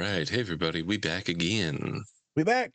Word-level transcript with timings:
right. 0.00 0.28
Hey, 0.28 0.40
everybody. 0.40 0.82
We 0.82 0.96
back 0.96 1.28
again. 1.28 2.02
We 2.34 2.42
back. 2.42 2.70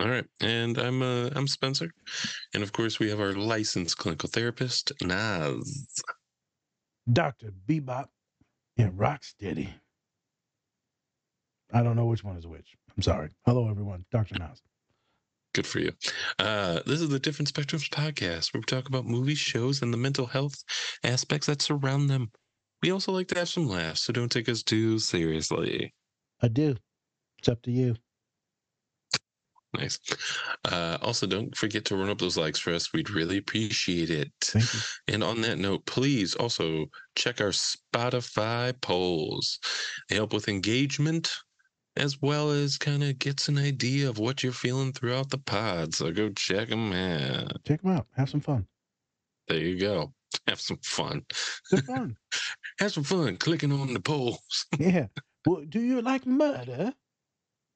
All 0.00 0.08
right. 0.08 0.24
And 0.40 0.78
I'm 0.78 1.02
uh, 1.02 1.28
I'm 1.36 1.46
Spencer. 1.46 1.90
And 2.54 2.62
of 2.62 2.72
course, 2.72 2.98
we 2.98 3.10
have 3.10 3.20
our 3.20 3.34
licensed 3.34 3.98
clinical 3.98 4.30
therapist, 4.30 4.92
Naz. 5.02 6.02
Dr. 7.12 7.52
Bebop 7.68 8.06
and 8.78 8.92
Rocksteady. 8.94 9.68
I 11.72 11.82
don't 11.82 11.96
know 11.96 12.06
which 12.06 12.24
one 12.24 12.36
is 12.36 12.46
which. 12.46 12.76
I'm 12.96 13.02
sorry. 13.02 13.28
Hello, 13.44 13.68
everyone. 13.68 14.06
Dr. 14.10 14.38
Nas. 14.38 14.62
Good 15.52 15.66
for 15.66 15.80
you. 15.80 15.92
Uh, 16.38 16.80
this 16.86 17.00
is 17.00 17.10
the 17.10 17.18
Different 17.18 17.52
Spectrums 17.52 17.90
podcast 17.90 18.52
where 18.52 18.60
we 18.60 18.64
talk 18.64 18.88
about 18.88 19.04
movies, 19.04 19.38
shows, 19.38 19.82
and 19.82 19.92
the 19.92 19.98
mental 19.98 20.26
health 20.26 20.56
aspects 21.04 21.46
that 21.46 21.62
surround 21.62 22.08
them. 22.08 22.30
We 22.82 22.92
also 22.92 23.12
like 23.12 23.28
to 23.28 23.38
have 23.38 23.48
some 23.48 23.66
laughs, 23.66 24.02
so 24.02 24.12
don't 24.12 24.30
take 24.30 24.48
us 24.48 24.62
too 24.62 24.98
seriously. 24.98 25.94
I 26.42 26.48
do. 26.48 26.76
It's 27.38 27.48
up 27.48 27.62
to 27.62 27.70
you. 27.70 27.96
Nice. 29.76 29.98
Uh, 30.64 30.96
also, 31.02 31.26
don't 31.26 31.54
forget 31.56 31.84
to 31.86 31.96
run 31.96 32.08
up 32.08 32.18
those 32.18 32.36
likes 32.36 32.58
for 32.58 32.72
us. 32.72 32.92
We'd 32.92 33.10
really 33.10 33.38
appreciate 33.38 34.10
it. 34.10 34.30
And 35.08 35.22
on 35.22 35.40
that 35.42 35.58
note, 35.58 35.84
please 35.86 36.34
also 36.34 36.86
check 37.14 37.40
our 37.40 37.50
Spotify 37.50 38.80
polls. 38.80 39.58
They 40.08 40.16
help 40.16 40.32
with 40.32 40.48
engagement 40.48 41.34
as 41.96 42.20
well 42.20 42.50
as 42.50 42.76
kind 42.78 43.02
of 43.02 43.18
gets 43.18 43.48
an 43.48 43.58
idea 43.58 44.08
of 44.08 44.18
what 44.18 44.42
you're 44.42 44.52
feeling 44.52 44.92
throughout 44.92 45.30
the 45.30 45.38
pod. 45.38 45.94
So 45.94 46.12
go 46.12 46.30
check 46.30 46.68
them 46.68 46.92
out. 46.92 47.64
Check 47.64 47.82
them 47.82 47.92
out. 47.92 48.06
Have 48.16 48.30
some 48.30 48.40
fun. 48.40 48.66
There 49.48 49.58
you 49.58 49.78
go. 49.78 50.12
Have 50.48 50.60
some 50.60 50.78
fun. 50.82 51.24
Have 51.70 51.84
fun. 51.86 52.16
Have 52.80 52.92
some 52.92 53.04
fun 53.04 53.36
clicking 53.36 53.72
on 53.72 53.92
the 53.92 54.00
polls. 54.00 54.66
yeah. 54.78 55.06
Well, 55.46 55.62
do 55.68 55.80
you 55.80 56.02
like 56.02 56.26
murder? 56.26 56.92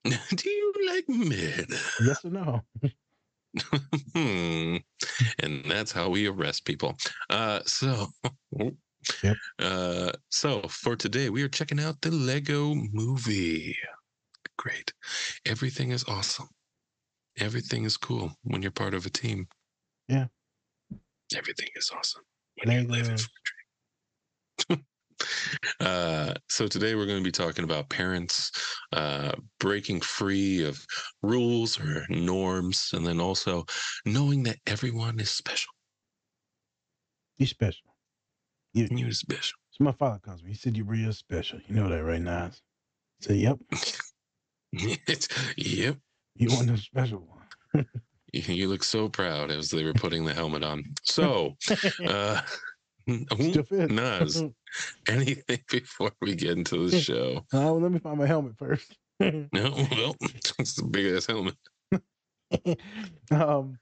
Do 0.04 0.50
you 0.50 0.72
like 0.88 1.08
murder? 1.08 1.76
Yes 2.00 2.24
or 2.24 2.30
no? 2.30 2.64
Hmm. 4.14 4.76
and 5.40 5.64
that's 5.66 5.92
how 5.92 6.08
we 6.08 6.26
arrest 6.28 6.64
people. 6.64 6.96
Uh, 7.28 7.60
so, 7.66 8.06
Yep. 9.22 9.36
uh, 9.58 10.12
so 10.30 10.62
for 10.68 10.96
today, 10.96 11.30
we 11.30 11.42
are 11.42 11.48
checking 11.48 11.80
out 11.80 12.00
the 12.00 12.10
Lego 12.10 12.74
Movie. 12.74 13.76
Great, 14.56 14.92
everything 15.46 15.90
is 15.90 16.04
awesome. 16.04 16.48
Everything 17.38 17.84
is 17.84 17.96
cool 17.96 18.32
when 18.44 18.62
you're 18.62 18.70
part 18.70 18.94
of 18.94 19.06
a 19.06 19.10
team. 19.10 19.48
Yeah. 20.08 20.26
everything 21.36 21.68
is 21.76 21.90
awesome 21.96 22.22
when 22.62 22.74
you're 22.74 22.84
living 22.84 23.04
Lego. 23.10 23.16
for 24.68 24.74
a 24.74 24.76
dream. 24.76 24.84
Uh, 25.80 26.34
so 26.48 26.66
today 26.66 26.94
we're 26.94 27.06
going 27.06 27.18
to 27.18 27.24
be 27.24 27.30
talking 27.30 27.64
about 27.64 27.88
parents 27.90 28.50
uh, 28.92 29.32
breaking 29.58 30.00
free 30.00 30.64
of 30.64 30.86
rules 31.22 31.78
or 31.78 32.06
norms, 32.08 32.90
and 32.94 33.06
then 33.06 33.20
also 33.20 33.64
knowing 34.06 34.42
that 34.44 34.56
everyone 34.66 35.20
is 35.20 35.30
special. 35.30 35.72
You 37.36 37.46
special. 37.46 37.94
You, 38.72 38.88
You're 38.90 39.10
special. 39.12 39.58
so 39.70 39.84
my 39.84 39.92
father 39.92 40.20
calls 40.24 40.42
me. 40.42 40.50
He 40.50 40.56
said, 40.56 40.76
You're 40.76 40.86
real 40.86 41.12
special. 41.12 41.58
You 41.66 41.74
know 41.74 41.88
that, 41.88 42.04
right, 42.04 42.20
Nas? 42.20 42.62
I 43.22 43.26
said, 43.26 43.36
Yep. 43.36 43.58
yep. 45.56 45.96
You 46.36 46.48
want 46.48 46.68
the 46.68 46.76
special 46.78 47.26
one. 47.74 47.86
You 48.50 48.68
look 48.68 48.84
so 48.84 49.08
proud 49.08 49.50
as 49.50 49.70
they 49.70 49.84
were 49.84 49.92
putting 49.92 50.24
the 50.24 50.34
helmet 50.34 50.62
on. 50.62 50.84
So, 51.04 51.56
uh, 52.06 52.40
Nas, 53.06 54.42
anything 55.08 55.58
before 55.70 56.12
we 56.20 56.34
get 56.34 56.58
into 56.58 56.88
the 56.88 57.00
show? 57.00 57.44
Oh, 57.52 57.74
let 57.74 57.90
me 57.90 57.98
find 57.98 58.18
my 58.18 58.26
helmet 58.26 58.56
first. 58.56 58.96
No, 59.18 59.40
well, 59.52 60.16
it's 60.58 60.78
a 60.78 60.84
big 60.84 61.14
ass 61.14 61.26
helmet. 61.26 61.56
um 63.30 63.78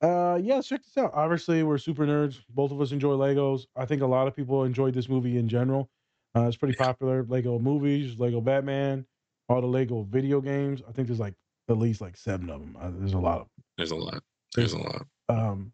uh 0.00 0.38
yeah 0.42 0.60
check 0.60 0.82
this 0.82 0.96
out. 0.96 1.12
Obviously 1.14 1.62
we're 1.62 1.78
super 1.78 2.06
nerds. 2.06 2.40
Both 2.50 2.70
of 2.70 2.80
us 2.80 2.92
enjoy 2.92 3.12
legos. 3.12 3.66
I 3.76 3.84
think 3.84 4.02
a 4.02 4.06
lot 4.06 4.26
of 4.26 4.34
people 4.34 4.64
enjoyed 4.64 4.94
this 4.94 5.08
movie 5.08 5.38
in 5.38 5.48
general. 5.48 5.90
Uh 6.36 6.42
it's 6.42 6.56
pretty 6.56 6.74
popular. 6.76 7.24
Lego 7.24 7.58
movies 7.58 8.18
lego 8.18 8.40
batman 8.40 9.06
all 9.48 9.60
the 9.60 9.66
lego 9.66 10.02
video 10.02 10.40
games. 10.40 10.82
I 10.88 10.92
think 10.92 11.08
there's 11.08 11.20
like 11.20 11.34
at 11.68 11.78
least 11.78 12.00
like 12.00 12.16
seven 12.16 12.50
of 12.50 12.60
them 12.60 12.76
uh, 12.80 12.90
there's 12.98 13.12
a 13.14 13.18
lot 13.18 13.40
of 13.40 13.46
There's 13.76 13.90
a 13.90 13.96
lot. 13.96 14.22
There's 14.54 14.72
a 14.72 14.78
lot. 14.78 15.06
um 15.28 15.72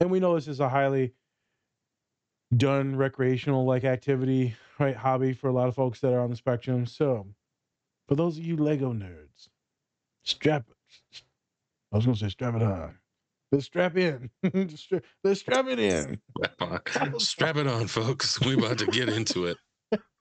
and 0.00 0.10
we 0.10 0.20
know 0.20 0.34
this 0.34 0.48
is 0.48 0.60
a 0.60 0.68
highly 0.68 1.12
done 2.56 2.94
recreational 2.96 3.64
like 3.64 3.84
activity 3.84 4.54
right 4.78 4.96
hobby 4.96 5.32
for 5.32 5.48
a 5.48 5.52
lot 5.52 5.68
of 5.68 5.74
folks 5.74 6.00
that 6.00 6.12
are 6.12 6.20
on 6.20 6.30
the 6.30 6.36
spectrum 6.36 6.86
so 6.86 7.26
for 8.08 8.14
those 8.14 8.38
of 8.38 8.44
you 8.44 8.56
lego 8.56 8.92
nerds 8.92 9.48
strap 10.24 10.64
i 11.92 11.96
was 11.96 12.04
gonna 12.04 12.16
say 12.16 12.28
strap 12.28 12.54
it 12.54 12.62
on 12.62 12.94
let's 13.50 13.66
strap 13.66 13.96
in 13.96 14.30
let's 15.24 15.40
strap 15.40 15.66
it 15.66 15.78
in 15.80 16.18
Strap 16.36 16.62
on. 16.62 17.18
Strap 17.20 17.56
it 17.56 17.66
on, 17.66 17.86
folks. 17.86 18.40
We're 18.40 18.58
about 18.58 18.78
to 18.78 18.86
get 18.86 19.08
into 19.08 19.46
it. 19.46 19.56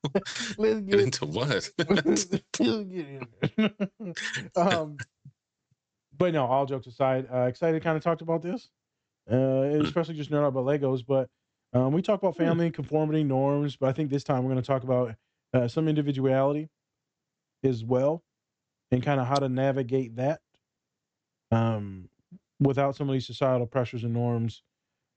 let's 0.57 0.81
Get 0.81 0.85
get 0.91 0.99
into 0.99 1.25
what? 1.25 1.69
Let's 1.89 2.25
get 2.25 3.07
in 3.07 3.27
um 4.55 4.99
but 6.17 6.33
no 6.33 6.45
all 6.45 6.65
jokes 6.65 6.87
aside 6.87 7.27
uh 7.33 7.41
excited 7.41 7.77
to 7.79 7.83
kind 7.83 7.97
of 7.97 8.03
talk 8.03 8.21
about 8.21 8.41
this 8.41 8.69
uh 9.31 9.61
especially 9.83 10.15
just 10.15 10.31
nerd 10.31 10.43
out 10.43 10.47
about 10.47 10.65
legos 10.65 11.05
but 11.05 11.29
um 11.73 11.93
we 11.93 12.01
talk 12.01 12.21
about 12.21 12.35
family 12.37 12.69
conformity 12.71 13.23
norms 13.23 13.75
but 13.75 13.89
i 13.89 13.93
think 13.93 14.09
this 14.09 14.23
time 14.23 14.43
we're 14.43 14.51
going 14.51 14.61
to 14.61 14.67
talk 14.67 14.83
about 14.83 15.15
uh, 15.53 15.67
some 15.67 15.87
individuality 15.87 16.69
as 17.63 17.83
well 17.83 18.23
and 18.91 19.03
kind 19.03 19.19
of 19.19 19.27
how 19.27 19.35
to 19.39 19.49
navigate 19.49 20.15
that 20.15 20.41
um 21.51 22.09
without 22.59 22.95
some 22.95 23.09
of 23.09 23.13
these 23.13 23.25
societal 23.27 23.67
pressures 23.67 24.03
and 24.03 24.13
norms 24.13 24.61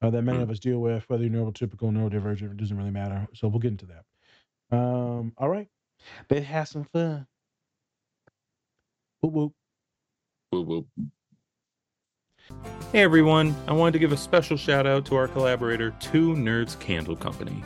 uh, 0.03 0.11
that 0.11 0.23
many 0.23 0.39
Mm. 0.39 0.43
of 0.43 0.51
us 0.51 0.59
deal 0.59 0.79
with 0.81 1.09
whether 1.09 1.25
you're 1.25 1.33
neurotypical 1.33 1.91
neurodivergent 1.91 2.51
it 2.53 2.57
doesn't 2.57 2.77
really 2.77 2.91
matter. 2.91 3.27
So 3.35 3.49
we'll 3.49 3.61
get 3.61 3.73
into 3.73 3.87
that 3.87 4.05
um 4.71 5.33
all 5.39 5.49
right 5.49 5.69
let's 6.31 6.47
have 6.47 6.69
some 6.69 6.85
fun 6.85 7.27
whoop 9.23 9.33
whoop 9.33 9.53
Woo 10.53 10.63
woo. 10.63 10.87
Hey 12.93 13.03
everyone, 13.03 13.55
I 13.67 13.73
wanted 13.73 13.93
to 13.93 13.99
give 13.99 14.13
a 14.13 14.17
special 14.17 14.57
shout 14.57 14.87
out 14.87 15.05
to 15.07 15.17
our 15.17 15.27
collaborator, 15.27 15.91
Two 15.99 16.35
Nerds 16.35 16.79
Candle 16.79 17.17
Company. 17.17 17.65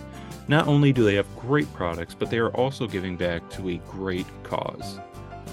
Not 0.49 0.66
only 0.66 0.91
do 0.93 1.05
they 1.05 1.15
have 1.16 1.37
great 1.37 1.71
products, 1.75 2.15
but 2.15 2.31
they 2.31 2.39
are 2.39 2.50
also 2.56 2.87
giving 2.87 3.16
back 3.16 3.49
to 3.50 3.69
a 3.69 3.77
great 3.89 4.27
cause. 4.43 4.99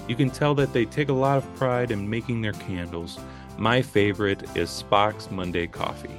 You 0.08 0.16
can 0.16 0.30
tell 0.30 0.54
that 0.54 0.72
they 0.72 0.86
take 0.86 1.10
a 1.10 1.12
lot 1.12 1.36
of 1.36 1.54
pride 1.56 1.90
in 1.90 2.08
making 2.08 2.40
their 2.40 2.54
candles. 2.54 3.18
My 3.58 3.82
favorite 3.82 4.42
is 4.56 4.70
Spock's 4.70 5.30
Monday 5.30 5.66
Coffee. 5.66 6.18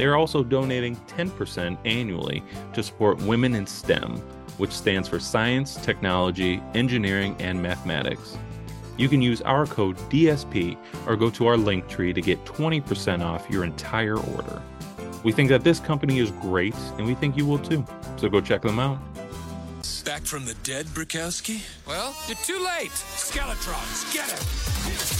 They 0.00 0.06
are 0.06 0.16
also 0.16 0.42
donating 0.42 0.96
10% 1.08 1.76
annually 1.84 2.42
to 2.72 2.82
support 2.82 3.20
Women 3.20 3.54
in 3.54 3.66
STEM, 3.66 4.16
which 4.56 4.70
stands 4.72 5.06
for 5.06 5.20
Science, 5.20 5.76
Technology, 5.76 6.62
Engineering, 6.72 7.36
and 7.38 7.62
Mathematics. 7.62 8.38
You 8.96 9.10
can 9.10 9.20
use 9.20 9.42
our 9.42 9.66
code 9.66 9.98
DSP 10.08 10.78
or 11.06 11.16
go 11.16 11.28
to 11.28 11.46
our 11.48 11.58
link 11.58 11.86
tree 11.86 12.14
to 12.14 12.22
get 12.22 12.42
20% 12.46 13.22
off 13.22 13.46
your 13.50 13.62
entire 13.62 14.16
order. 14.16 14.62
We 15.22 15.32
think 15.32 15.50
that 15.50 15.64
this 15.64 15.80
company 15.80 16.18
is 16.18 16.30
great, 16.30 16.74
and 16.96 17.06
we 17.06 17.14
think 17.14 17.36
you 17.36 17.44
will 17.44 17.58
too. 17.58 17.84
So 18.16 18.30
go 18.30 18.40
check 18.40 18.62
them 18.62 18.78
out. 18.78 18.98
Back 20.06 20.22
from 20.22 20.46
the 20.46 20.54
dead, 20.62 20.86
Brukowski? 20.86 21.60
Well, 21.86 22.16
you're 22.26 22.38
too 22.38 22.58
late. 22.58 22.90
Skeletrons, 22.90 24.14
get 24.14 24.32
it! 24.32 25.19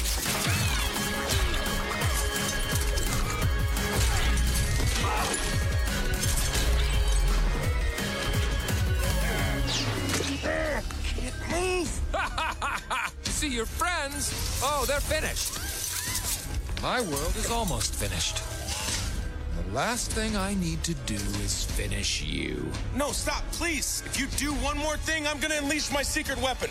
Can't 11.51 11.79
move! 11.79 12.01
See 13.23 13.49
your 13.49 13.67
friends? 13.67 14.61
Oh, 14.63 14.85
they're 14.87 15.01
finished. 15.01 15.59
My 16.83 17.01
world 17.01 17.37
is 17.37 17.51
almost 17.51 17.95
finished. 17.95 18.43
The 19.57 19.75
last 19.75 20.13
thing 20.13 20.37
I 20.37 20.55
need 20.55 20.83
to 20.85 20.95
do 21.07 21.15
is 21.15 21.65
finish 21.65 22.23
you. 22.23 22.71
No, 22.95 23.13
stop, 23.13 23.43
please. 23.53 24.03
If 24.07 24.19
you 24.19 24.27
do 24.37 24.53
one 24.65 24.79
more 24.79 24.97
thing, 24.97 25.27
I'm 25.27 25.39
gonna 25.41 25.57
unleash 25.57 25.93
my 25.93 26.03
secret 26.03 26.41
weapon. 26.41 26.71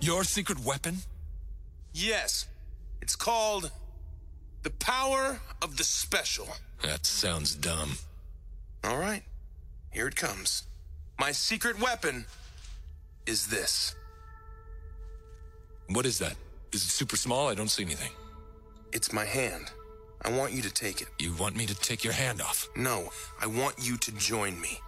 Your 0.00 0.24
secret 0.24 0.58
weapon? 0.64 0.98
Yes. 1.92 2.46
It's 3.00 3.16
called 3.16 3.70
the 4.62 4.70
power 4.70 5.40
of 5.62 5.76
the 5.76 5.84
special. 5.84 6.48
That 6.82 7.06
sounds 7.06 7.54
dumb. 7.54 7.92
All 8.84 8.98
right. 8.98 9.22
Here 9.90 10.06
it 10.06 10.16
comes. 10.16 10.64
My 11.18 11.32
secret 11.32 11.80
weapon 11.80 12.26
is 13.26 13.48
this. 13.48 13.94
What 15.92 16.06
is 16.06 16.18
that? 16.18 16.36
Is 16.72 16.84
it 16.84 16.88
super 16.90 17.16
small? 17.16 17.48
I 17.48 17.54
don't 17.54 17.68
see 17.68 17.82
anything. 17.82 18.12
It's 18.92 19.12
my 19.12 19.24
hand. 19.24 19.72
I 20.24 20.30
want 20.30 20.52
you 20.52 20.62
to 20.62 20.70
take 20.72 21.00
it. 21.00 21.08
You 21.18 21.32
want 21.34 21.56
me 21.56 21.66
to 21.66 21.74
take 21.74 22.04
your 22.04 22.12
hand 22.12 22.40
off? 22.40 22.68
No, 22.76 23.10
I 23.40 23.46
want 23.46 23.74
you 23.80 23.96
to 23.96 24.12
join 24.12 24.60
me. 24.60 24.78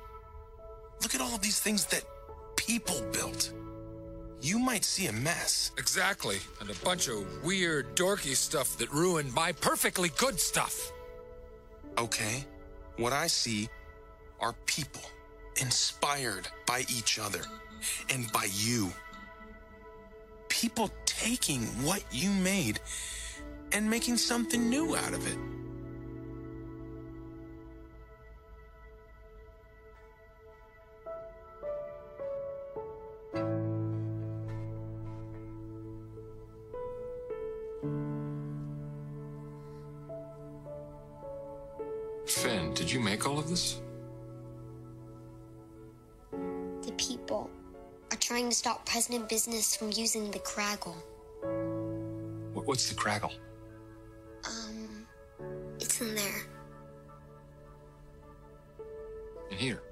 Look 1.02 1.14
at 1.14 1.20
all 1.20 1.34
of 1.34 1.40
these 1.40 1.58
things 1.58 1.86
that 1.86 2.04
people 2.56 3.00
built. 3.12 3.52
You 4.40 4.58
might 4.58 4.84
see 4.84 5.06
a 5.06 5.12
mess, 5.12 5.70
Exactly. 5.78 6.38
And 6.60 6.68
a 6.70 6.74
bunch 6.84 7.08
of 7.08 7.44
weird, 7.44 7.96
dorky 7.96 8.34
stuff 8.36 8.76
that 8.78 8.92
ruined 8.92 9.32
my 9.34 9.52
perfectly 9.52 10.10
good 10.16 10.38
stuff. 10.38 10.92
okay? 11.98 12.44
What 12.96 13.12
I 13.12 13.26
see 13.26 13.68
are 14.40 14.54
people 14.66 15.02
inspired 15.60 16.48
by 16.66 16.80
each 16.80 17.18
other 17.18 17.40
and 18.10 18.30
by 18.32 18.48
you. 18.52 18.92
People 20.52 20.90
taking 21.06 21.62
what 21.82 22.04
you 22.12 22.28
made 22.30 22.78
and 23.72 23.88
making 23.88 24.18
something 24.18 24.68
new 24.68 24.94
out 24.94 25.14
of 25.14 25.26
it. 25.26 25.38
Finn, 42.26 42.74
did 42.74 42.92
you 42.92 43.00
make 43.00 43.26
all 43.26 43.38
of 43.38 43.48
this? 43.48 43.80
The 46.30 46.92
people 46.98 47.48
are 48.12 48.16
trying 48.16 48.50
to 48.50 48.54
stop 48.54 48.84
President 48.84 49.26
Business 49.26 49.74
from 49.74 49.90
using 49.90 50.30
the 50.30 50.38
Kragle. 50.40 50.94
What's 52.52 52.88
the 52.90 52.94
Kragle? 52.94 53.32
Um, 54.44 55.06
it's 55.80 55.98
in 56.00 56.14
there. 56.14 56.42
In 59.50 59.56
here. 59.56 59.82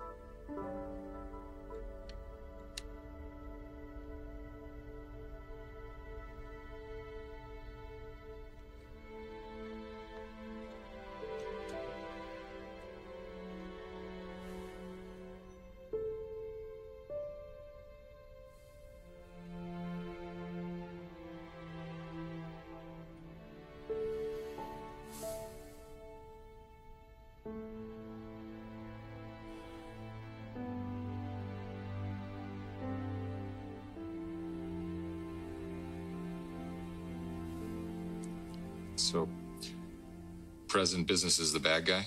Business 41.04 41.38
is 41.38 41.52
the 41.52 41.60
bad 41.60 41.86
guy? 41.86 42.06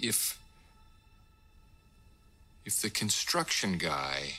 If. 0.00 0.38
If 2.66 2.80
the 2.80 2.88
construction 2.88 3.76
guy 3.76 4.34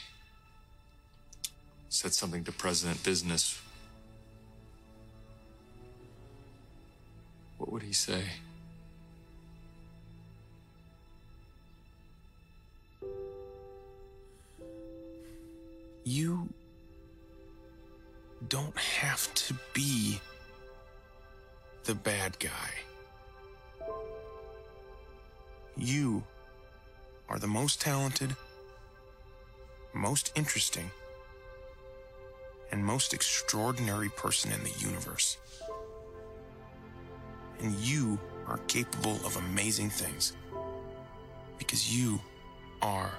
said 1.89 2.13
something 2.13 2.43
to 2.45 2.51
President 2.51 3.03
Business, 3.03 3.61
what 7.57 7.71
would 7.71 7.83
he 7.83 7.93
say? 7.93 8.23
Bad 22.25 22.39
guy. 22.39 22.71
You 25.77 26.23
are 27.29 27.37
the 27.37 27.47
most 27.47 27.79
talented, 27.79 28.35
most 29.93 30.31
interesting, 30.35 30.89
and 32.71 32.83
most 32.83 33.13
extraordinary 33.13 34.09
person 34.09 34.51
in 34.51 34.63
the 34.63 34.71
universe. 34.79 35.37
And 37.59 37.75
you 37.75 38.17
are 38.47 38.57
capable 38.67 39.17
of 39.23 39.37
amazing 39.37 39.91
things 39.91 40.33
because 41.59 41.95
you 41.95 42.19
are 42.81 43.11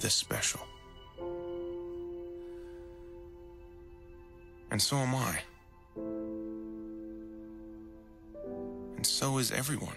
the 0.00 0.08
special. 0.08 0.60
And 4.70 4.80
so 4.80 4.96
am 4.96 5.14
I. 5.14 5.40
And 8.96 9.06
so 9.06 9.38
is 9.38 9.52
everyone. 9.52 9.96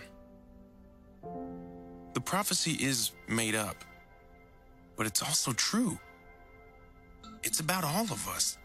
The 2.14 2.22
prophecy 2.22 2.74
is 2.74 3.12
made 3.28 3.56
up, 3.56 3.84
but 4.96 5.06
it's 5.08 5.24
also 5.24 5.54
true. 5.54 5.98
It's 7.44 7.60
about 7.60 7.84
all 7.84 8.04
of 8.04 8.28
us. 8.28 8.58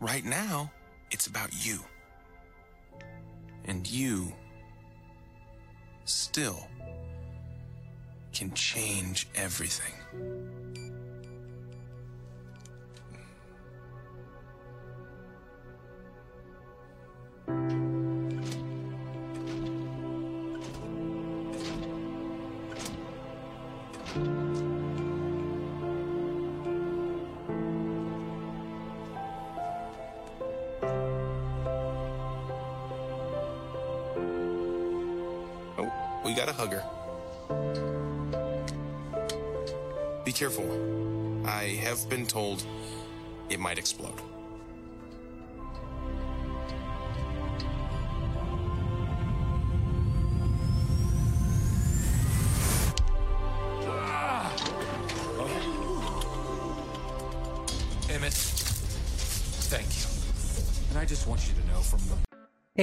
Right 0.00 0.24
now, 0.24 0.70
it's 1.10 1.26
about 1.26 1.50
you. 1.64 1.80
And 3.64 3.88
you 3.90 4.32
still 6.04 6.66
can 8.32 8.52
change 8.54 9.28
everything. 9.34 9.94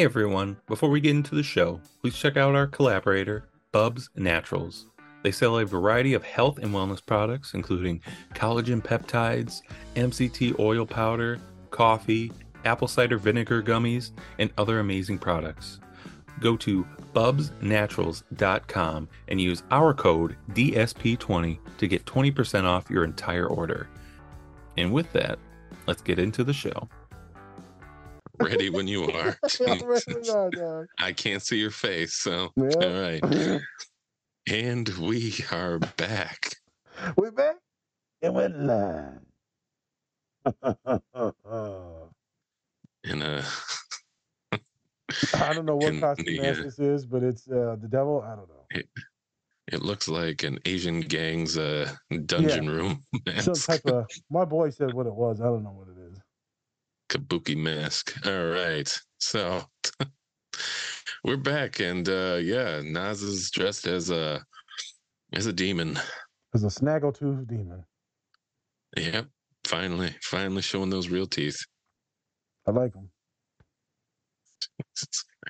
Everyone, 0.05 0.57
before 0.67 0.91
we 0.91 1.01
get 1.01 1.15
into 1.15 1.33
the 1.33 1.41
show, 1.41 1.81
please 2.00 2.15
check 2.15 2.38
out 2.38 2.53
our 2.53 2.67
collaborator, 2.67 3.50
Bubs 3.71 4.07
Naturals. 4.15 4.85
They 5.24 5.31
sell 5.31 5.57
a 5.57 5.65
variety 5.65 6.13
of 6.13 6.24
health 6.24 6.59
and 6.59 6.71
wellness 6.71 7.03
products, 7.03 7.55
including 7.55 8.01
collagen 8.35 8.83
peptides, 8.83 9.63
MCT 9.95 10.59
oil 10.59 10.85
powder, 10.85 11.39
coffee, 11.71 12.31
apple 12.65 12.88
cider 12.88 13.17
vinegar 13.17 13.63
gummies, 13.63 14.12
and 14.38 14.51
other 14.59 14.79
amazing 14.79 15.17
products. 15.17 15.79
Go 16.39 16.55
to 16.57 16.85
bubsnaturals.com 17.15 19.09
and 19.27 19.41
use 19.41 19.63
our 19.71 19.95
code 19.95 20.38
DSP20 20.51 21.57
to 21.79 21.88
get 21.88 22.05
20% 22.05 22.63
off 22.65 22.91
your 22.91 23.05
entire 23.05 23.47
order. 23.47 23.89
And 24.77 24.93
with 24.93 25.12
that, 25.13 25.39
let's 25.88 26.03
get 26.03 26.19
into 26.19 26.43
the 26.43 26.53
show. 26.53 26.88
Ready 28.39 28.69
when 28.69 28.87
you 28.87 29.05
are. 29.11 29.37
I'm 29.67 29.83
ready 29.83 30.05
to 30.13 30.21
go, 30.21 30.51
dog. 30.51 30.87
I 30.99 31.13
can't 31.13 31.41
see 31.41 31.57
your 31.57 31.71
face, 31.71 32.13
so 32.15 32.51
Yeah. 32.55 32.63
all 32.81 33.01
right. 33.01 33.23
And 34.47 34.87
we 34.99 35.33
are 35.51 35.79
back. 35.79 36.57
we 37.17 37.31
back 37.31 37.55
and 38.21 38.35
we're 38.35 38.49
live. 38.49 39.21
In 43.03 43.23
a 43.23 43.43
I 45.33 45.53
don't 45.53 45.65
know 45.65 45.75
what 45.77 45.99
costume 45.99 46.25
the, 46.37 46.49
uh, 46.51 46.63
this 46.63 46.77
is, 46.77 47.07
but 47.07 47.23
it's 47.23 47.47
uh, 47.49 47.75
the 47.81 47.87
devil. 47.87 48.21
I 48.21 48.35
don't 48.35 48.47
know. 48.47 48.81
it 49.71 49.81
looks 49.81 50.07
like 50.07 50.43
an 50.43 50.59
Asian 50.65 51.01
gang's 51.01 51.57
uh 51.57 51.91
dungeon 52.27 52.69
room 52.69 53.03
Some 53.39 53.55
type 53.55 53.85
of. 53.87 54.05
My 54.29 54.45
boy 54.45 54.69
said 54.69 54.93
what 54.93 55.07
it 55.07 55.13
was. 55.15 55.41
I 55.41 55.45
don't 55.45 55.63
know 55.63 55.71
what 55.71 55.87
it 55.87 55.97
is. 56.04 56.04
Kabuki 57.09 57.55
mask. 57.55 58.15
All 58.25 58.47
right. 58.47 58.91
So 59.19 59.63
we're 61.24 61.38
back, 61.38 61.79
and 61.79 62.07
uh, 62.07 62.39
yeah, 62.41 62.81
Nas 62.83 63.21
is 63.21 63.51
dressed 63.51 63.88
as 63.88 64.09
a 64.09 64.43
as 65.33 65.45
a 65.45 65.53
demon. 65.53 66.00
As 66.53 66.63
a 66.63 66.67
snaggletooth 66.67 67.47
demon. 67.47 67.83
Yep, 68.97 69.27
finally, 69.65 70.15
finally 70.21 70.62
showing 70.62 70.89
those 70.89 71.09
real 71.09 71.27
teeth. 71.27 71.59
I 72.67 72.71
like 72.71 72.93
them. 72.93 73.09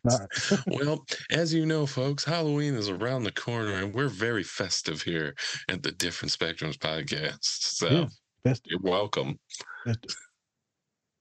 well, 0.67 1.05
as 1.31 1.53
you 1.53 1.65
know, 1.65 1.85
folks, 1.85 2.23
Halloween 2.23 2.75
is 2.75 2.89
around 2.89 3.23
the 3.23 3.31
corner, 3.31 3.73
and 3.73 3.93
we're 3.93 4.09
very 4.09 4.43
festive 4.43 5.01
here 5.01 5.35
at 5.69 5.83
the 5.83 5.91
Different 5.91 6.31
Spectrums 6.31 6.77
podcast. 6.77 7.43
So 7.43 7.89
Yeah, 7.89 8.05
festive. 8.43 8.71
you're 8.71 8.91
welcome. 8.91 9.39
Festive. 9.83 10.15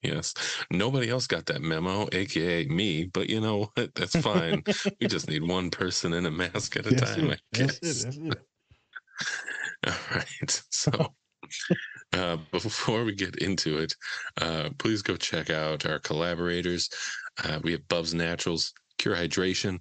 Yes, 0.05 0.35
nobody 0.71 1.09
else 1.09 1.27
got 1.27 1.47
that 1.47 1.63
memo, 1.63 2.09
aka 2.13 2.67
me. 2.67 3.05
But 3.05 3.31
you 3.31 3.41
know 3.41 3.71
what? 3.75 3.95
That's 3.95 4.15
fine. 4.15 4.63
we 5.01 5.07
just 5.07 5.29
need 5.31 5.43
one 5.43 5.71
person 5.71 6.13
in 6.13 6.27
a 6.27 6.31
mask 6.31 6.77
at 6.77 6.87
a 6.87 6.93
That's 6.93 7.17
time. 7.17 7.31
it. 7.31 7.31
I 7.31 7.39
That's 7.53 7.79
guess. 7.81 7.81
it. 7.83 8.05
That's 8.05 8.17
it. 8.19 8.47
All 9.87 10.17
right. 10.17 10.63
So 10.71 11.15
uh, 12.13 12.37
before 12.53 13.05
we 13.05 13.15
get 13.15 13.37
into 13.37 13.79
it, 13.79 13.95
uh, 14.41 14.71
please 14.79 15.01
go 15.03 15.17
check 15.17 15.49
out 15.51 15.87
our 15.87 15.99
collaborators. 15.99 16.91
Uh, 17.43 17.61
we 17.63 17.73
have 17.73 17.89
Bubs 17.89 18.13
Naturals, 18.13 18.73
Cure 18.99 19.17
Hydration, 19.17 19.79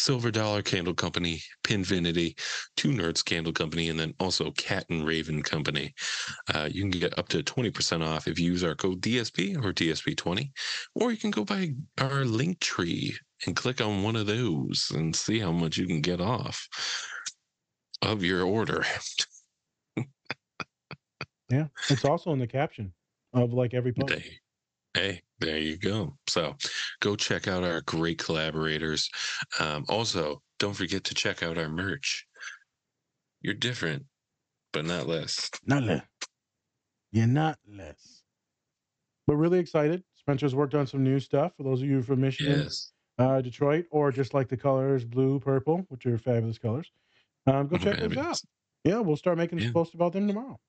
Silver 0.00 0.30
Dollar 0.30 0.62
Candle 0.62 0.94
Company, 0.94 1.42
Pinfinity, 1.62 2.38
Two 2.76 2.88
Nerds 2.88 3.24
Candle 3.24 3.52
Company, 3.52 3.90
and 3.90 4.00
then 4.00 4.14
also 4.18 4.50
Cat 4.52 4.86
and 4.88 5.06
Raven 5.06 5.42
Company. 5.42 5.92
Uh, 6.54 6.68
you 6.72 6.82
can 6.82 6.90
get 6.90 7.18
up 7.18 7.28
to 7.28 7.42
20% 7.42 8.06
off 8.06 8.26
if 8.26 8.38
you 8.38 8.46
use 8.46 8.64
our 8.64 8.74
code 8.74 9.00
DSP 9.02 9.56
or 9.58 9.72
DSP20, 9.72 10.50
or 10.94 11.10
you 11.12 11.18
can 11.18 11.30
go 11.30 11.44
by 11.44 11.74
our 11.98 12.24
link 12.24 12.60
tree 12.60 13.14
and 13.46 13.54
click 13.54 13.80
on 13.80 14.02
one 14.02 14.16
of 14.16 14.26
those 14.26 14.90
and 14.94 15.14
see 15.14 15.38
how 15.38 15.52
much 15.52 15.76
you 15.76 15.86
can 15.86 16.00
get 16.00 16.20
off 16.20 16.66
of 18.02 18.24
your 18.24 18.44
order. 18.44 18.84
Yeah. 21.50 21.66
It's 21.88 22.04
also 22.04 22.32
in 22.32 22.38
the 22.38 22.46
caption 22.46 22.92
of 23.32 23.52
like 23.52 23.74
every 23.74 23.92
post. 23.98 24.12
Hey, 24.12 24.38
hey, 24.94 25.20
there 25.38 25.58
you 25.58 25.76
go. 25.78 26.16
So 26.28 26.56
go 27.00 27.16
check 27.16 27.48
out 27.48 27.64
our 27.64 27.80
great 27.82 28.18
collaborators. 28.18 29.08
Um, 29.58 29.84
also, 29.88 30.42
don't 30.58 30.74
forget 30.74 31.04
to 31.04 31.14
check 31.14 31.42
out 31.42 31.58
our 31.58 31.68
merch. 31.68 32.26
You're 33.40 33.54
different, 33.54 34.04
but 34.72 34.84
not 34.84 35.06
less. 35.06 35.50
Not 35.66 35.82
less. 35.84 36.04
You're 37.12 37.26
not 37.26 37.58
less. 37.66 38.22
But 39.26 39.36
really 39.36 39.58
excited. 39.58 40.04
Spencer's 40.16 40.54
worked 40.54 40.74
on 40.74 40.86
some 40.86 41.02
new 41.02 41.18
stuff 41.20 41.52
for 41.56 41.62
those 41.62 41.80
of 41.82 41.88
you 41.88 42.02
from 42.02 42.20
Michigan, 42.20 42.60
Yes. 42.60 42.92
uh, 43.18 43.40
Detroit, 43.40 43.86
or 43.90 44.12
just 44.12 44.34
like 44.34 44.48
the 44.48 44.56
colors 44.56 45.04
blue, 45.04 45.40
purple, 45.40 45.78
which 45.88 46.04
are 46.06 46.18
fabulous 46.18 46.58
colors. 46.58 46.90
Um, 47.46 47.68
go 47.68 47.78
check 47.78 47.98
those 47.98 48.16
out. 48.18 48.40
Yeah, 48.84 48.98
we'll 48.98 49.16
start 49.16 49.38
making 49.38 49.58
Yeah. 49.60 49.72
posts 49.72 49.94
about 49.94 50.12
them 50.12 50.26
tomorrow. 50.26 50.60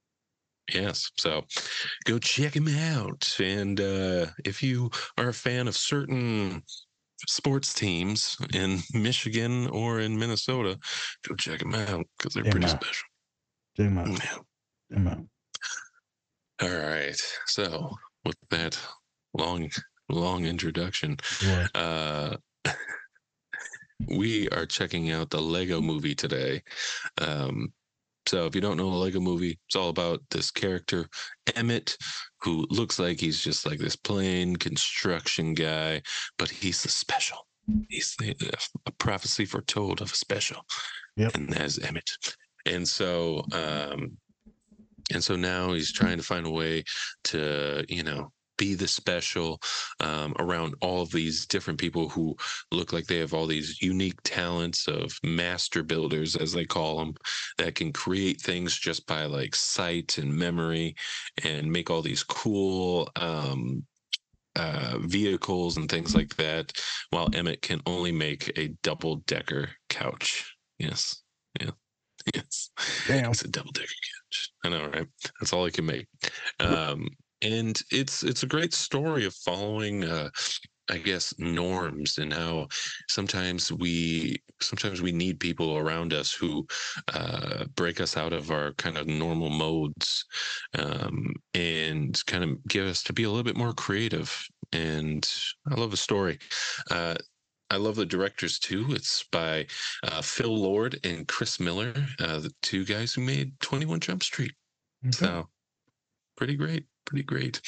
Yes. 0.73 1.11
So 1.17 1.43
go 2.05 2.19
check 2.19 2.53
them 2.53 2.67
out. 2.67 3.35
And 3.39 3.79
uh, 3.79 4.27
if 4.45 4.61
you 4.63 4.89
are 5.17 5.29
a 5.29 5.33
fan 5.33 5.67
of 5.67 5.75
certain 5.77 6.63
sports 7.27 7.73
teams 7.73 8.37
in 8.53 8.79
Michigan 8.93 9.67
or 9.67 9.99
in 9.99 10.17
Minnesota, 10.17 10.77
go 11.27 11.35
check 11.35 11.59
them 11.59 11.75
out 11.75 12.05
because 12.17 12.33
they're 12.33 12.43
Check 12.43 12.51
pretty 12.51 12.67
out. 12.67 12.81
special. 12.83 13.07
Check 13.77 13.97
out. 13.97 14.07
Yeah. 14.09 14.17
Check 14.97 15.07
out. 15.07 15.17
All 16.61 16.69
right. 16.69 17.21
So 17.47 17.89
with 18.25 18.37
that 18.51 18.77
long, 19.33 19.69
long 20.09 20.45
introduction, 20.45 21.17
What? 21.43 21.75
uh, 21.75 22.37
we 24.07 24.49
are 24.49 24.65
checking 24.65 25.11
out 25.11 25.29
the 25.29 25.41
Lego 25.41 25.81
movie 25.81 26.15
today. 26.15 26.61
Um, 27.19 27.71
so 28.27 28.45
if 28.45 28.55
you 28.55 28.61
don't 28.61 28.77
know 28.77 28.89
the 28.89 28.97
Lego 28.97 29.19
movie, 29.19 29.59
it's 29.67 29.75
all 29.75 29.89
about 29.89 30.21
this 30.29 30.51
character, 30.51 31.07
Emmett, 31.55 31.97
who 32.41 32.67
looks 32.69 32.99
like 32.99 33.19
he's 33.19 33.41
just 33.41 33.65
like 33.65 33.79
this 33.79 33.95
plain 33.95 34.55
construction 34.55 35.53
guy, 35.53 36.01
but 36.37 36.49
he's 36.49 36.83
the 36.83 36.89
special. 36.89 37.47
He's 37.89 38.15
the, 38.19 38.35
a 38.85 38.91
prophecy 38.91 39.45
foretold 39.45 40.01
of 40.01 40.11
a 40.11 40.15
special. 40.15 40.61
Yep. 41.17 41.35
And 41.35 41.49
that's 41.49 41.79
Emmett. 41.79 42.09
And 42.65 42.87
so, 42.87 43.43
um, 43.53 44.17
and 45.13 45.23
so 45.23 45.35
now 45.35 45.73
he's 45.73 45.91
trying 45.91 46.17
to 46.17 46.23
find 46.23 46.45
a 46.45 46.51
way 46.51 46.83
to, 47.25 47.85
you 47.89 48.03
know, 48.03 48.31
be 48.61 48.75
the 48.75 48.87
special 48.87 49.59
um, 50.01 50.35
around 50.37 50.75
all 50.81 51.01
of 51.01 51.11
these 51.11 51.47
different 51.47 51.79
people 51.79 52.07
who 52.07 52.35
look 52.71 52.93
like 52.93 53.07
they 53.07 53.17
have 53.17 53.33
all 53.33 53.47
these 53.47 53.81
unique 53.81 54.21
talents 54.23 54.87
of 54.87 55.11
master 55.23 55.81
builders, 55.81 56.35
as 56.35 56.53
they 56.53 56.63
call 56.63 56.99
them, 56.99 57.15
that 57.57 57.73
can 57.73 57.91
create 57.91 58.39
things 58.39 58.77
just 58.77 59.07
by 59.07 59.25
like 59.25 59.55
sight 59.55 60.19
and 60.19 60.31
memory 60.31 60.95
and 61.43 61.71
make 61.71 61.89
all 61.89 62.03
these 62.03 62.21
cool 62.21 63.09
um, 63.15 63.83
uh, 64.55 64.99
vehicles 64.99 65.77
and 65.77 65.89
things 65.89 66.13
like 66.13 66.35
that, 66.35 66.71
while 67.09 67.29
Emmett 67.33 67.63
can 67.63 67.81
only 67.87 68.11
make 68.11 68.55
a 68.59 68.67
double 68.83 69.15
decker 69.25 69.69
couch. 69.89 70.55
Yes. 70.77 71.23
Yeah. 71.59 71.71
Yes. 72.35 72.69
Damn. 73.07 73.31
It's 73.31 73.41
a 73.41 73.47
double 73.47 73.71
decker 73.71 73.87
couch. 73.87 74.51
I 74.63 74.69
know, 74.69 74.87
right? 74.93 75.07
That's 75.39 75.51
all 75.51 75.65
I 75.65 75.71
can 75.71 75.87
make. 75.87 76.05
Um, 76.59 77.07
and 77.41 77.81
it's 77.91 78.23
it's 78.23 78.43
a 78.43 78.47
great 78.47 78.73
story 78.73 79.25
of 79.25 79.33
following 79.35 80.03
uh 80.03 80.29
I 80.89 80.97
guess 80.97 81.33
norms 81.39 82.17
and 82.17 82.33
how 82.33 82.67
sometimes 83.07 83.71
we 83.71 84.41
sometimes 84.59 85.01
we 85.01 85.13
need 85.13 85.39
people 85.39 85.77
around 85.77 86.13
us 86.13 86.33
who 86.33 86.67
uh, 87.13 87.65
break 87.75 88.01
us 88.01 88.17
out 88.17 88.33
of 88.33 88.51
our 88.51 88.73
kind 88.73 88.97
of 88.97 89.07
normal 89.07 89.49
modes 89.49 90.25
um, 90.77 91.33
and 91.53 92.21
kind 92.25 92.43
of 92.43 92.63
give 92.67 92.87
us 92.87 93.03
to 93.03 93.13
be 93.13 93.23
a 93.23 93.29
little 93.29 93.43
bit 93.43 93.57
more 93.57 93.73
creative. 93.73 94.35
And 94.73 95.27
I 95.69 95.75
love 95.75 95.91
the 95.91 95.97
story. 95.97 96.39
Uh, 96.89 97.15
I 97.69 97.77
love 97.77 97.95
the 97.95 98.05
directors 98.05 98.59
too. 98.59 98.87
It's 98.89 99.23
by 99.31 99.67
uh, 100.03 100.21
Phil 100.21 100.53
Lord 100.53 100.99
and 101.05 101.25
Chris 101.25 101.57
Miller, 101.57 101.93
uh, 102.19 102.39
the 102.39 102.51
two 102.61 102.83
guys 102.83 103.13
who 103.13 103.21
made 103.21 103.57
Twenty 103.61 103.85
One 103.85 104.01
Jump 104.01 104.23
Street. 104.23 104.51
Okay. 105.05 105.11
So 105.15 105.47
pretty 106.41 106.55
great, 106.55 106.87
pretty 107.05 107.21
great. 107.23 107.61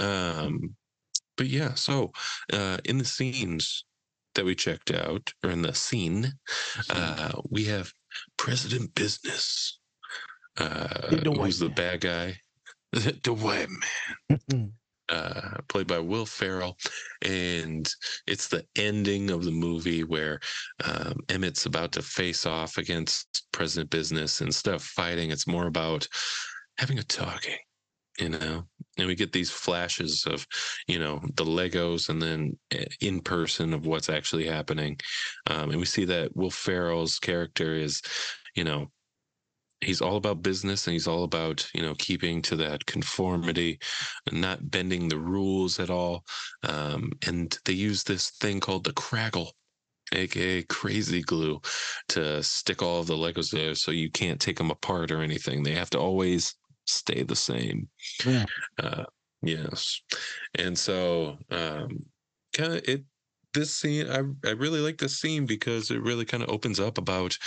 Um, 0.00 0.74
but 1.36 1.46
yeah, 1.46 1.74
so 1.74 2.10
uh, 2.50 2.78
in 2.86 2.96
the 2.96 3.04
scenes 3.04 3.84
that 4.34 4.46
we 4.46 4.54
checked 4.54 4.90
out, 4.90 5.30
or 5.44 5.50
in 5.50 5.60
the 5.60 5.74
scene, 5.74 6.32
uh, 6.88 7.42
we 7.50 7.64
have 7.64 7.92
President 8.38 8.94
Business, 8.94 9.78
uh, 10.56 11.10
The 11.10 11.34
who's 11.38 11.58
the 11.58 11.68
bad 11.68 12.00
guy, 12.00 12.38
the 12.92 13.34
white 13.34 13.68
man 13.68 14.40
Mhm. 14.50 14.72
uh, 15.10 15.58
played 15.68 15.86
by 15.86 15.98
Will 15.98 16.24
Ferrell, 16.24 16.78
and 17.20 17.86
it's 18.26 18.48
the 18.48 18.66
ending 18.74 19.28
of 19.28 19.44
the 19.44 19.50
movie 19.50 20.02
where 20.02 20.40
um, 20.82 21.18
Emmett's 21.28 21.66
about 21.66 21.92
to 21.92 22.00
face 22.00 22.46
off 22.46 22.78
against 22.78 23.46
President 23.52 23.90
Business 23.90 24.40
and 24.40 24.48
instead 24.48 24.72
of 24.76 24.82
fighting. 24.82 25.30
It's 25.30 25.46
more 25.46 25.66
about 25.66 26.08
having 26.78 26.98
a 26.98 27.02
talking, 27.02 27.58
you 28.18 28.28
know. 28.30 28.64
And 28.96 29.08
we 29.08 29.16
get 29.16 29.32
these 29.32 29.50
flashes 29.50 30.24
of, 30.24 30.46
you 30.86 31.00
know, 31.00 31.20
the 31.34 31.44
Legos 31.44 32.08
and 32.08 32.22
then 32.22 32.56
uh, 32.72 32.84
in 33.00 33.20
person 33.20 33.74
of 33.74 33.86
what's 33.86 34.08
actually 34.08 34.46
happening, 34.46 34.98
um, 35.50 35.70
and 35.70 35.80
we 35.80 35.86
see 35.86 36.04
that 36.04 36.36
Will 36.36 36.50
Ferrell's 36.50 37.18
character 37.18 37.74
is, 37.74 38.02
you 38.54 38.64
know. 38.64 38.90
He's 39.80 40.00
all 40.00 40.16
about 40.16 40.42
business 40.42 40.86
and 40.86 40.94
he's 40.94 41.08
all 41.08 41.24
about, 41.24 41.68
you 41.74 41.82
know, 41.82 41.94
keeping 41.98 42.40
to 42.42 42.56
that 42.56 42.86
conformity 42.86 43.78
not 44.32 44.70
bending 44.70 45.08
the 45.08 45.18
rules 45.18 45.78
at 45.78 45.90
all. 45.90 46.24
Um, 46.62 47.12
and 47.26 47.58
they 47.64 47.74
use 47.74 48.02
this 48.02 48.30
thing 48.30 48.60
called 48.60 48.84
the 48.84 48.92
Kragle, 48.94 49.50
aka 50.12 50.62
crazy 50.62 51.22
glue, 51.22 51.60
to 52.08 52.42
stick 52.42 52.82
all 52.82 53.00
of 53.00 53.06
the 53.06 53.14
Legos 53.14 53.50
there 53.50 53.74
so 53.74 53.90
you 53.90 54.10
can't 54.10 54.40
take 54.40 54.56
them 54.56 54.70
apart 54.70 55.10
or 55.10 55.20
anything. 55.20 55.62
They 55.62 55.74
have 55.74 55.90
to 55.90 55.98
always 55.98 56.54
stay 56.86 57.22
the 57.22 57.36
same. 57.36 57.88
Yeah. 58.24 58.44
Uh, 58.78 59.04
yes. 59.42 60.00
And 60.56 60.78
so 60.78 61.38
um 61.50 62.04
kind 62.56 62.74
of 62.74 62.82
it 62.88 63.04
this 63.52 63.72
scene 63.74 64.08
I, 64.10 64.22
I 64.48 64.52
really 64.52 64.80
like 64.80 64.98
this 64.98 65.18
scene 65.20 65.46
because 65.46 65.90
it 65.90 66.00
really 66.02 66.24
kind 66.24 66.42
of 66.42 66.48
opens 66.48 66.80
up 66.80 66.98
about 66.98 67.38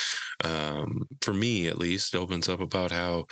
um 0.43 1.07
for 1.21 1.33
me 1.33 1.67
at 1.67 1.77
least 1.77 2.13
it 2.13 2.17
opens 2.17 2.47
up 2.47 2.61
about 2.61 2.91
how 2.91 3.25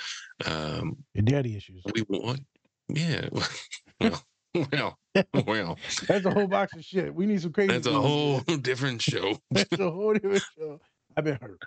um 0.45 0.97
Your 1.13 1.23
daddy 1.23 1.55
issues. 1.55 1.83
we 1.93 2.03
want 2.09 2.41
yeah 2.89 3.29
well 4.01 4.23
well 4.71 4.99
well 5.47 5.77
That's 6.07 6.25
a 6.25 6.31
whole 6.31 6.47
box 6.47 6.75
of 6.75 6.83
shit. 6.83 7.13
We 7.15 7.25
need 7.25 7.41
some 7.41 7.53
crazy. 7.53 7.71
that's 7.71 7.87
a 7.87 7.93
whole 7.93 8.39
different 8.61 9.01
show 9.01 9.37
That's 9.51 9.79
a 9.79 9.89
whole 9.91 10.13
different 10.13 10.43
show. 10.57 10.79
I've 11.17 11.23
been 11.23 11.39
hurt. 11.41 11.61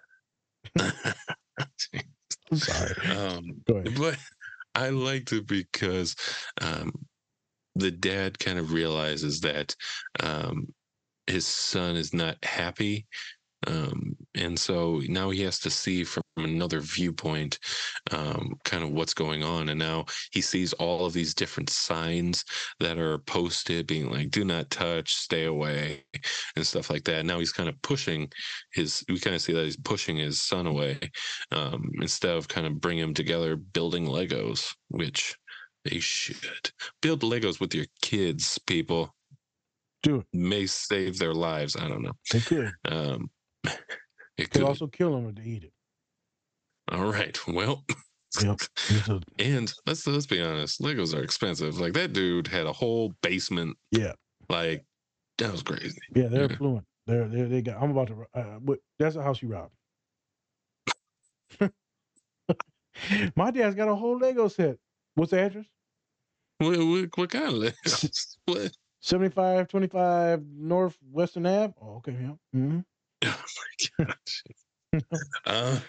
Sorry. 2.55 2.95
um 3.17 3.63
but 3.67 4.19
i 4.75 4.89
liked 4.91 5.33
it 5.33 5.47
because 5.47 6.17
um 6.61 6.93
the 7.75 7.91
dad 7.91 8.39
kind 8.39 8.59
of 8.59 8.73
realizes 8.73 9.41
that 9.41 9.75
um 10.21 10.73
his 11.27 11.47
son 11.47 11.97
is 11.97 12.15
not 12.15 12.43
happy 12.45 13.07
um, 13.67 14.17
and 14.35 14.59
so 14.59 15.01
now 15.09 15.31
he 15.31 15.43
has 15.43 15.59
to 15.59 15.71
see 15.71 16.05
from 16.05 16.23
another 16.37 16.81
viewpoint 16.81 17.59
um, 18.13 18.55
kind 18.65 18.85
of 18.85 18.91
what's 18.93 19.15
going 19.15 19.43
on 19.43 19.69
and 19.69 19.79
now 19.79 20.05
he 20.31 20.41
sees 20.41 20.73
all 20.75 21.07
of 21.07 21.13
these 21.13 21.35
different 21.35 21.69
signs 21.69 22.45
that 22.79 22.99
are 22.99 23.19
posted 23.19 23.87
being 23.87 24.11
like 24.11 24.31
do 24.31 24.45
not 24.45 24.71
touch 24.71 25.13
stay 25.15 25.45
away 25.47 26.05
and 26.55 26.67
stuff 26.67 26.89
like 26.91 27.03
that 27.05 27.27
now 27.27 27.39
he's 27.41 27.53
kind 27.53 27.69
of 27.69 27.81
pushing 27.83 28.31
his 28.73 29.05
we 29.09 29.19
kind 29.19 29.35
of 29.35 29.43
see 29.43 29.53
that 29.53 29.65
he's 29.65 29.77
pushing 29.77 30.17
his 30.17 30.41
son 30.41 30.67
away 30.67 30.99
um, 31.51 31.91
instead 32.01 32.37
of 32.37 32.47
kind 32.47 32.67
of 32.67 32.81
bringing 32.81 33.03
him 33.03 33.15
together 33.15 33.57
building 33.57 34.05
legos 34.07 34.75
which 34.89 35.37
they 35.85 35.99
should 35.99 36.71
build 37.03 37.23
legos 37.23 37.59
with 37.61 37.75
your 37.75 37.87
kids 38.03 38.59
people 38.67 39.15
Do 40.03 40.17
it. 40.21 40.27
may 40.33 40.67
save 40.67 41.19
their 41.19 41.35
lives 41.35 41.75
i 41.77 41.89
don't 41.89 42.03
know 42.03 42.13
Thank 42.31 42.51
you. 42.51 42.71
um, 42.85 43.31
it 44.39 44.51
Could 44.51 44.53
could. 44.53 44.63
also 44.63 44.87
kill 44.87 45.13
them 45.13 45.29
if 45.29 45.35
they 45.37 45.43
eat 45.51 45.65
it. 45.65 45.73
All 46.91 47.05
right. 47.11 47.39
Well, 47.47 47.85
Yep. 48.43 48.61
A- 48.91 49.21
and 49.43 49.73
let's 49.87 50.07
let's 50.07 50.27
be 50.27 50.41
honest. 50.43 50.81
Legos 50.83 51.15
are 51.15 51.23
expensive. 51.23 51.79
Like 51.81 51.95
that 51.95 52.13
dude 52.13 52.47
had 52.47 52.67
a 52.67 52.73
whole 52.73 53.13
basement. 53.23 53.77
yeah. 53.91 54.13
Like 54.51 54.85
that 55.39 55.51
was 55.53 55.63
crazy. 55.63 55.99
Yeah, 56.15 56.29
they're 56.29 56.51
Yeah. 56.51 56.57
fluent. 56.57 56.85
They're 57.07 57.27
they 57.29 57.43
they 57.45 57.63
got. 57.63 57.83
I'm 57.83 57.91
about 57.91 58.09
to. 58.09 58.27
Uh, 58.35 58.59
but 58.61 58.79
that's 58.99 59.17
a 59.17 59.23
house 59.23 59.41
you 59.43 59.49
rob. 59.49 59.71
My 63.37 63.51
dad's 63.51 63.75
got 63.77 63.89
a 63.89 63.95
whole 63.95 64.19
Lego 64.19 64.49
set. 64.49 64.77
What's 65.15 65.31
the 65.31 65.41
address? 65.41 65.67
What, 66.59 66.77
what, 66.79 67.09
what 67.17 67.31
kind 67.31 67.47
of 67.47 67.55
Legos? 67.55 68.37
what? 68.47 68.73
75, 69.01 69.69
25 69.69 70.43
North 70.57 70.97
Western 71.11 71.47
Ave. 71.47 71.73
Oh, 71.81 71.97
okay, 71.97 72.17
yeah. 72.21 72.33
hmm 72.53 72.81
Oh 73.25 73.45
my 73.99 74.05
gosh. 74.07 74.43
uh, 75.47 75.81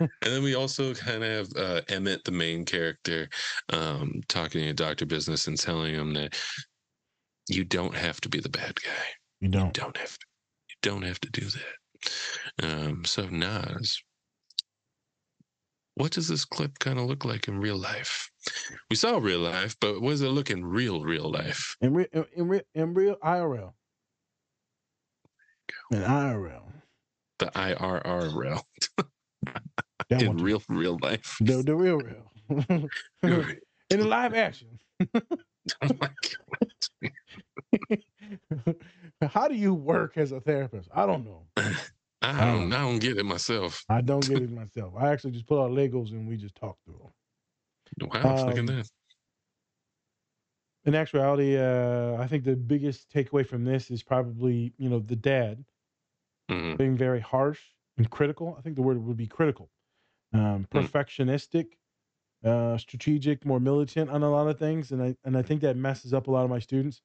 and 0.00 0.10
then 0.20 0.42
we 0.42 0.54
also 0.54 0.94
kind 0.94 1.24
of 1.24 1.30
have 1.30 1.48
uh, 1.56 1.80
Emmett, 1.88 2.24
the 2.24 2.30
main 2.30 2.64
character, 2.64 3.28
um, 3.72 4.20
talking 4.28 4.60
to 4.62 4.72
Doctor 4.74 5.06
Business 5.06 5.46
and 5.46 5.58
telling 5.58 5.94
him 5.94 6.14
that 6.14 6.38
you 7.48 7.64
don't 7.64 7.94
have 7.94 8.20
to 8.22 8.28
be 8.28 8.40
the 8.40 8.48
bad 8.48 8.80
guy. 8.82 9.06
You 9.40 9.46
You 9.46 9.48
don't. 9.48 9.72
don't 9.74 9.96
have 9.96 10.18
to. 10.18 10.26
You 10.68 10.76
don't 10.82 11.02
have 11.02 11.20
to 11.20 11.30
do 11.30 11.46
that. 11.46 12.62
Um, 12.62 13.04
so 13.04 13.26
Nas, 13.28 14.00
what 15.94 16.12
does 16.12 16.28
this 16.28 16.44
clip 16.44 16.78
kind 16.78 16.98
of 16.98 17.06
look 17.06 17.24
like 17.24 17.48
in 17.48 17.58
real 17.58 17.76
life? 17.78 18.30
We 18.90 18.96
saw 18.96 19.18
real 19.18 19.40
life, 19.40 19.74
but 19.80 20.00
what 20.00 20.10
does 20.10 20.22
it 20.22 20.28
look 20.28 20.50
in 20.50 20.64
real, 20.64 21.02
real 21.02 21.30
life? 21.30 21.76
In 21.80 21.94
real, 21.94 22.06
in, 22.12 22.48
real, 22.48 22.62
in 22.74 22.94
real 22.94 23.16
IRL. 23.16 23.72
In 25.90 26.02
IRL. 26.02 26.62
The 27.38 27.46
IRR 27.46 28.34
rail 28.34 28.66
in 30.10 30.26
one. 30.26 30.36
real, 30.38 30.62
real 30.68 30.98
life. 31.02 31.36
The, 31.40 31.62
the 31.62 31.74
real 31.74 31.98
real. 31.98 32.32
oh 33.22 33.44
in 33.90 34.00
the 34.00 34.04
live 34.06 34.34
action. 34.34 34.78
my 35.82 36.10
God. 37.90 37.98
How 39.30 39.48
do 39.48 39.54
you 39.54 39.74
work 39.74 40.16
as 40.16 40.32
a 40.32 40.40
therapist? 40.40 40.88
I 40.94 41.06
don't 41.06 41.24
know. 41.24 41.46
I 41.56 42.44
don't, 42.44 42.72
I 42.72 42.78
don't 42.80 42.98
get 42.98 43.16
it 43.16 43.24
myself. 43.24 43.84
I 43.88 44.00
don't 44.00 44.20
get 44.20 44.42
it 44.42 44.50
myself. 44.50 44.94
I 44.98 45.10
actually 45.10 45.32
just 45.32 45.46
pull 45.46 45.62
out 45.62 45.70
Legos 45.70 46.10
and 46.10 46.28
we 46.28 46.36
just 46.36 46.56
talk 46.56 46.76
through 46.84 46.98
them. 46.98 47.12
Wow, 48.10 48.46
look 48.46 48.54
at 48.54 48.58
Um, 48.60 48.66
that. 48.66 48.88
In 50.88 50.94
actuality, 50.94 51.56
uh, 51.58 52.16
I 52.18 52.26
think 52.26 52.44
the 52.44 52.56
biggest 52.56 53.10
takeaway 53.12 53.46
from 53.46 53.64
this 53.64 53.90
is 53.90 54.02
probably, 54.02 54.72
you 54.78 54.88
know, 54.88 55.00
the 55.00 55.16
dad 55.16 55.66
Mhm. 56.48 56.78
being 56.78 56.96
very 56.96 57.20
harsh 57.20 57.60
and 57.96 58.10
critical. 58.10 58.54
I 58.58 58.62
think 58.62 58.76
the 58.76 58.82
word 58.82 58.98
would 59.04 59.16
be 59.16 59.26
critical, 59.26 59.70
um, 60.32 60.66
perfectionistic, 60.70 61.74
uh, 62.44 62.78
strategic, 62.78 63.44
more 63.46 63.60
militant 63.60 64.10
on 64.10 64.22
a 64.22 64.30
lot 64.30 64.48
of 64.48 64.58
things, 64.58 64.92
and 64.92 65.02
I 65.02 65.16
and 65.24 65.36
I 65.38 65.42
think 65.42 65.62
that 65.62 65.76
messes 65.76 66.14
up 66.14 66.28
a 66.28 66.32
lot 66.32 66.44
of 66.44 66.50
my 66.50 66.60
students. 66.60 67.02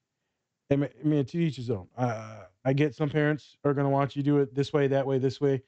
I 0.72 0.78
mean, 0.78 0.90
I 1.00 1.08
mean 1.08 1.26
to 1.26 1.40
each 1.40 1.58
his 1.58 1.72
own. 1.72 1.90
Uh, 1.98 2.46
I 2.66 2.74
get 2.74 2.96
some 2.96 3.10
parents 3.10 3.58
are 3.66 3.74
going 3.76 3.86
to 3.86 3.92
want 3.92 4.16
you 4.16 4.24
to 4.24 4.26
do 4.26 4.40
it 4.40 4.56
this 4.56 4.74
way, 4.74 4.88
that 4.88 5.08
way, 5.08 5.20
this 5.20 5.42
way, 5.42 5.64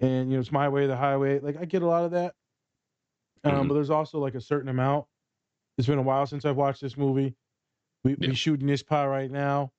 and 0.00 0.30
you 0.30 0.36
know 0.36 0.40
it's 0.40 0.52
my 0.52 0.68
way, 0.68 0.86
the 0.86 0.96
highway. 0.96 1.40
Like 1.40 1.56
I 1.58 1.66
get 1.66 1.82
a 1.82 1.86
lot 1.86 2.04
of 2.04 2.12
that, 2.12 2.34
um, 3.44 3.66
Mhm. 3.66 3.68
but 3.68 3.74
there's 3.74 3.90
also 3.90 4.18
like 4.18 4.34
a 4.34 4.40
certain 4.40 4.68
amount. 4.68 5.06
It's 5.80 5.88
been 5.88 5.98
a 5.98 6.02
while 6.02 6.26
since 6.26 6.44
I've 6.44 6.58
watched 6.58 6.82
this 6.82 6.98
movie. 6.98 7.34
We 8.04 8.10
Yeah. 8.20 8.28
we 8.28 8.34
shooting 8.34 8.66
this 8.66 8.82
pie 8.82 9.06
right 9.06 9.30
now. 9.30 9.72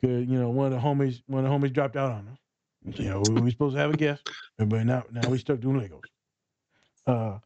Good, 0.00 0.26
you 0.26 0.40
know, 0.40 0.48
one 0.48 0.64
of 0.66 0.72
the 0.72 0.78
homies 0.78 1.22
one 1.26 1.44
of 1.44 1.50
the 1.50 1.54
homies 1.68 1.74
dropped 1.74 1.94
out 1.94 2.10
on 2.10 2.26
us. 2.28 2.98
You 2.98 3.04
know, 3.10 3.20
we, 3.20 3.42
we 3.42 3.50
supposed 3.50 3.74
to 3.74 3.80
have 3.80 3.92
a 3.92 3.96
guest, 3.98 4.24
but 4.56 4.86
now 4.86 5.04
now 5.12 5.28
we 5.28 5.36
stuck 5.36 5.60
doing 5.60 5.78
Legos. 5.78 6.00
Uh, 7.06 7.38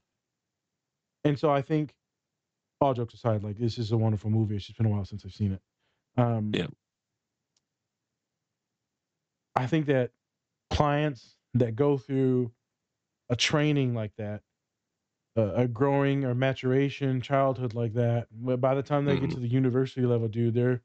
and 1.24 1.36
so 1.36 1.50
I 1.50 1.62
think, 1.62 1.94
all 2.80 2.94
jokes 2.94 3.14
aside, 3.14 3.42
like 3.42 3.58
this 3.58 3.76
is 3.76 3.90
a 3.90 3.96
wonderful 3.96 4.30
movie. 4.30 4.54
It's 4.54 4.66
just 4.66 4.78
been 4.78 4.86
a 4.86 4.90
while 4.90 5.04
since 5.04 5.24
I've 5.24 5.32
seen 5.32 5.52
it. 5.54 5.62
Um, 6.16 6.52
Yeah. 6.54 6.68
I 9.56 9.66
think 9.66 9.86
that 9.86 10.12
clients 10.70 11.34
that 11.54 11.74
go 11.74 11.98
through 11.98 12.52
a 13.30 13.34
training 13.34 13.94
like 13.94 14.12
that, 14.16 14.42
a 15.36 15.68
growing 15.68 16.24
or 16.24 16.34
maturation 16.34 17.20
childhood 17.20 17.74
like 17.74 17.92
that, 17.94 18.28
but 18.32 18.60
by 18.60 18.74
the 18.74 18.82
time 18.82 19.04
they 19.04 19.18
get 19.18 19.30
Mhm. 19.30 19.32
to 19.32 19.40
the 19.40 19.48
university 19.48 20.06
level, 20.06 20.28
dude, 20.28 20.54
they're 20.54 20.82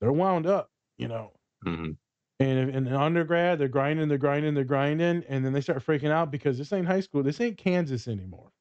they're 0.00 0.12
wound 0.12 0.46
up, 0.46 0.70
you 0.98 1.08
know. 1.08 1.32
Mhm. 1.64 1.96
And 2.38 2.70
in 2.70 2.88
undergrad, 2.88 3.58
they're 3.58 3.68
grinding, 3.68 4.08
they're 4.08 4.18
grinding, 4.18 4.54
they're 4.54 4.64
grinding, 4.64 5.24
and 5.24 5.44
then 5.44 5.52
they 5.52 5.60
start 5.60 5.84
freaking 5.84 6.10
out 6.10 6.30
because 6.30 6.58
this 6.58 6.72
ain't 6.72 6.86
high 6.86 7.00
school, 7.00 7.22
this 7.22 7.40
ain't 7.40 7.58
Kansas 7.58 8.08
anymore. 8.08 8.52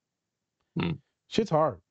Mm. 0.79 0.99
Shit's 1.27 1.49
hard, 1.49 1.81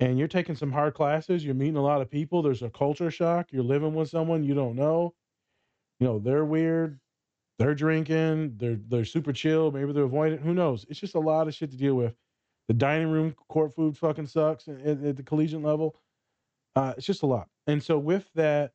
and 0.00 0.18
you're 0.18 0.28
taking 0.28 0.56
some 0.56 0.72
hard 0.72 0.94
classes. 0.94 1.44
You're 1.44 1.54
meeting 1.54 1.76
a 1.76 1.82
lot 1.82 2.02
of 2.02 2.10
people. 2.10 2.42
There's 2.42 2.62
a 2.62 2.70
culture 2.70 3.10
shock. 3.10 3.52
You're 3.52 3.64
living 3.64 3.94
with 3.94 4.10
someone 4.10 4.44
you 4.44 4.54
don't 4.54 4.76
know. 4.76 5.14
You 6.00 6.06
know 6.08 6.18
they're 6.20 6.44
weird. 6.44 7.00
They're 7.58 7.74
drinking. 7.76 8.58
They're 8.58 8.76
they're 8.76 9.04
super 9.06 9.32
chill. 9.32 9.72
Maybe 9.72 9.92
they're 9.92 10.04
avoiding. 10.04 10.40
Who 10.40 10.54
knows? 10.54 10.86
It's 10.90 11.00
just 11.00 11.14
a 11.16 11.20
lot 11.20 11.48
of 11.48 11.54
shit 11.54 11.70
to 11.72 11.76
deal 11.78 11.96
with. 11.96 12.16
The 12.68 12.74
dining 12.74 13.10
room 13.10 13.32
court 13.48 13.74
food 13.74 13.96
fucking 13.98 14.26
sucks 14.26 14.68
at, 14.68 14.80
at- 14.80 15.16
the 15.16 15.22
collegiate 15.22 15.62
level. 15.62 15.96
Uh, 16.76 16.94
it's 16.96 17.06
just 17.06 17.22
a 17.22 17.26
lot. 17.26 17.48
And 17.66 17.82
so 17.82 17.98
with 17.98 18.30
that 18.34 18.72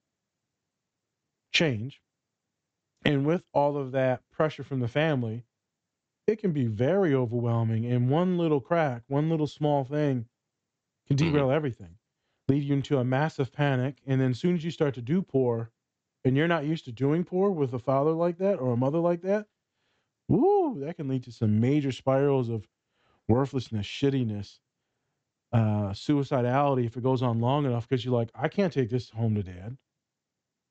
change, 1.51 2.01
and 3.05 3.25
with 3.25 3.43
all 3.53 3.77
of 3.77 3.91
that 3.93 4.21
pressure 4.31 4.63
from 4.63 4.79
the 4.79 4.87
family, 4.87 5.45
it 6.27 6.37
can 6.37 6.51
be 6.51 6.65
very 6.67 7.13
overwhelming. 7.13 7.85
And 7.85 8.09
one 8.09 8.37
little 8.37 8.61
crack, 8.61 9.03
one 9.07 9.29
little 9.29 9.47
small 9.47 9.83
thing 9.83 10.27
can 11.07 11.15
Mhm. 11.15 11.31
derail 11.31 11.49
everything, 11.51 11.97
lead 12.47 12.63
you 12.63 12.73
into 12.75 12.97
a 12.99 13.03
massive 13.03 13.51
panic. 13.51 14.01
And 14.05 14.21
then 14.21 14.31
as 14.31 14.39
soon 14.39 14.55
as 14.55 14.63
you 14.63 14.71
start 14.71 14.93
to 14.95 15.01
do 15.01 15.21
poor, 15.21 15.71
and 16.23 16.35
you're 16.35 16.47
not 16.47 16.65
used 16.65 16.85
to 16.85 16.91
doing 16.91 17.23
poor 17.23 17.49
with 17.49 17.73
a 17.73 17.79
father 17.79 18.11
like 18.11 18.37
that 18.37 18.59
or 18.59 18.73
a 18.73 18.77
mother 18.77 18.99
like 18.99 19.21
that, 19.21 19.47
woo, 20.27 20.79
that 20.81 20.97
can 20.97 21.07
lead 21.07 21.23
to 21.23 21.31
some 21.31 21.59
major 21.59 21.91
spirals 21.91 22.49
of 22.49 22.67
worthlessness, 23.29 23.87
shittiness, 23.87 24.59
uh, 25.53 25.91
suicidality 25.91 26.85
if 26.85 26.97
it 26.97 27.03
goes 27.03 27.23
on 27.23 27.39
long 27.39 27.65
enough 27.65 27.87
because 27.89 28.05
you're 28.05 28.13
like, 28.15 28.31
I 28.35 28.49
can't 28.49 28.73
take 28.73 28.89
this 28.89 29.09
home 29.11 29.35
to 29.35 29.43
dad 29.43 29.77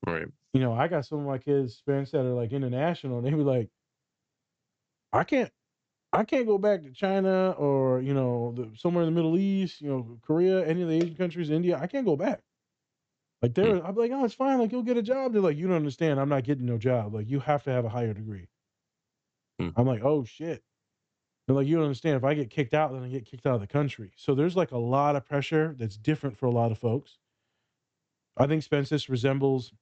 Right. 0.06 0.28
you 0.52 0.60
know, 0.60 0.72
I 0.72 0.88
got 0.88 1.06
some 1.06 1.20
of 1.20 1.26
my 1.26 1.38
kids' 1.38 1.82
parents 1.86 2.10
that 2.12 2.20
are 2.26 2.34
like 2.34 2.52
international, 2.52 3.18
and 3.18 3.26
they 3.26 3.30
be 3.30 3.36
like, 3.38 3.70
I 5.12 5.24
can't, 5.24 5.50
I 6.12 6.24
can't 6.24 6.46
go 6.46 6.58
back 6.58 6.82
to 6.82 6.92
China 6.92 7.52
or 7.52 8.00
you 8.02 8.14
know, 8.14 8.52
the, 8.56 8.70
somewhere 8.76 9.04
in 9.04 9.10
the 9.14 9.16
Middle 9.16 9.38
East, 9.38 9.80
you 9.82 9.88
know, 9.90 10.18
Korea, 10.22 10.66
any 10.66 10.82
of 10.82 10.88
the 10.88 10.96
Asian 10.96 11.16
countries, 11.16 11.50
India. 11.50 11.78
I 11.80 11.86
can't 11.88 12.06
go 12.06 12.16
back. 12.16 12.42
Like 13.42 13.54
they're, 13.54 13.84
I'm 13.86 13.94
like, 13.96 14.12
oh, 14.12 14.24
it's 14.24 14.34
fine. 14.34 14.58
Like 14.58 14.72
you'll 14.72 14.82
get 14.82 14.96
a 14.96 15.02
job. 15.02 15.32
They're 15.32 15.42
like, 15.42 15.56
you 15.56 15.66
don't 15.68 15.76
understand. 15.76 16.20
I'm 16.20 16.28
not 16.30 16.44
getting 16.44 16.66
no 16.66 16.78
job. 16.78 17.14
Like 17.14 17.28
you 17.28 17.40
have 17.40 17.64
to 17.64 17.70
have 17.72 17.84
a 17.84 17.88
higher 17.90 18.14
degree. 18.14 18.48
Hmm. 19.60 19.70
I'm 19.76 19.86
like, 19.86 20.02
oh 20.04 20.24
shit. 20.24 20.62
Like, 21.48 21.66
you 21.66 21.76
don't 21.76 21.84
understand. 21.84 22.16
If 22.16 22.24
I 22.24 22.34
get 22.34 22.50
kicked 22.50 22.74
out, 22.74 22.92
then 22.92 23.02
I 23.02 23.08
get 23.08 23.24
kicked 23.24 23.46
out 23.46 23.54
of 23.54 23.60
the 23.60 23.66
country. 23.66 24.12
So 24.16 24.34
there's 24.34 24.54
like 24.54 24.72
a 24.72 24.78
lot 24.78 25.16
of 25.16 25.24
pressure 25.26 25.74
that's 25.78 25.96
different 25.96 26.36
for 26.36 26.46
a 26.46 26.50
lot 26.50 26.70
of 26.70 26.78
folks. 26.78 27.18
I 28.36 28.46
think 28.46 28.62
Spencer 28.62 28.98
resembles 29.08 29.72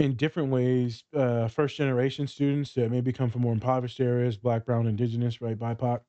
in 0.00 0.14
different 0.14 0.50
ways 0.50 1.04
uh, 1.14 1.48
first 1.48 1.76
generation 1.76 2.26
students 2.26 2.74
that 2.74 2.90
maybe 2.90 3.12
come 3.12 3.30
from 3.30 3.42
more 3.42 3.52
impoverished 3.52 4.00
areas 4.00 4.36
black 4.36 4.64
brown 4.64 4.86
indigenous 4.86 5.40
right 5.40 5.58
bipoc 5.58 6.00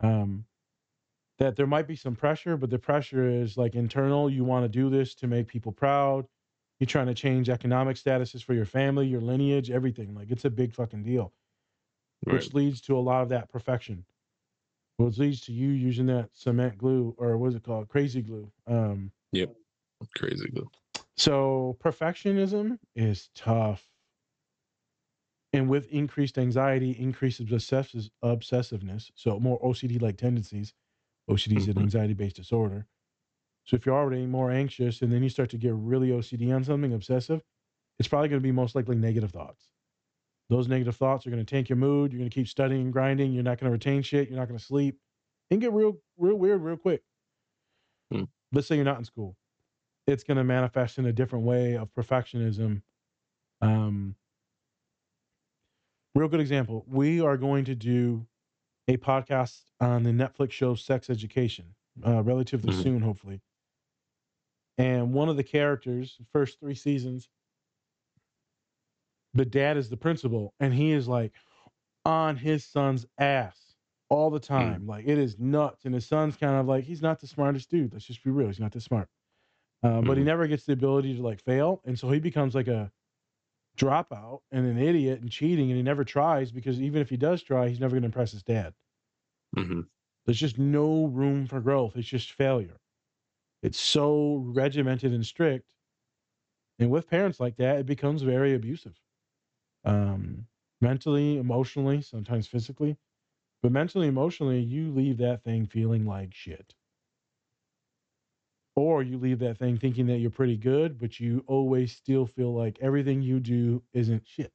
um, 0.00 0.44
that 1.38 1.56
there 1.56 1.66
might 1.66 1.86
be 1.86 1.94
some 1.94 2.16
pressure 2.16 2.56
but 2.56 2.68
the 2.70 2.78
pressure 2.78 3.28
is 3.28 3.56
like 3.56 3.74
internal 3.74 4.28
you 4.28 4.44
want 4.44 4.64
to 4.64 4.68
do 4.68 4.90
this 4.90 5.14
to 5.14 5.26
make 5.28 5.46
people 5.46 5.70
proud 5.70 6.26
you're 6.80 6.86
trying 6.86 7.06
to 7.06 7.14
change 7.14 7.48
economic 7.48 7.96
statuses 7.96 8.42
for 8.42 8.54
your 8.54 8.64
family 8.64 9.06
your 9.06 9.20
lineage 9.20 9.70
everything 9.70 10.12
like 10.14 10.30
it's 10.30 10.44
a 10.44 10.50
big 10.50 10.74
fucking 10.74 11.04
deal 11.04 11.32
Right. 12.24 12.34
which 12.34 12.54
leads 12.54 12.80
to 12.82 12.96
a 12.96 13.00
lot 13.00 13.22
of 13.22 13.28
that 13.28 13.48
perfection 13.50 14.04
which 14.96 15.18
leads 15.18 15.40
to 15.42 15.52
you 15.52 15.68
using 15.70 16.06
that 16.06 16.30
cement 16.32 16.78
glue 16.78 17.14
or 17.18 17.36
what 17.36 17.48
is 17.48 17.54
it 17.56 17.62
called 17.62 17.88
crazy 17.88 18.22
glue 18.22 18.50
um, 18.66 19.12
yep. 19.32 19.54
Crazy 20.14 20.48
glue. 20.48 20.70
So 21.16 21.76
perfectionism 21.82 22.78
is 22.94 23.30
tough. 23.34 23.88
And 25.52 25.70
with 25.70 25.88
increased 25.88 26.36
anxiety, 26.38 26.90
increased 26.92 27.40
obsessive, 27.40 28.10
obsessiveness, 28.22 29.10
so 29.14 29.40
more 29.40 29.58
OCD 29.62 30.00
like 30.00 30.18
tendencies, 30.18 30.74
OCD 31.30 31.56
is 31.56 31.68
an 31.68 31.74
Mhm. 31.76 31.82
anxiety 31.82 32.14
based 32.14 32.36
disorder. 32.36 32.86
So 33.64 33.76
if 33.76 33.86
you're 33.86 33.96
already 33.96 34.26
more 34.26 34.50
anxious 34.50 35.02
and 35.02 35.12
then 35.12 35.22
you 35.22 35.28
start 35.30 35.50
to 35.50 35.58
get 35.58 35.74
really 35.74 36.10
OCD 36.12 36.52
on 36.52 36.64
something, 36.64 36.92
obsessive, 36.92 37.42
it's 37.98 38.08
probably 38.08 38.28
going 38.28 38.40
to 38.42 38.46
be 38.46 38.52
most 38.52 38.74
likely 38.74 38.96
negative 38.96 39.32
thoughts. 39.32 39.70
Those 40.48 40.68
negative 40.68 40.94
thoughts 40.96 41.26
are 41.26 41.30
going 41.30 41.44
to 41.44 41.50
tank 41.50 41.68
your 41.68 41.76
mood. 41.76 42.12
You're 42.12 42.20
going 42.20 42.30
to 42.30 42.34
keep 42.34 42.46
studying 42.48 42.82
and 42.82 42.92
grinding. 42.92 43.32
You're 43.32 43.42
not 43.42 43.58
going 43.58 43.66
to 43.68 43.72
retain 43.72 44.02
shit. 44.02 44.28
You're 44.28 44.38
not 44.38 44.46
going 44.48 44.58
to 44.58 44.64
sleep. 44.64 44.98
It 45.50 45.54
can 45.54 45.60
get 45.60 45.72
real, 45.72 45.98
real 46.16 46.36
weird 46.36 46.62
real 46.62 46.76
quick. 46.76 47.02
Hmm. 48.12 48.24
Let's 48.52 48.68
say 48.68 48.76
you're 48.76 48.84
not 48.84 48.98
in 48.98 49.04
school. 49.04 49.36
It's 50.06 50.22
going 50.22 50.36
to 50.36 50.44
manifest 50.44 50.98
in 50.98 51.06
a 51.06 51.12
different 51.12 51.44
way 51.44 51.76
of 51.76 51.92
perfectionism. 51.92 52.82
Um, 53.60 54.14
real 56.14 56.28
good 56.28 56.40
example. 56.40 56.84
We 56.88 57.20
are 57.20 57.36
going 57.36 57.64
to 57.64 57.74
do 57.74 58.26
a 58.88 58.96
podcast 58.98 59.62
on 59.80 60.04
the 60.04 60.10
Netflix 60.10 60.52
show 60.52 60.76
Sex 60.76 61.10
Education 61.10 61.74
uh, 62.06 62.22
relatively 62.22 62.72
Mhm. 62.72 62.82
soon, 62.82 63.00
hopefully. 63.02 63.40
And 64.78 65.12
one 65.12 65.28
of 65.28 65.36
the 65.36 65.42
characters, 65.42 66.20
first 66.32 66.60
three 66.60 66.74
seasons, 66.74 67.28
the 69.36 69.44
dad 69.44 69.76
is 69.76 69.90
the 69.90 69.96
principal, 69.96 70.54
and 70.60 70.74
he 70.74 70.92
is 70.92 71.08
like 71.08 71.32
on 72.04 72.36
his 72.36 72.64
son's 72.64 73.06
ass 73.18 73.76
all 74.08 74.30
the 74.30 74.40
time. 74.40 74.86
Like 74.86 75.06
it 75.06 75.18
is 75.18 75.38
nuts. 75.38 75.84
And 75.84 75.94
his 75.94 76.06
son's 76.06 76.36
kind 76.36 76.56
of 76.56 76.66
like, 76.66 76.84
he's 76.84 77.02
not 77.02 77.20
the 77.20 77.26
smartest 77.26 77.70
dude. 77.70 77.92
Let's 77.92 78.06
just 78.06 78.24
be 78.24 78.30
real. 78.30 78.48
He's 78.48 78.60
not 78.60 78.72
that 78.72 78.82
smart. 78.82 79.08
Uh, 79.82 80.02
But 80.02 80.18
he 80.18 80.22
Mhm. 80.22 80.26
never 80.26 80.46
gets 80.46 80.64
the 80.66 80.72
ability 80.74 81.16
to 81.16 81.22
like 81.22 81.40
fail. 81.42 81.82
And 81.84 81.98
so 81.98 82.10
he 82.10 82.20
becomes 82.20 82.54
like 82.54 82.68
a 82.68 82.92
dropout 83.78 84.42
and 84.52 84.66
an 84.66 84.78
idiot 84.78 85.20
and 85.20 85.30
cheating. 85.30 85.70
And 85.70 85.76
he 85.76 85.82
never 85.82 86.04
tries 86.04 86.52
because 86.52 86.80
even 86.80 87.02
if 87.02 87.10
he 87.10 87.16
does 87.18 87.42
try, 87.42 87.68
he's 87.68 87.80
never 87.80 87.92
going 87.94 88.02
to 88.02 88.06
impress 88.06 88.32
his 88.32 88.42
dad. 88.44 88.74
hmm 89.56 89.80
There's 90.26 90.40
just 90.40 90.58
no 90.58 91.06
room 91.06 91.46
for 91.46 91.60
growth. 91.60 91.96
It's 91.96 92.08
just 92.08 92.32
failure. 92.32 92.80
It's 93.62 93.78
so 93.80 94.36
regimented 94.38 95.12
and 95.12 95.26
strict. 95.26 95.72
And 96.78 96.90
with 96.90 97.08
parents 97.08 97.40
like 97.40 97.56
that, 97.56 97.80
it 97.80 97.86
becomes 97.86 98.22
very 98.22 98.54
abusive. 98.54 99.00
Um, 99.86 100.46
mentally, 100.82 101.38
emotionally, 101.38 102.02
sometimes 102.02 102.46
physically. 102.46 102.98
But 103.62 103.72
mentally, 103.72 104.08
emotionally, 104.08 104.60
you 104.60 104.92
leave 104.92 105.18
that 105.18 105.44
thing 105.44 105.66
feeling 105.66 106.06
like 106.06 106.34
shit. 106.34 106.74
Or 108.76 109.02
you 109.02 109.18
leave 109.18 109.38
that 109.38 109.58
thing 109.58 109.78
thinking 109.78 110.06
that 110.08 110.18
you're 110.18 110.30
pretty 110.30 110.58
good, 110.58 110.98
but 110.98 111.18
you 111.18 111.44
always 111.46 111.92
still 111.96 112.26
feel 112.26 112.54
like 112.54 112.78
everything 112.82 113.22
you 113.22 113.40
do 113.40 113.82
isn't 113.94 114.24
shit. 114.26 114.52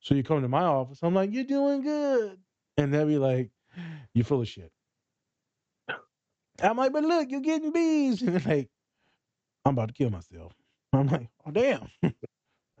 So 0.00 0.14
you 0.14 0.22
come 0.22 0.42
to 0.42 0.48
my 0.48 0.62
office, 0.62 1.00
I'm 1.02 1.14
like, 1.14 1.32
you're 1.32 1.44
doing 1.44 1.82
good. 1.82 2.38
And 2.76 2.94
they'll 2.94 3.06
be 3.06 3.18
like, 3.18 3.50
you're 4.14 4.24
full 4.24 4.40
of 4.42 4.48
shit. 4.48 4.72
I'm 6.62 6.76
like, 6.76 6.92
but 6.92 7.04
look, 7.04 7.30
you're 7.30 7.40
getting 7.40 7.72
bees. 7.72 8.22
And 8.26 8.36
they're 8.36 8.56
like, 8.56 8.68
I'm 9.64 9.74
about 9.74 9.88
to 9.88 9.94
kill 9.94 10.10
myself. 10.10 10.52
I'm 10.92 11.08
like, 11.08 11.28
oh, 11.46 11.50
damn. 11.50 11.88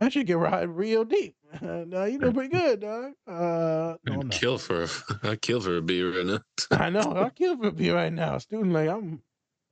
That 0.00 0.12
should 0.14 0.26
get 0.26 0.38
right 0.38 0.62
real 0.68 1.04
deep. 1.04 1.36
no, 1.62 2.04
you 2.04 2.18
doing 2.18 2.32
pretty 2.34 2.48
good, 2.48 2.80
dog. 2.80 3.12
Uh, 3.26 3.96
no, 4.06 4.14
I'm 4.14 4.20
I'd 4.22 4.30
kill 4.30 4.58
for 4.58 4.86
I 5.22 5.36
kill 5.36 5.60
for 5.60 5.76
a 5.76 5.82
beer 5.82 6.16
right 6.16 6.26
now. 6.26 6.40
I 6.70 6.90
know. 6.90 7.00
I 7.16 7.28
kill 7.30 7.56
for 7.58 7.68
a 7.68 7.72
beer 7.72 7.94
right 7.94 8.12
now. 8.12 8.38
Student, 8.38 8.72
like, 8.72 8.88
I'm, 8.88 9.22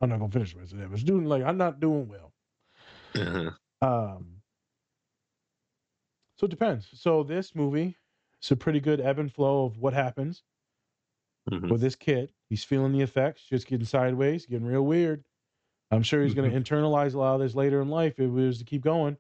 I'm 0.01 0.11
not 0.11 0.19
going 0.19 0.31
to 0.31 0.35
finish 0.35 0.53
the 0.53 0.61
rest 0.61 0.73
of 0.73 0.79
that, 0.81 0.91
but 0.91 1.01
student, 1.01 1.27
like, 1.29 1.43
I'm 1.43 1.57
not 1.57 1.81
doing 1.81 2.09
well. 2.09 2.33
Uh-huh. 3.15 3.51
Um, 3.81 4.43
so 6.37 6.45
it 6.45 6.51
depends. 6.51 6.89
So 6.93 7.23
this 7.23 7.55
movie, 7.55 7.97
it's 8.41 8.51
a 8.51 8.57
pretty 8.57 8.81
good 8.81 9.01
ebb 9.01 9.19
and 9.19 9.33
flow 9.33 9.65
of 9.65 9.79
what 9.79 9.95
happens 9.95 10.43
Mhm. 11.51 11.71
with 11.71 11.81
this 11.81 11.97
kid. 11.97 12.33
He's 12.51 12.65
feeling 12.65 12.93
the 12.93 13.01
effects, 13.01 13.43
just 13.43 13.67
getting 13.67 13.87
sideways, 13.87 14.45
getting 14.47 14.67
real 14.67 14.85
weird. 14.85 15.25
I'm 15.91 16.03
sure 16.03 16.23
he's 16.23 16.35
going 16.35 16.51
to 16.51 16.61
internalize 16.61 17.15
a 17.15 17.19
lot 17.19 17.35
of 17.37 17.41
this 17.41 17.55
later 17.55 17.81
in 17.81 17.89
life 17.89 18.15
if 18.19 18.27
it 18.27 18.29
was 18.29 18.59
to 18.59 18.65
keep 18.65 18.83
going. 18.83 19.17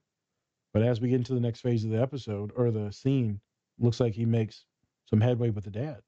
But 0.73 0.83
as 0.83 1.01
we 1.01 1.09
get 1.09 1.17
into 1.17 1.35
the 1.35 1.41
next 1.41 1.61
phase 1.61 1.85
of 1.85 1.91
the 1.91 2.01
episode 2.01 2.53
or 2.55 2.71
the 2.71 2.93
scene, 2.93 3.41
looks 3.79 4.01
like 4.01 4.13
he 4.13 4.25
makes 4.25 4.65
some 5.09 5.21
headway 5.21 5.51
with 5.51 5.65
the 5.65 5.71
dad. 5.71 6.03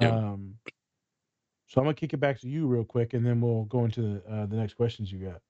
Yep. 0.00 0.12
Um, 0.12 0.54
so 1.68 1.80
I'm 1.80 1.86
gonna 1.86 1.94
kick 1.94 2.12
it 2.12 2.18
back 2.18 2.40
to 2.40 2.48
you 2.48 2.66
real 2.66 2.84
quick, 2.84 3.14
and 3.14 3.24
then 3.24 3.40
we'll 3.40 3.64
go 3.64 3.84
into 3.84 4.02
the, 4.02 4.22
uh, 4.30 4.46
the 4.46 4.56
next 4.56 4.74
questions 4.74 5.12
you 5.12 5.18
got. 5.18 5.40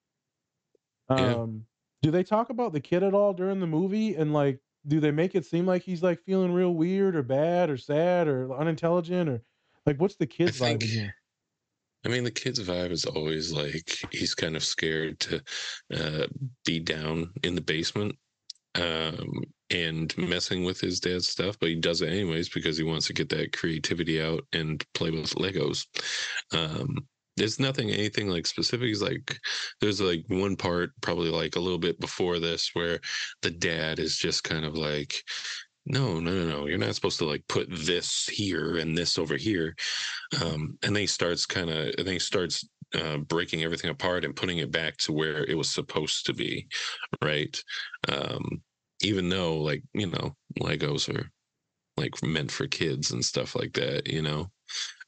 Yeah. 1.18 1.34
Um, 1.34 1.66
do 2.02 2.10
they 2.10 2.22
talk 2.22 2.50
about 2.50 2.72
the 2.72 2.80
kid 2.80 3.02
at 3.02 3.14
all 3.14 3.32
during 3.32 3.60
the 3.60 3.66
movie? 3.66 4.14
And 4.16 4.32
like, 4.32 4.60
do 4.86 5.00
they 5.00 5.10
make 5.10 5.34
it 5.34 5.46
seem 5.46 5.66
like 5.66 5.82
he's 5.82 6.02
like 6.02 6.20
feeling 6.20 6.52
real 6.52 6.74
weird 6.74 7.16
or 7.16 7.22
bad 7.22 7.70
or 7.70 7.76
sad 7.76 8.28
or 8.28 8.52
unintelligent 8.52 9.28
or 9.30 9.42
like 9.86 10.00
what's 10.00 10.16
the 10.16 10.26
kid's 10.26 10.60
vibe 10.60 10.82
in 10.82 10.88
here? 10.88 11.14
I 12.04 12.08
mean, 12.08 12.24
the 12.24 12.30
kid's 12.30 12.60
vibe 12.60 12.90
is 12.90 13.04
always 13.04 13.52
like 13.52 13.96
he's 14.10 14.34
kind 14.34 14.56
of 14.56 14.64
scared 14.64 15.20
to 15.20 15.42
uh, 15.94 16.26
be 16.64 16.80
down 16.80 17.30
in 17.44 17.54
the 17.54 17.60
basement 17.60 18.16
um, 18.74 19.42
and 19.70 20.16
messing 20.18 20.64
with 20.64 20.80
his 20.80 21.00
dad's 21.00 21.28
stuff, 21.28 21.56
but 21.60 21.68
he 21.68 21.76
does 21.76 22.02
it 22.02 22.08
anyways 22.08 22.48
because 22.48 22.76
he 22.76 22.84
wants 22.84 23.06
to 23.06 23.12
get 23.12 23.28
that 23.30 23.52
creativity 23.52 24.20
out 24.20 24.44
and 24.52 24.84
play 24.94 25.10
with 25.10 25.34
Legos. 25.34 25.86
Um, 26.52 26.96
there's 27.36 27.58
nothing, 27.58 27.90
anything 27.90 28.28
like 28.28 28.46
specific. 28.46 28.88
He's 28.88 29.02
like, 29.02 29.38
there's 29.80 30.00
like 30.00 30.24
one 30.28 30.56
part, 30.56 30.90
probably 31.00 31.30
like 31.30 31.56
a 31.56 31.60
little 31.60 31.78
bit 31.78 31.98
before 31.98 32.38
this, 32.38 32.70
where 32.74 33.00
the 33.40 33.50
dad 33.50 33.98
is 33.98 34.16
just 34.18 34.44
kind 34.44 34.64
of 34.64 34.76
like, 34.76 35.14
no, 35.84 36.20
no, 36.20 36.30
no, 36.32 36.46
no. 36.48 36.66
You're 36.66 36.78
not 36.78 36.94
supposed 36.94 37.18
to 37.18 37.24
like 37.24 37.46
put 37.48 37.68
this 37.70 38.26
here 38.26 38.76
and 38.76 38.96
this 38.96 39.18
over 39.18 39.36
here. 39.36 39.74
Um, 40.42 40.78
and 40.82 40.94
then 40.96 41.02
he 41.02 41.06
starts 41.06 41.46
kind 41.46 41.70
of, 41.70 41.94
and 41.98 42.06
then 42.06 42.14
he 42.14 42.18
starts 42.18 42.68
uh, 42.94 43.18
breaking 43.18 43.62
everything 43.62 43.90
apart 43.90 44.24
and 44.24 44.36
putting 44.36 44.58
it 44.58 44.70
back 44.70 44.98
to 44.98 45.12
where 45.12 45.44
it 45.44 45.56
was 45.56 45.70
supposed 45.70 46.26
to 46.26 46.34
be, 46.34 46.68
right? 47.22 47.62
Um, 48.08 48.62
even 49.02 49.28
though, 49.28 49.58
like, 49.58 49.82
you 49.94 50.06
know, 50.08 50.36
Legos 50.60 51.14
are 51.14 51.30
like 51.96 52.22
meant 52.22 52.52
for 52.52 52.66
kids 52.68 53.12
and 53.12 53.24
stuff 53.24 53.56
like 53.56 53.74
that, 53.74 54.08
you 54.08 54.22
know. 54.22 54.52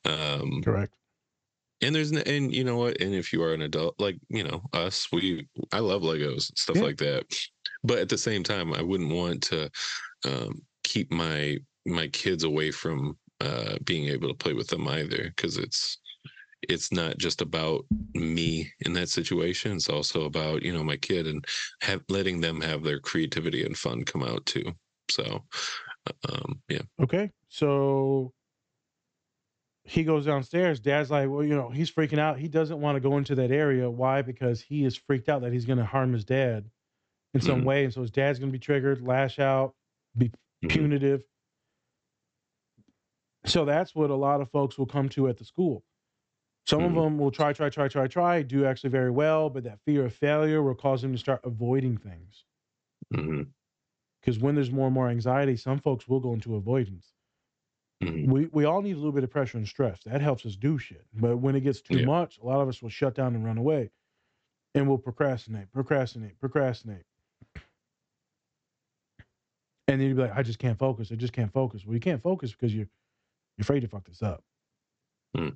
Um, 0.04 0.64
Correct. 0.64 0.94
and 1.80 1.94
there's, 1.94 2.12
and 2.12 2.54
you 2.54 2.64
know 2.64 2.76
what? 2.76 3.00
And 3.00 3.14
if 3.14 3.32
you 3.32 3.42
are 3.42 3.52
an 3.52 3.62
adult, 3.62 3.98
like 3.98 4.16
you 4.28 4.42
know 4.44 4.62
us, 4.72 5.10
we, 5.12 5.48
I 5.72 5.80
love 5.80 6.02
Legos 6.02 6.48
and 6.50 6.58
stuff 6.58 6.76
Yeah. 6.76 6.82
like 6.82 6.96
that. 6.98 7.24
But 7.84 7.98
at 7.98 8.08
the 8.08 8.18
same 8.18 8.42
time, 8.42 8.72
I 8.72 8.82
wouldn't 8.82 9.12
want 9.12 9.42
to 9.44 9.70
um, 10.26 10.62
keep 10.82 11.12
my 11.12 11.58
my 11.86 12.08
kids 12.08 12.44
away 12.44 12.70
from 12.70 13.16
uh, 13.40 13.76
being 13.84 14.08
able 14.08 14.28
to 14.28 14.34
play 14.34 14.54
with 14.54 14.68
them 14.68 14.88
either, 14.88 15.32
because 15.36 15.58
it's 15.58 15.98
it's 16.68 16.90
not 16.90 17.18
just 17.18 17.42
about 17.42 17.84
me 18.14 18.72
in 18.80 18.94
that 18.94 19.10
situation. 19.10 19.72
It's 19.72 19.90
also 19.90 20.24
about 20.24 20.62
you 20.62 20.72
know 20.72 20.82
my 20.82 20.96
kid 20.96 21.26
and 21.26 21.44
have 21.82 22.00
letting 22.08 22.40
them 22.40 22.60
have 22.62 22.82
their 22.82 22.98
creativity 22.98 23.64
and 23.64 23.76
fun 23.76 24.04
come 24.04 24.22
out 24.22 24.44
too. 24.46 24.72
So, 25.10 25.44
um, 26.30 26.62
yeah, 26.68 26.82
Okay. 27.02 27.30
So 27.50 28.32
he 29.84 30.02
goes 30.02 30.24
downstairs. 30.24 30.80
Dad's 30.80 31.10
like, 31.10 31.28
well, 31.28 31.44
you 31.44 31.54
know, 31.54 31.68
he's 31.68 31.90
freaking 31.90 32.18
out. 32.18 32.38
He 32.38 32.48
doesn't 32.48 32.80
want 32.80 32.96
to 32.96 33.00
go 33.00 33.18
into 33.18 33.34
that 33.34 33.50
area. 33.50 33.90
Why? 33.90 34.22
Because 34.22 34.62
he 34.62 34.84
is 34.84 34.96
freaked 34.96 35.28
out 35.28 35.42
that 35.42 35.52
he's 35.52 35.66
going 35.66 35.78
to 35.78 35.84
harm 35.84 36.14
his 36.14 36.24
dad 36.24 36.64
in 37.34 37.40
some 37.40 37.62
Mhm. 37.62 37.64
way. 37.64 37.84
And 37.84 37.92
so 37.92 38.00
his 38.00 38.10
dad's 38.10 38.38
going 38.38 38.50
to 38.50 38.52
be 38.52 38.58
triggered, 38.60 39.02
lash 39.02 39.38
out, 39.38 39.74
be 40.16 40.30
Mhm. 40.62 40.70
punitive. 40.70 41.24
So 43.44 43.64
that's 43.64 43.94
what 43.94 44.10
a 44.10 44.14
lot 44.14 44.40
of 44.40 44.50
folks 44.50 44.78
will 44.78 44.86
come 44.86 45.08
to 45.10 45.28
at 45.28 45.36
the 45.36 45.44
school. 45.44 45.84
Some 46.66 46.80
Mhm. 46.80 46.86
of 46.86 46.94
them 46.94 47.18
will 47.18 47.30
try, 47.30 47.52
try, 47.52 47.68
try, 47.68 47.88
try, 47.88 48.06
try, 48.06 48.42
do 48.42 48.64
actually 48.64 48.88
very 48.90 49.10
well, 49.10 49.50
but 49.50 49.64
that 49.64 49.80
fear 49.80 50.06
of 50.06 50.14
failure 50.14 50.62
will 50.62 50.74
cause 50.74 51.02
them 51.02 51.12
to 51.12 51.18
start 51.18 51.40
avoiding 51.44 51.98
things. 51.98 52.44
Because 53.10 54.38
when 54.38 54.54
there's 54.54 54.70
more 54.70 54.86
and 54.86 54.94
more 54.94 55.08
anxiety, 55.10 55.56
some 55.56 55.78
folks 55.78 56.08
will 56.08 56.20
go 56.20 56.32
into 56.32 56.54
avoidance. 56.56 57.12
Mhm. 58.02 58.26
we 58.26 58.46
we 58.46 58.64
all 58.64 58.82
need 58.82 58.92
a 58.92 58.96
little 58.96 59.12
bit 59.12 59.24
of 59.24 59.30
pressure 59.30 59.56
and 59.56 59.68
stress. 59.68 60.02
That 60.02 60.20
helps 60.20 60.44
us 60.44 60.56
do 60.56 60.78
shit. 60.78 61.06
But 61.14 61.36
when 61.38 61.54
it 61.54 61.60
gets 61.60 61.80
too 61.80 61.98
Yeah. 62.00 62.06
much, 62.06 62.38
a 62.38 62.44
lot 62.44 62.60
of 62.60 62.68
us 62.68 62.82
will 62.82 62.90
shut 62.90 63.14
down 63.14 63.34
and 63.34 63.44
run 63.44 63.56
away, 63.56 63.92
and 64.74 64.88
we'll 64.88 64.98
procrastinate, 64.98 65.70
procrastinate, 65.70 66.38
procrastinate. 66.40 67.04
And 69.88 70.00
then 70.00 70.08
you'd 70.08 70.16
be 70.16 70.22
like, 70.22 70.36
I 70.36 70.42
just 70.42 70.58
can't 70.58 70.78
focus. 70.78 71.12
I 71.12 71.16
just 71.16 71.32
can't 71.32 71.52
focus. 71.52 71.84
Well, 71.84 71.94
you 71.94 72.00
can't 72.00 72.22
focus 72.22 72.52
because 72.52 72.74
you're 72.74 72.88
you're 73.56 73.62
afraid 73.64 73.80
to 73.80 73.88
fuck 73.88 74.06
this 74.06 74.22
up, 74.22 74.44
Hmm. 75.36 75.50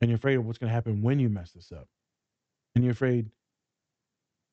and 0.00 0.10
you're 0.10 0.16
afraid 0.16 0.36
of 0.36 0.46
what's 0.46 0.58
going 0.58 0.68
to 0.70 0.74
happen 0.74 1.02
when 1.02 1.18
you 1.18 1.28
mess 1.28 1.52
this 1.52 1.72
up, 1.72 1.88
and 2.74 2.84
you're 2.84 2.92
afraid 2.92 3.30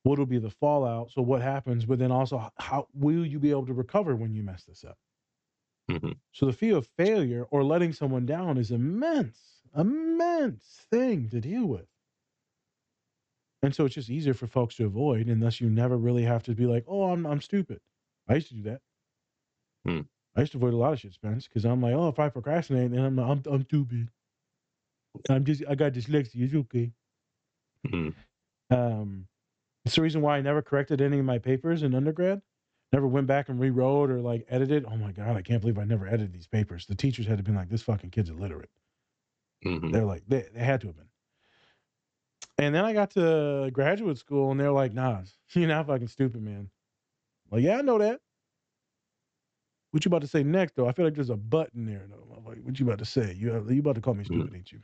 what 0.03 0.17
will 0.19 0.25
be 0.25 0.39
the 0.39 0.49
fallout. 0.49 1.11
So 1.11 1.21
what 1.21 1.41
happens? 1.41 1.85
But 1.85 1.99
then 1.99 2.11
also, 2.11 2.51
how 2.57 2.87
will 2.93 3.25
you 3.25 3.39
be 3.39 3.51
able 3.51 3.65
to 3.67 3.73
recover 3.73 4.15
when 4.15 4.33
you 4.33 4.43
mess 4.43 4.63
this 4.65 4.83
up? 4.83 4.97
Mhm. 5.89 6.19
So 6.31 6.45
the 6.45 6.53
fear 6.53 6.77
of 6.77 6.87
failure 6.97 7.43
or 7.45 7.63
letting 7.63 7.93
someone 7.93 8.25
down 8.25 8.57
is 8.57 8.71
immense, 8.71 9.63
immense 9.75 10.85
thing 10.89 11.29
to 11.29 11.41
deal 11.41 11.65
with. 11.65 11.87
And 13.61 13.75
so 13.75 13.85
it's 13.85 13.95
just 13.95 14.09
easier 14.09 14.33
for 14.33 14.47
folks 14.47 14.75
to 14.75 14.85
avoid 14.85 15.27
unless 15.27 15.59
you 15.61 15.69
never 15.69 15.97
really 15.97 16.23
have 16.23 16.43
to 16.43 16.55
be 16.55 16.65
like, 16.65 16.85
oh, 16.87 17.11
I'm 17.11 17.25
I'm 17.25 17.41
stupid. 17.41 17.81
I 18.27 18.35
used 18.35 18.49
to 18.49 18.55
do 18.55 18.61
that. 18.63 18.81
Hmm. 19.85 20.01
I 20.35 20.41
used 20.41 20.51
to 20.53 20.57
avoid 20.57 20.73
a 20.73 20.77
lot 20.77 20.93
of 20.93 20.99
shit, 20.99 21.13
Spence, 21.13 21.47
because 21.47 21.65
I'm 21.65 21.81
like, 21.81 21.93
oh, 21.93 22.07
if 22.07 22.19
I 22.19 22.29
procrastinate, 22.29 22.91
then 22.91 23.03
I'm 23.03 23.19
I'm 23.19 23.41
I'm 23.49 23.63
stupid. 23.63 24.09
I'm 25.29 25.43
just 25.43 25.63
I 25.67 25.75
got 25.75 25.93
dyslexia. 25.93 26.35
It's 26.35 26.53
okay. 26.55 26.91
Mhm. 27.87 28.13
Um, 28.69 29.27
it's 29.85 29.95
the 29.95 30.01
reason 30.01 30.21
why 30.21 30.37
I 30.37 30.41
never 30.41 30.61
corrected 30.61 31.01
any 31.01 31.19
of 31.19 31.25
my 31.25 31.39
papers 31.39 31.83
in 31.83 31.95
undergrad. 31.95 32.41
Never 32.91 33.07
went 33.07 33.27
back 33.27 33.49
and 33.49 33.59
rewrote 33.59 34.11
or 34.11 34.19
like 34.21 34.45
edited. 34.49 34.85
Oh 34.85 34.97
my 34.97 35.11
god, 35.11 35.35
I 35.35 35.41
can't 35.41 35.61
believe 35.61 35.77
I 35.79 35.83
never 35.85 36.07
edited 36.07 36.33
these 36.33 36.47
papers. 36.47 36.85
The 36.85 36.95
teachers 36.95 37.25
had 37.25 37.37
to 37.37 37.43
be 37.43 37.51
like, 37.51 37.69
this 37.69 37.83
fucking 37.83 38.11
kid's 38.11 38.29
illiterate. 38.29 38.69
Mhm. 39.65 39.91
They're 39.91 40.05
like, 40.05 40.23
they, 40.27 40.45
they 40.53 40.63
had 40.63 40.81
to 40.81 40.87
have 40.87 40.95
been. 40.97 41.09
And 42.57 42.75
then 42.75 42.83
I 42.85 42.93
got 42.93 43.11
to 43.11 43.69
graduate 43.73 44.17
school 44.17 44.51
and 44.51 44.59
they're 44.59 44.71
like, 44.71 44.93
nah, 44.93 45.21
you're 45.53 45.67
not 45.67 45.87
fucking 45.87 46.07
stupid, 46.07 46.41
man. 46.41 46.69
Like, 47.51 47.63
yeah, 47.63 47.77
I 47.77 47.81
know 47.81 47.97
that. 47.99 48.21
What 49.91 50.05
you 50.05 50.09
about 50.09 50.21
to 50.21 50.27
say 50.27 50.43
next, 50.43 50.75
though? 50.75 50.87
I 50.87 50.91
feel 50.91 51.05
like 51.05 51.15
there's 51.15 51.31
a 51.31 51.35
button 51.37 51.85
there, 51.85 52.05
though. 52.07 52.35
I'm 52.37 52.45
like, 52.45 52.59
what 52.63 52.79
you 52.79 52.85
about 52.85 52.99
to 52.99 53.05
say? 53.05 53.33
You 53.33 53.53
you 53.69 53.79
about 53.79 53.95
to 53.95 54.01
call 54.01 54.13
me 54.13 54.23
stupid, 54.23 54.53
ain't 54.55 54.71
you? 54.71 54.81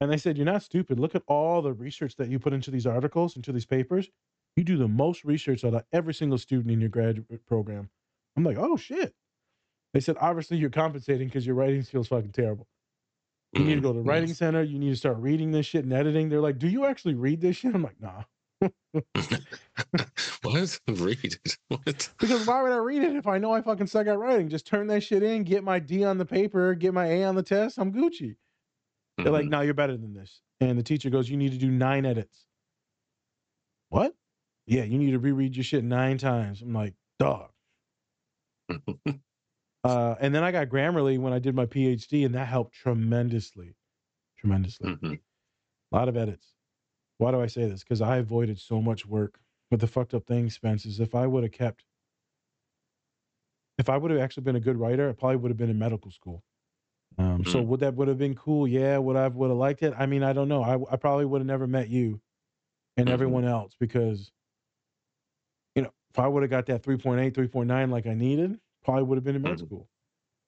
And 0.00 0.10
they 0.12 0.18
said, 0.18 0.36
you're 0.36 0.44
not 0.46 0.62
stupid. 0.62 1.00
Look 1.00 1.14
at 1.14 1.22
all 1.26 1.62
the 1.62 1.72
research 1.72 2.16
that 2.16 2.28
you 2.28 2.38
put 2.38 2.52
into 2.52 2.70
these 2.70 2.86
articles, 2.86 3.34
into 3.34 3.50
these 3.50 3.64
papers. 3.66 4.10
You 4.54 4.62
do 4.62 4.76
the 4.76 4.88
most 4.88 5.24
research 5.24 5.64
out 5.64 5.74
of 5.74 5.84
every 5.92 6.14
single 6.14 6.38
student 6.38 6.70
in 6.70 6.80
your 6.80 6.90
graduate 6.90 7.44
program. 7.46 7.90
I'm 8.36 8.44
like, 8.44 8.58
oh 8.58 8.76
shit. 8.76 9.14
They 9.94 10.00
said, 10.00 10.16
obviously 10.20 10.58
you're 10.58 10.70
compensating 10.70 11.28
because 11.28 11.46
your 11.46 11.54
writing 11.56 11.82
skills 11.82 12.08
fucking 12.08 12.32
terrible. 12.32 12.68
You 13.52 13.64
need 13.64 13.76
to 13.76 13.80
Mhm. 13.80 13.82
go 13.84 13.92
to 13.94 13.98
the 14.00 14.04
writing 14.04 14.34
center. 14.34 14.62
You 14.62 14.78
need 14.78 14.90
to 14.90 14.96
start 14.96 15.16
reading 15.18 15.50
this 15.50 15.64
shit 15.66 15.84
and 15.84 15.92
editing. 15.92 16.28
They're 16.28 16.40
like, 16.40 16.58
do 16.58 16.68
you 16.68 16.84
actually 16.84 17.14
read 17.14 17.40
this 17.40 17.56
shit? 17.56 17.74
I'm 17.74 17.82
like, 17.82 18.00
nah. 18.00 18.24
what? 20.42 20.80
Read 20.88 21.18
it. 21.24 21.58
What? 21.68 22.08
Because 22.18 22.46
why 22.46 22.62
would 22.62 22.72
I 22.72 22.76
read 22.76 23.02
it 23.02 23.16
if 23.16 23.26
I 23.26 23.38
know 23.38 23.52
I 23.52 23.60
fucking 23.62 23.86
suck 23.86 24.06
at 24.06 24.18
writing? 24.18 24.48
Just 24.48 24.66
turn 24.66 24.86
that 24.88 25.02
shit 25.02 25.22
in, 25.22 25.44
get 25.44 25.62
my 25.64 25.78
D 25.78 26.04
on 26.04 26.18
the 26.18 26.24
paper, 26.26 26.74
get 26.74 26.94
my 26.94 27.06
A 27.06 27.24
on 27.24 27.34
the 27.34 27.42
test. 27.42 27.78
I'm 27.78 27.92
Gucci. 27.92 28.36
They're 29.18 29.32
like, 29.32 29.46
Mhm. 29.46 29.50
no, 29.50 29.60
you're 29.62 29.74
better 29.74 29.96
than 29.96 30.12
this. 30.14 30.40
And 30.60 30.78
the 30.78 30.82
teacher 30.82 31.10
goes, 31.10 31.28
you 31.28 31.36
need 31.36 31.52
to 31.52 31.58
do 31.58 31.70
nine 31.70 32.04
edits. 32.06 32.46
What? 33.88 34.14
Yeah, 34.66 34.82
you 34.84 34.98
need 34.98 35.12
to 35.12 35.18
reread 35.18 35.56
your 35.56 35.64
shit 35.64 35.84
nine 35.84 36.18
times. 36.18 36.62
I'm 36.62 36.72
like, 36.72 36.94
dog. 37.18 37.50
Uh, 39.84 40.16
and 40.18 40.34
then 40.34 40.42
I 40.42 40.50
got 40.50 40.68
Grammarly 40.68 41.16
when 41.16 41.32
I 41.32 41.38
did 41.38 41.54
my 41.54 41.64
PhD, 41.66 42.26
and 42.26 42.34
that 42.34 42.48
helped 42.48 42.74
tremendously. 42.74 43.76
Tremendously. 44.36 44.96
Mhm. 44.96 45.20
A 45.92 45.96
lot 45.96 46.08
of 46.08 46.16
edits. 46.16 46.55
Why 47.18 47.30
do 47.30 47.40
I 47.40 47.46
say 47.46 47.68
this? 47.68 47.82
Because 47.82 48.00
I 48.02 48.18
avoided 48.18 48.58
so 48.60 48.80
much 48.82 49.06
work. 49.06 49.40
But 49.70 49.80
the 49.80 49.86
fucked 49.86 50.14
up 50.14 50.26
thing, 50.26 50.50
Spence, 50.50 50.86
is 50.86 51.00
if 51.00 51.14
I 51.14 51.26
would 51.26 51.42
have 51.42 51.52
kept, 51.52 51.84
if 53.78 53.88
I 53.88 53.96
would 53.96 54.10
have 54.10 54.20
actually 54.20 54.44
been 54.44 54.56
a 54.56 54.60
good 54.60 54.76
writer, 54.78 55.08
I 55.08 55.12
probably 55.12 55.36
would 55.36 55.50
have 55.50 55.58
been 55.58 55.70
in 55.70 55.78
medical 55.78 56.10
school. 56.10 56.44
Um, 57.18 57.44
So 57.44 57.62
Mm. 57.62 57.66
would 57.68 57.80
that 57.80 57.94
would 57.94 58.08
have 58.08 58.18
been 58.18 58.34
cool? 58.34 58.68
Yeah. 58.68 58.98
Would 58.98 59.16
I 59.16 59.28
would 59.28 59.48
have 59.50 59.58
liked 59.58 59.82
it? 59.82 59.94
I 59.96 60.06
mean, 60.06 60.22
I 60.22 60.32
don't 60.32 60.48
know. 60.48 60.62
I 60.62 60.94
I 60.94 60.96
probably 60.96 61.24
would 61.26 61.40
have 61.40 61.46
never 61.46 61.66
met 61.66 61.88
you 61.88 62.20
and 62.96 63.08
Mhm. 63.08 63.12
everyone 63.12 63.44
else 63.44 63.76
because, 63.78 64.32
you 65.74 65.82
know, 65.82 65.92
if 66.10 66.18
I 66.18 66.28
would 66.28 66.42
have 66.42 66.50
got 66.50 66.66
that 66.66 66.82
3.8, 66.82 67.34
3.9 67.34 67.90
like 67.90 68.06
I 68.06 68.14
needed, 68.14 68.60
probably 68.84 69.04
would 69.04 69.16
have 69.16 69.24
been 69.24 69.36
in 69.36 69.42
med 69.42 69.58
Mhm. 69.58 69.66
school. 69.66 69.88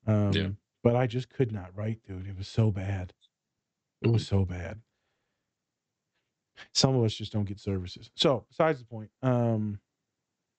Um, 0.06 0.58
But 0.82 0.96
I 0.96 1.06
just 1.08 1.30
could 1.30 1.52
not 1.52 1.76
write, 1.76 2.02
dude. 2.04 2.26
It 2.28 2.36
was 2.36 2.48
so 2.48 2.70
bad. 2.70 3.14
It 4.02 4.08
was 4.08 4.24
so 4.26 4.44
bad. 4.46 4.82
Some 6.72 6.96
of 6.96 7.04
us 7.04 7.14
just 7.14 7.32
don't 7.32 7.44
get 7.44 7.60
services. 7.60 8.10
So, 8.14 8.44
besides 8.48 8.78
the 8.78 8.84
point, 8.84 9.10
um, 9.22 9.78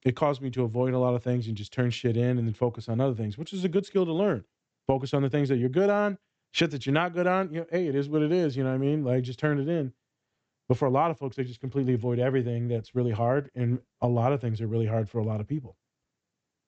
it 0.03 0.15
caused 0.15 0.41
me 0.41 0.49
to 0.51 0.63
avoid 0.63 0.93
a 0.93 0.99
lot 0.99 1.15
of 1.15 1.23
things 1.23 1.47
and 1.47 1.57
just 1.57 1.73
turn 1.73 1.89
shit 1.89 2.15
in 2.15 2.37
and 2.37 2.47
then 2.47 2.53
focus 2.53 2.87
on 2.87 3.01
other 3.01 3.15
things, 3.15 3.37
which 3.37 3.53
is 3.53 3.63
a 3.65 3.69
good 3.69 3.85
skill 3.85 4.05
to 4.05 4.13
learn. 4.13 4.43
Focus 4.87 5.13
on 5.13 5.21
the 5.21 5.29
things 5.29 5.49
that 5.49 5.57
you're 5.57 5.69
good 5.69 5.89
on, 5.89 6.17
shit 6.51 6.71
that 6.71 6.85
you're 6.85 6.93
not 6.93 7.13
good 7.13 7.27
on. 7.27 7.51
You 7.51 7.59
know, 7.61 7.65
hey, 7.71 7.87
it 7.87 7.95
is 7.95 8.09
what 8.09 8.21
it 8.21 8.31
is. 8.31 8.55
You 8.55 8.63
know 8.63 8.69
what 8.69 8.75
I 8.75 8.79
mean? 8.79 9.03
Like, 9.03 9.23
just 9.23 9.39
turn 9.39 9.59
it 9.59 9.67
in. 9.67 9.93
But 10.69 10.77
for 10.77 10.85
a 10.85 10.91
lot 10.91 11.11
of 11.11 11.17
folks, 11.17 11.35
they 11.35 11.43
just 11.43 11.59
completely 11.59 11.95
avoid 11.95 12.19
everything 12.19 12.67
that's 12.67 12.93
really 12.93 13.11
hard, 13.11 13.49
and 13.55 13.79
a 14.01 14.07
lot 14.07 14.33
of 14.33 14.39
things 14.39 14.61
are 14.61 14.67
really 14.67 14.85
hard 14.85 15.09
for 15.09 15.17
a 15.17 15.23
lot 15.23 15.41
of 15.41 15.47
people. 15.47 15.75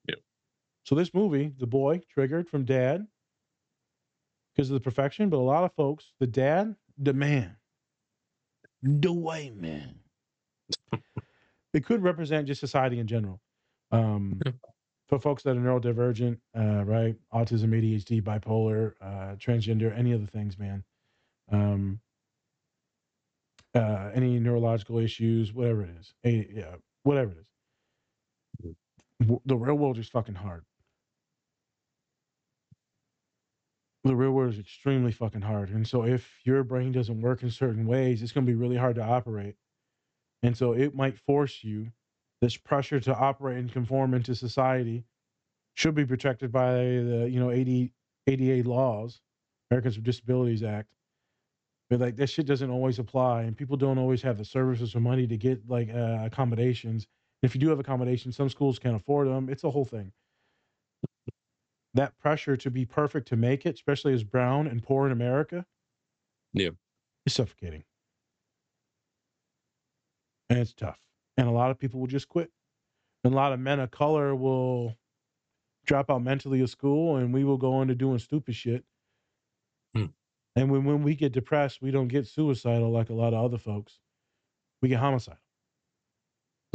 Yeah. 0.09 0.15
So 0.83 0.95
this 0.95 1.13
movie, 1.13 1.53
The 1.59 1.67
Boy, 1.67 2.01
triggered 2.11 2.49
from 2.49 2.65
dad 2.65 3.05
because 4.53 4.69
of 4.71 4.73
the 4.73 4.79
perfection, 4.81 5.29
but 5.29 5.37
a 5.37 5.39
lot 5.39 5.63
of 5.63 5.73
folks, 5.73 6.13
the 6.19 6.27
dad, 6.27 6.75
the 6.97 7.13
man, 7.13 7.55
the 8.83 9.11
white 9.13 9.55
man. 9.55 9.95
it 11.73 11.85
could 11.85 12.03
represent 12.03 12.47
just 12.47 12.59
society 12.59 12.99
in 12.99 13.07
general. 13.07 13.39
Um, 13.91 14.39
For 15.09 15.19
folks 15.19 15.43
that 15.43 15.57
are 15.57 15.59
neurodivergent, 15.59 16.37
uh, 16.57 16.85
right? 16.85 17.17
Autism, 17.33 17.71
ADHD, 17.71 18.21
bipolar, 18.23 18.93
uh, 19.01 19.35
transgender, 19.35 19.93
any 19.97 20.13
of 20.13 20.21
the 20.21 20.27
things, 20.27 20.57
man. 20.57 20.85
Um, 21.51 21.99
uh, 23.75 24.11
any 24.13 24.39
neurological 24.39 24.99
issues, 24.99 25.53
whatever 25.53 25.83
it 25.83 25.89
is. 25.99 26.13
A, 26.23 26.47
yeah, 26.53 26.75
whatever 27.03 27.31
it 27.31 27.37
is. 28.63 28.75
The 29.45 29.57
real 29.57 29.75
world 29.75 29.97
is 29.97 30.07
fucking 30.07 30.35
hard. 30.35 30.63
The 34.03 34.15
real 34.15 34.31
world 34.31 34.53
is 34.53 34.59
extremely 34.59 35.11
fucking 35.11 35.41
hard. 35.41 35.69
And 35.69 35.87
so 35.87 36.03
if 36.03 36.39
your 36.43 36.63
brain 36.63 36.91
doesn't 36.91 37.21
work 37.21 37.43
in 37.43 37.51
certain 37.51 37.85
ways, 37.85 38.23
it's 38.23 38.31
going 38.31 38.45
to 38.45 38.51
be 38.51 38.57
really 38.57 38.77
hard 38.77 38.95
to 38.95 39.03
operate. 39.03 39.55
And 40.43 40.57
so 40.57 40.73
it 40.73 40.95
might 40.95 41.19
force 41.19 41.63
you 41.63 41.91
this 42.41 42.57
pressure 42.57 42.99
to 42.99 43.15
operate 43.15 43.59
and 43.59 43.71
conform 43.71 44.15
into 44.15 44.33
society 44.33 45.03
should 45.75 45.93
be 45.93 46.05
protected 46.05 46.51
by 46.51 46.73
the, 46.73 47.29
you 47.31 47.39
know, 47.39 47.51
80, 47.51 47.93
ADA 48.27 48.67
laws, 48.67 49.21
Americans 49.69 49.95
with 49.97 50.05
Disabilities 50.05 50.63
Act. 50.63 50.89
But 51.89 51.99
like 51.99 52.15
that 52.15 52.29
shit 52.29 52.45
doesn't 52.45 52.69
always 52.69 52.99
apply, 52.99 53.43
and 53.43 53.55
people 53.55 53.77
don't 53.77 53.97
always 53.97 54.21
have 54.21 54.37
the 54.37 54.45
services 54.45 54.95
or 54.95 55.01
money 55.01 55.27
to 55.27 55.37
get 55.37 55.69
like 55.69 55.89
uh, 55.93 56.19
accommodations. 56.23 57.05
If 57.43 57.53
you 57.53 57.61
do 57.61 57.69
have 57.69 57.79
accommodations, 57.79 58.35
some 58.35 58.49
schools 58.49 58.79
can't 58.79 58.95
afford 58.95 59.27
them. 59.27 59.49
It's 59.49 59.63
a 59.65 59.69
whole 59.69 59.85
thing. 59.85 60.11
That 61.93 62.17
pressure 62.17 62.55
to 62.57 62.71
be 62.71 62.85
perfect 62.85 63.27
to 63.29 63.35
make 63.35 63.65
it, 63.65 63.75
especially 63.75 64.13
as 64.13 64.23
brown 64.23 64.67
and 64.67 64.81
poor 64.81 65.05
in 65.05 65.11
America, 65.11 65.65
Yeah. 66.53 66.69
is 67.25 67.33
suffocating, 67.33 67.83
and 70.49 70.59
it's 70.59 70.73
tough. 70.73 70.99
And 71.37 71.47
a 71.47 71.51
lot 71.51 71.71
of 71.71 71.79
people 71.79 71.99
will 71.99 72.07
just 72.07 72.27
quit. 72.29 72.51
And 73.23 73.33
a 73.33 73.35
lot 73.35 73.53
of 73.53 73.59
men 73.59 73.79
of 73.79 73.91
color 73.91 74.35
will 74.35 74.97
drop 75.85 76.09
out 76.09 76.21
mentally 76.23 76.61
of 76.61 76.69
school, 76.69 77.17
and 77.17 77.33
we 77.33 77.43
will 77.43 77.57
go 77.57 77.81
into 77.81 77.95
doing 77.95 78.19
stupid 78.19 78.55
shit. 78.55 78.85
Hmm. 79.95 80.07
And 80.55 80.71
when, 80.71 80.83
when 80.85 81.03
we 81.03 81.15
get 81.15 81.31
depressed, 81.31 81.81
we 81.81 81.91
don't 81.91 82.07
get 82.07 82.27
suicidal 82.27 82.89
like 82.91 83.09
a 83.09 83.13
lot 83.13 83.33
of 83.33 83.43
other 83.43 83.57
folks. 83.57 83.99
We 84.81 84.89
get 84.89 84.99
homicidal. 84.99 85.39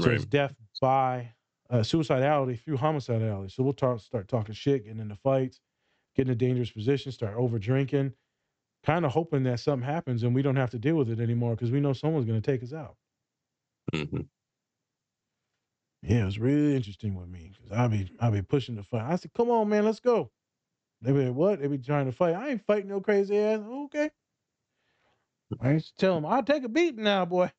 So 0.01 0.11
it's 0.11 0.27
death 0.27 0.55
by 0.81 1.35
uh, 1.71 1.79
suicidality 1.81 2.59
through 2.61 2.79
homicidality. 2.79 3.51
So 3.53 3.63
we'll 3.63 3.73
talk, 3.73 4.01
start 4.01 4.29
talking 4.29 4.55
shit, 4.55 4.85
getting 4.85 5.01
into 5.01 5.17
fights, 5.17 5.61
getting 6.17 6.31
in 6.31 6.35
a 6.35 6.39
dangerous 6.39 6.71
positions, 6.73 7.15
start 7.17 7.37
over 7.37 7.59
drinking, 7.59 8.15
kind 8.85 9.05
of 9.07 9.13
hoping 9.13 9.45
that 9.45 9.61
something 9.61 9.87
happens 9.87 10.23
and 10.25 10.35
we 10.35 10.43
don't 10.43 10.57
have 10.57 10.71
to 10.71 10.79
deal 10.79 10.97
with 10.97 11.11
it 11.11 11.21
anymore 11.21 11.55
because 11.57 11.73
we 11.73 11.81
know 11.81 11.93
someone's 11.95 12.27
going 12.27 12.41
to 12.41 12.53
take 12.53 12.63
us 12.63 12.73
out. 12.73 12.97
Mhm. 13.95 14.29
Yeah, 16.03 16.23
it 16.23 16.25
was 16.27 16.39
really 16.39 16.77
interesting 16.77 17.15
with 17.15 17.29
me 17.29 17.53
because 17.53 17.73
I'll 17.73 17.89
be 17.89 18.11
I'll 18.21 18.31
be 18.31 18.43
pushing 18.43 18.77
the 18.77 18.83
fight. 18.83 19.03
I 19.11 19.17
said, 19.17 19.33
"Come 19.35 19.51
on, 19.51 19.69
man, 19.69 19.85
let's 19.85 20.01
go." 20.01 20.31
They 21.03 21.13
be 21.13 21.27
like, 21.27 21.37
"What?" 21.37 21.61
They 21.61 21.69
be 21.69 21.79
trying 21.79 22.07
to 22.07 22.13
fight. 22.13 22.35
I 22.37 22.51
ain't 22.51 22.67
fighting 22.67 22.89
no 22.89 23.01
crazy 23.01 23.37
ass. 23.39 23.61
Okay. 23.61 24.11
I 25.61 25.73
used 25.73 25.89
to 25.89 25.97
tell 25.97 26.15
them, 26.15 26.25
"I'll 26.25 26.43
take 26.43 26.65
a 26.65 26.69
beating 26.69 27.05
now, 27.05 27.25
boy." 27.27 27.53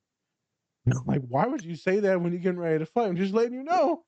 Like, 1.05 1.21
why 1.27 1.47
would 1.47 1.63
you 1.63 1.75
say 1.75 1.99
that 2.01 2.21
when 2.21 2.31
you're 2.33 2.41
getting 2.41 2.59
ready 2.59 2.79
to 2.79 2.85
fight? 2.85 3.07
I'm 3.07 3.17
just 3.17 3.33
letting 3.33 3.53
you 3.53 3.63
know. 3.63 4.05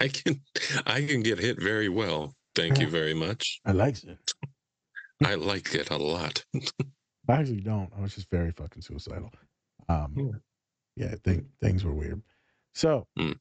I 0.00 0.08
can 0.08 0.40
I 0.86 1.04
can 1.04 1.22
get 1.22 1.38
hit 1.38 1.60
very 1.60 1.88
well. 1.88 2.34
Thank 2.54 2.78
you 2.80 2.88
very 2.88 3.14
much. 3.14 3.60
I 3.64 3.72
like 3.72 4.02
it. 4.04 4.32
I 5.24 5.34
like 5.34 5.74
it 5.74 5.90
a 5.90 5.96
lot. 5.96 6.44
I 7.28 7.34
actually 7.34 7.60
don't. 7.60 7.92
I 7.96 8.00
was 8.00 8.14
just 8.14 8.30
very 8.30 8.50
fucking 8.52 8.82
suicidal. 8.82 9.32
Um, 9.88 10.40
yeah, 10.96 11.08
I 11.12 11.16
think 11.16 11.46
things 11.60 11.84
were 11.84 11.94
weird. 11.94 12.22
So 12.74 13.08
Mm. 13.18 13.34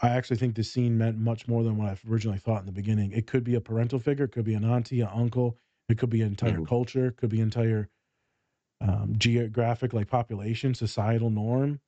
I 0.00 0.08
actually 0.10 0.36
think 0.38 0.54
this 0.54 0.72
scene 0.72 0.96
meant 0.98 1.18
much 1.18 1.46
more 1.48 1.62
than 1.62 1.76
what 1.76 1.88
I 1.88 1.98
originally 2.08 2.38
thought 2.38 2.60
in 2.60 2.66
the 2.66 2.72
beginning. 2.72 3.12
It 3.12 3.26
could 3.26 3.44
be 3.44 3.54
a 3.54 3.60
parental 3.60 3.98
figure, 3.98 4.24
it 4.24 4.32
could 4.32 4.44
be 4.44 4.54
an 4.54 4.64
auntie, 4.64 5.00
an 5.00 5.08
uncle, 5.08 5.58
it 5.88 5.98
could 5.98 6.10
be 6.10 6.22
an 6.22 6.28
entire 6.28 6.60
Mhm. 6.60 6.66
culture, 6.66 7.06
it 7.08 7.16
could 7.16 7.30
be 7.30 7.40
entire 7.40 7.90
um, 8.82 9.14
geographic, 9.16 9.92
like 9.92 10.08
population, 10.08 10.74
societal 10.74 11.30
norm. 11.30 11.80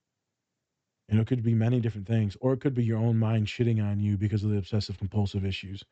And 1.09 1.21
it 1.21 1.27
could 1.27 1.43
be 1.43 1.55
many 1.55 1.81
different 1.81 2.07
things, 2.07 2.37
or 2.41 2.55
it 2.55 2.61
could 2.61 2.75
be 2.75 2.85
your 2.85 2.99
own 2.99 3.19
mind 3.19 3.47
shitting 3.47 3.85
on 3.85 4.01
you 4.01 4.17
because 4.17 4.43
of 4.43 4.51
the 4.51 4.59
obsessive 4.59 4.97
compulsive 4.99 5.45
issues 5.45 5.83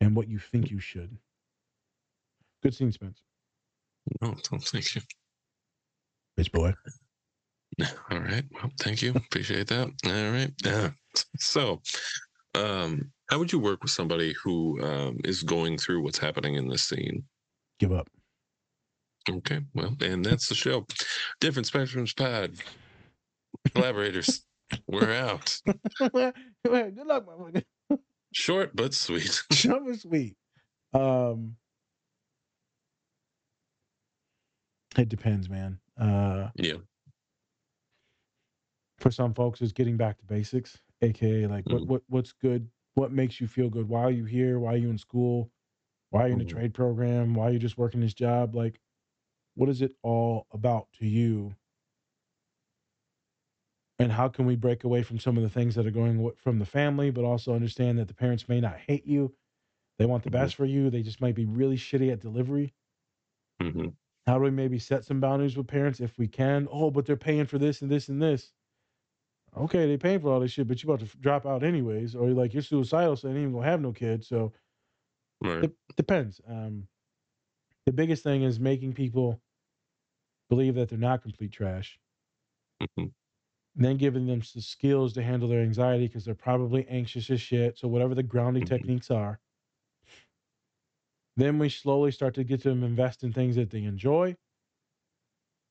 and 0.00 0.14
what 0.14 0.28
you 0.28 0.38
think 0.38 0.70
you 0.70 0.78
should. 0.78 1.16
Good 2.62 2.74
scene, 2.74 2.92
Spence. 2.92 3.22
Oh, 4.22 4.34
don't 4.50 4.62
thank 4.62 4.94
you. 4.94 5.02
Bitch 6.38 6.52
boy. 6.52 6.72
All 8.10 8.20
right. 8.20 8.44
Well, 8.52 8.70
thank 8.80 9.02
you. 9.02 9.12
Appreciate 9.14 9.66
that. 9.68 9.90
All 10.06 10.30
right. 10.30 10.52
Uh, 10.64 10.90
so, 11.38 11.80
um, 12.54 13.10
how 13.30 13.38
would 13.38 13.52
you 13.52 13.58
work 13.58 13.82
with 13.82 13.90
somebody 13.90 14.34
who 14.42 14.80
um, 14.82 15.18
is 15.24 15.42
going 15.42 15.78
through 15.78 16.02
what's 16.02 16.18
happening 16.18 16.54
in 16.54 16.68
this 16.68 16.82
scene? 16.82 17.24
Give 17.80 17.92
up. 17.92 18.08
Okay. 19.30 19.60
Well, 19.74 19.94
and 20.00 20.24
that's 20.24 20.48
the 20.48 20.54
show. 20.54 20.86
Different 21.40 21.70
Spectrums 21.70 22.16
Pod. 22.16 22.54
Collaborators, 23.74 24.44
we're 24.88 25.12
out. 25.12 25.56
Good 26.00 26.96
luck, 27.06 27.26
my 27.26 27.62
Short 28.32 28.74
but 28.74 28.94
sweet. 28.94 29.42
Short 29.52 29.82
but 29.86 30.00
sweet. 30.00 30.36
Um, 30.94 31.56
it 34.98 35.08
depends, 35.08 35.48
man. 35.48 35.78
Uh, 35.98 36.48
yeah. 36.56 36.74
For 38.98 39.10
some 39.10 39.34
folks, 39.34 39.60
it's 39.60 39.72
getting 39.72 39.96
back 39.96 40.18
to 40.18 40.24
basics, 40.24 40.78
aka 41.02 41.46
like 41.46 41.66
what 41.66 41.82
Mhm. 41.82 41.86
what 41.88 42.02
what's 42.08 42.32
good, 42.32 42.68
what 42.94 43.12
makes 43.12 43.40
you 43.40 43.46
feel 43.46 43.68
good. 43.68 43.88
Why 43.88 44.02
are 44.02 44.10
you 44.10 44.24
here? 44.24 44.58
Why 44.58 44.74
are 44.74 44.78
you 44.78 44.90
in 44.90 44.98
school? 44.98 45.50
Why 46.10 46.24
are 46.24 46.28
you 46.28 46.34
in 46.34 46.40
a 46.40 46.44
Mhm. 46.44 46.48
trade 46.48 46.74
program? 46.74 47.34
Why 47.34 47.48
are 47.48 47.52
you 47.52 47.58
just 47.58 47.78
working 47.78 48.00
this 48.00 48.14
job? 48.14 48.54
Like, 48.54 48.80
what 49.54 49.68
is 49.68 49.82
it 49.82 49.94
all 50.02 50.46
about 50.52 50.92
to 50.94 51.06
you? 51.06 51.56
And 53.98 54.12
how 54.12 54.28
can 54.28 54.46
we 54.46 54.56
break 54.56 54.84
away 54.84 55.02
from 55.02 55.18
some 55.18 55.36
of 55.36 55.42
the 55.42 55.48
things 55.48 55.74
that 55.76 55.86
are 55.86 55.90
going 55.90 56.32
from 56.36 56.58
the 56.58 56.66
family, 56.66 57.10
but 57.10 57.24
also 57.24 57.54
understand 57.54 57.98
that 57.98 58.08
the 58.08 58.14
parents 58.14 58.48
may 58.48 58.60
not 58.60 58.78
hate 58.78 59.06
you. 59.06 59.34
They 59.98 60.06
want 60.06 60.24
the 60.24 60.30
Mhm. 60.30 60.30
best 60.30 60.56
for 60.56 60.64
you. 60.66 60.90
They 60.90 61.02
just 61.02 61.20
might 61.20 61.34
be 61.36 61.46
really 61.46 61.76
shitty 61.76 62.12
at 62.12 62.20
delivery. 62.20 62.74
hmm 63.60 63.94
How 64.26 64.38
do 64.38 64.44
we 64.44 64.50
maybe 64.50 64.78
set 64.78 65.04
some 65.04 65.20
boundaries 65.20 65.56
with 65.56 65.68
parents 65.68 66.00
if 66.00 66.18
we 66.18 66.28
can? 66.28 66.68
Oh, 66.70 66.90
but 66.90 67.06
they're 67.06 67.16
paying 67.16 67.46
for 67.46 67.58
this 67.58 67.82
and 67.82 67.90
this 67.90 68.08
and 68.08 68.22
this. 68.22 68.52
Okay, 69.56 69.86
they're 69.86 69.98
paying 69.98 70.20
for 70.20 70.30
all 70.32 70.40
this 70.40 70.52
shit, 70.52 70.66
but 70.68 70.82
you're 70.82 70.94
about 70.94 71.06
to 71.06 71.18
drop 71.18 71.46
out 71.46 71.62
anyways, 71.62 72.14
or 72.14 72.30
like 72.30 72.54
you're 72.54 72.62
suicidal, 72.62 73.16
so 73.16 73.28
they 73.28 73.34
ain't 73.34 73.40
even 73.42 73.52
gonna 73.52 73.66
have 73.66 73.80
no 73.80 73.92
kids. 73.92 74.26
So 74.28 74.52
Right. 75.40 75.72
it 75.88 75.96
depends. 75.96 76.40
Um, 76.46 76.88
the 77.86 77.92
biggest 77.92 78.22
thing 78.22 78.42
is 78.42 78.60
making 78.60 78.94
people 78.94 79.42
believe 80.50 80.74
that 80.76 80.88
they're 80.88 80.98
not 80.98 81.22
complete 81.22 81.52
trash, 81.52 82.00
hmm 82.80 83.08
and 83.76 83.84
then 83.84 83.96
giving 83.96 84.26
them 84.26 84.40
the 84.54 84.60
skills 84.62 85.12
to 85.14 85.22
handle 85.22 85.48
their 85.48 85.62
anxiety 85.62 86.06
because 86.06 86.24
they're 86.24 86.34
probably 86.34 86.86
anxious 86.88 87.30
as 87.30 87.40
shit. 87.40 87.78
So 87.78 87.88
whatever 87.88 88.14
the 88.14 88.22
grounding 88.22 88.64
Mhm. 88.64 88.66
techniques 88.66 89.10
are, 89.10 89.40
then 91.36 91.58
we 91.58 91.68
slowly 91.68 92.10
start 92.10 92.34
to 92.34 92.44
get 92.44 92.62
them 92.62 92.82
invest 92.82 93.22
in 93.24 93.32
things 93.32 93.56
that 93.56 93.70
they 93.70 93.84
enjoy. 93.84 94.36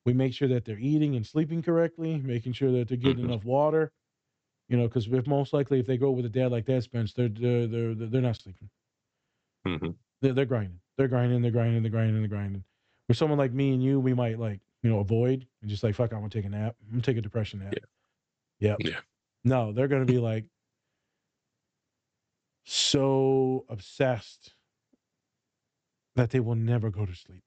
We 0.06 0.14
make 0.14 0.34
sure 0.34 0.48
that 0.50 0.66
they're 0.66 0.80
eating 0.80 1.16
and 1.16 1.26
sleeping 1.26 1.62
correctly, 1.62 2.18
making 2.18 2.54
sure 2.54 2.72
that 2.72 2.88
they're 2.88 2.98
getting 2.98 3.20
Mhm. 3.22 3.30
enough 3.30 3.46
water. 3.46 3.94
You 4.70 4.78
know, 4.78 4.88
because 4.88 5.08
if 5.08 5.28
most 5.28 5.54
likely 5.54 5.80
if 5.80 5.88
they 5.88 5.98
go 5.98 6.12
with 6.12 6.26
a 6.26 6.30
dad 6.30 6.52
like 6.52 6.66
that, 6.68 6.84
Spence, 6.84 7.14
they're 7.14 7.30
they're 7.30 7.68
they're, 7.68 7.96
they're 7.96 8.22
not 8.22 8.38
sleeping. 8.38 8.70
hmm 9.66 9.92
They're, 10.22 10.34
they're 10.34 10.46
grinding. 10.46 10.81
They're 10.98 11.08
grinding. 11.08 11.42
They're 11.42 11.52
grinding. 11.52 11.82
They're 11.82 11.92
grinding. 11.92 12.20
They're 12.20 12.28
grinding. 12.28 12.64
With 13.08 13.18
someone 13.18 13.38
like 13.40 13.54
me 13.54 13.74
and 13.74 13.84
you, 13.84 14.00
we 14.00 14.14
might 14.14 14.40
like 14.40 14.60
you 14.84 14.90
know 14.90 15.00
avoid 15.00 15.48
and 15.62 15.70
just 15.70 15.84
like 15.84 15.96
fuck. 15.96 16.12
I'm 16.12 16.20
gonna 16.20 16.30
take 16.30 16.46
a 16.46 16.50
nap. 16.50 16.76
I'm 16.86 16.92
gonna 16.92 17.02
take 17.02 17.18
a 17.18 17.22
depression 17.22 17.60
nap. 17.60 17.74
Yeah. 18.60 18.70
Yep. 18.70 18.78
Yeah. 18.82 19.00
No, 19.44 19.72
they're 19.72 19.88
gonna 19.88 20.06
be 20.06 20.20
like 20.20 20.46
so 22.64 23.66
obsessed 23.70 24.54
that 26.16 26.30
they 26.30 26.40
will 26.40 26.56
never 26.56 26.90
go 26.90 27.06
to 27.06 27.16
sleep. 27.16 27.44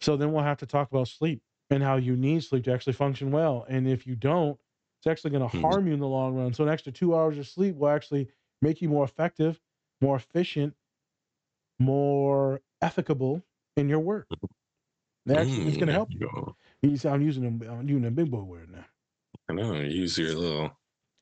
So 0.00 0.16
then 0.16 0.32
we'll 0.32 0.44
have 0.44 0.58
to 0.58 0.66
talk 0.66 0.90
about 0.90 1.08
sleep 1.08 1.42
and 1.70 1.82
how 1.82 1.96
you 1.96 2.16
need 2.16 2.44
sleep 2.44 2.64
to 2.64 2.72
actually 2.72 2.92
function 2.92 3.30
well. 3.30 3.66
And 3.68 3.88
if 3.88 4.06
you 4.06 4.14
don't, 4.14 4.58
it's 5.00 5.06
actually 5.06 5.30
going 5.30 5.48
to 5.48 5.56
Mhm. 5.56 5.62
harm 5.62 5.86
you 5.86 5.94
in 5.94 6.00
the 6.00 6.06
long 6.06 6.34
run. 6.36 6.52
So 6.52 6.62
an 6.62 6.70
extra 6.70 6.92
two 6.92 7.16
hours 7.16 7.38
of 7.38 7.48
sleep 7.48 7.76
will 7.76 7.88
actually 7.88 8.28
make 8.62 8.80
you 8.80 8.88
more 8.88 9.04
effective, 9.04 9.60
more 10.00 10.16
efficient, 10.16 10.76
more 11.78 12.60
ethicable 12.82 13.42
in 13.76 13.88
your 13.88 14.00
work. 14.00 14.26
Actually, 15.28 15.68
it's 15.68 15.76
going 15.76 15.88
to 15.88 15.92
help 15.92 16.12
you. 16.12 16.20
Go. 16.20 16.56
You 16.82 16.96
see, 16.96 17.08
I'm 17.08 17.22
using 17.22 17.42
them. 17.42 17.60
I'm 17.68 17.88
using 17.88 18.04
a 18.06 18.10
big 18.10 18.30
boy 18.30 18.42
word 18.42 18.70
now. 18.70 18.84
I 19.48 19.54
know. 19.54 19.74
Use 19.74 20.16
your 20.16 20.34
little 20.34 20.70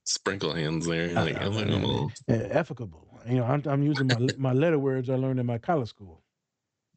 sprinkle 0.04 0.52
hands 0.54 0.86
there. 0.86 1.08
I- 1.18 1.22
Like, 1.22 1.36
I- 1.36 1.44
I- 1.44 1.46
oh, 1.46 2.10
Uh, 2.28 2.32
efficable. 2.34 3.06
You 3.26 3.36
know, 3.36 3.44
I'm, 3.44 3.62
I'm 3.66 3.82
using 3.82 4.06
my 4.08 4.18
my 4.36 4.52
letter 4.52 4.78
words 4.78 5.08
I 5.08 5.14
learned 5.16 5.40
in 5.40 5.46
my 5.46 5.56
college 5.58 5.88
school. 5.88 6.22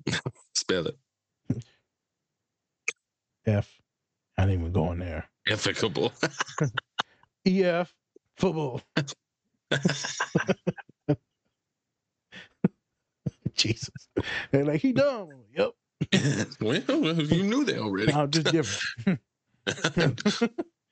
spell 0.53 0.87
it. 0.87 0.97
F. 3.45 3.79
I 4.37 4.45
didn't 4.45 4.59
even 4.59 4.73
go 4.73 4.91
in 4.91 4.99
there. 4.99 5.29
Efficable. 5.47 6.11
EF 7.45 7.93
football. 8.35 8.81
Jesus. 13.57 13.89
And 14.53 14.67
like 14.67 14.81
he 14.81 14.91
dumb. 14.93 15.29
Yep. 15.55 15.71
well, 16.61 16.75
you 16.75 17.43
knew 17.43 17.65
that 17.65 17.79
already. 17.79 18.13
I'm 18.13 18.29
just 18.29 18.47
different. 18.47 19.19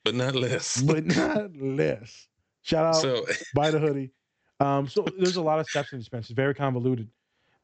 but 0.04 0.14
not 0.14 0.34
less. 0.34 0.80
but 0.82 1.06
not 1.06 1.56
less. 1.56 2.28
Shout 2.62 2.86
out 2.86 2.96
so, 2.96 3.24
buy 3.54 3.70
the 3.70 3.78
hoodie. 3.78 4.10
Um, 4.58 4.88
so 4.88 5.06
there's 5.18 5.36
a 5.36 5.42
lot 5.42 5.60
of 5.60 5.68
steps 5.68 5.92
in 5.92 5.98
dispense. 5.98 6.26
It's 6.26 6.34
very 6.34 6.54
convoluted. 6.54 7.08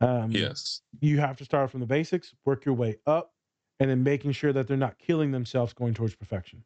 Um, 0.00 0.30
yes. 0.32 0.80
you 1.00 1.20
have 1.20 1.36
to 1.36 1.44
start 1.44 1.70
from 1.70 1.80
the 1.80 1.86
basics, 1.86 2.34
work 2.44 2.64
your 2.64 2.74
way 2.74 2.98
up, 3.06 3.32
and 3.80 3.88
then 3.88 4.02
making 4.02 4.32
sure 4.32 4.52
that 4.52 4.66
they're 4.66 4.76
not 4.76 4.98
killing 4.98 5.30
themselves 5.30 5.72
going 5.72 5.94
towards 5.94 6.14
perfection. 6.14 6.64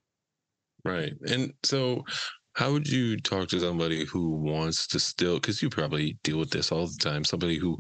Right. 0.85 1.15
And 1.29 1.53
so, 1.63 2.05
how 2.57 2.73
would 2.73 2.89
you 2.89 3.19
talk 3.19 3.49
to 3.49 3.61
somebody 3.61 4.07
who 4.07 4.31
wants 4.31 4.87
to 4.87 4.99
still, 4.99 5.35
because 5.35 5.61
you 5.61 5.69
probably 5.69 6.19
deal 6.25 6.39
with 6.39 6.51
this 6.51 6.73
all 6.73 6.87
the 6.87 6.97
time, 6.99 7.23
somebody 7.23 7.59
who 7.59 7.77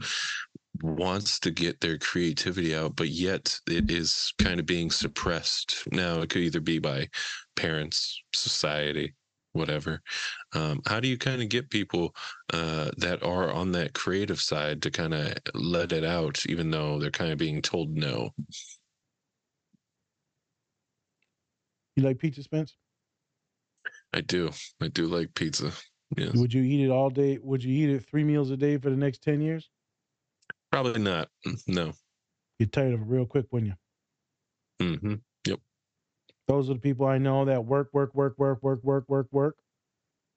wants 0.82 1.40
to 1.40 1.50
get 1.50 1.80
their 1.80 1.96
creativity 1.96 2.76
out, 2.76 2.94
but 2.94 3.08
yet 3.08 3.58
it 3.66 3.90
is 3.90 4.34
kind 4.38 4.60
of 4.60 4.66
being 4.66 4.90
suppressed. 4.90 5.82
Now, 5.92 6.20
it 6.20 6.28
could 6.28 6.42
either 6.42 6.60
be 6.60 6.78
by 6.78 7.08
parents, 7.56 8.22
society, 8.34 9.14
whatever. 9.52 10.02
Um, 10.54 10.82
how 10.86 11.00
do 11.00 11.08
you 11.08 11.16
kind 11.16 11.40
of 11.40 11.48
get 11.48 11.70
people 11.70 12.14
uh, 12.52 12.90
that 12.98 13.22
are 13.22 13.50
on 13.50 13.72
that 13.72 13.94
creative 13.94 14.40
side 14.40 14.82
to 14.82 14.90
kind 14.90 15.14
of 15.14 15.32
let 15.54 15.92
it 15.92 16.04
out, 16.04 16.44
even 16.46 16.70
though 16.70 16.98
they're 16.98 17.10
kind 17.10 17.32
of 17.32 17.38
being 17.38 17.62
told 17.62 17.96
no? 17.96 18.28
You 21.96 22.02
like 22.02 22.18
pizza, 22.18 22.42
Spence? 22.42 22.76
I 24.16 24.22
do. 24.22 24.50
I 24.80 24.88
do 24.88 25.06
like 25.08 25.34
pizza. 25.34 25.70
Yes. 26.16 26.34
Would 26.36 26.54
you 26.54 26.62
eat 26.62 26.82
it 26.82 26.90
all 26.90 27.10
day? 27.10 27.36
Would 27.36 27.62
you 27.62 27.74
eat 27.74 27.94
it 27.94 28.06
three 28.06 28.24
meals 28.24 28.50
a 28.50 28.56
day 28.56 28.78
for 28.78 28.88
the 28.88 28.96
next 28.96 29.22
10 29.22 29.42
years? 29.42 29.68
Probably 30.72 31.02
not. 31.02 31.28
Mm, 31.46 31.60
No. 31.68 31.92
Get 32.58 32.72
tired 32.72 32.94
of 32.94 33.02
it 33.02 33.06
real 33.06 33.26
quick, 33.26 33.44
wouldn't 33.50 33.76
you? 34.80 34.86
Mm-hmm. 34.86 35.14
Yep. 35.46 35.60
Those 36.48 36.70
are 36.70 36.74
the 36.74 36.80
people 36.80 37.04
I 37.06 37.18
know 37.18 37.44
that 37.44 37.66
work, 37.66 37.90
work, 37.92 38.14
work, 38.14 38.38
work, 38.38 38.62
work, 38.62 38.82
work, 38.82 39.04
work, 39.06 39.26
work. 39.32 39.58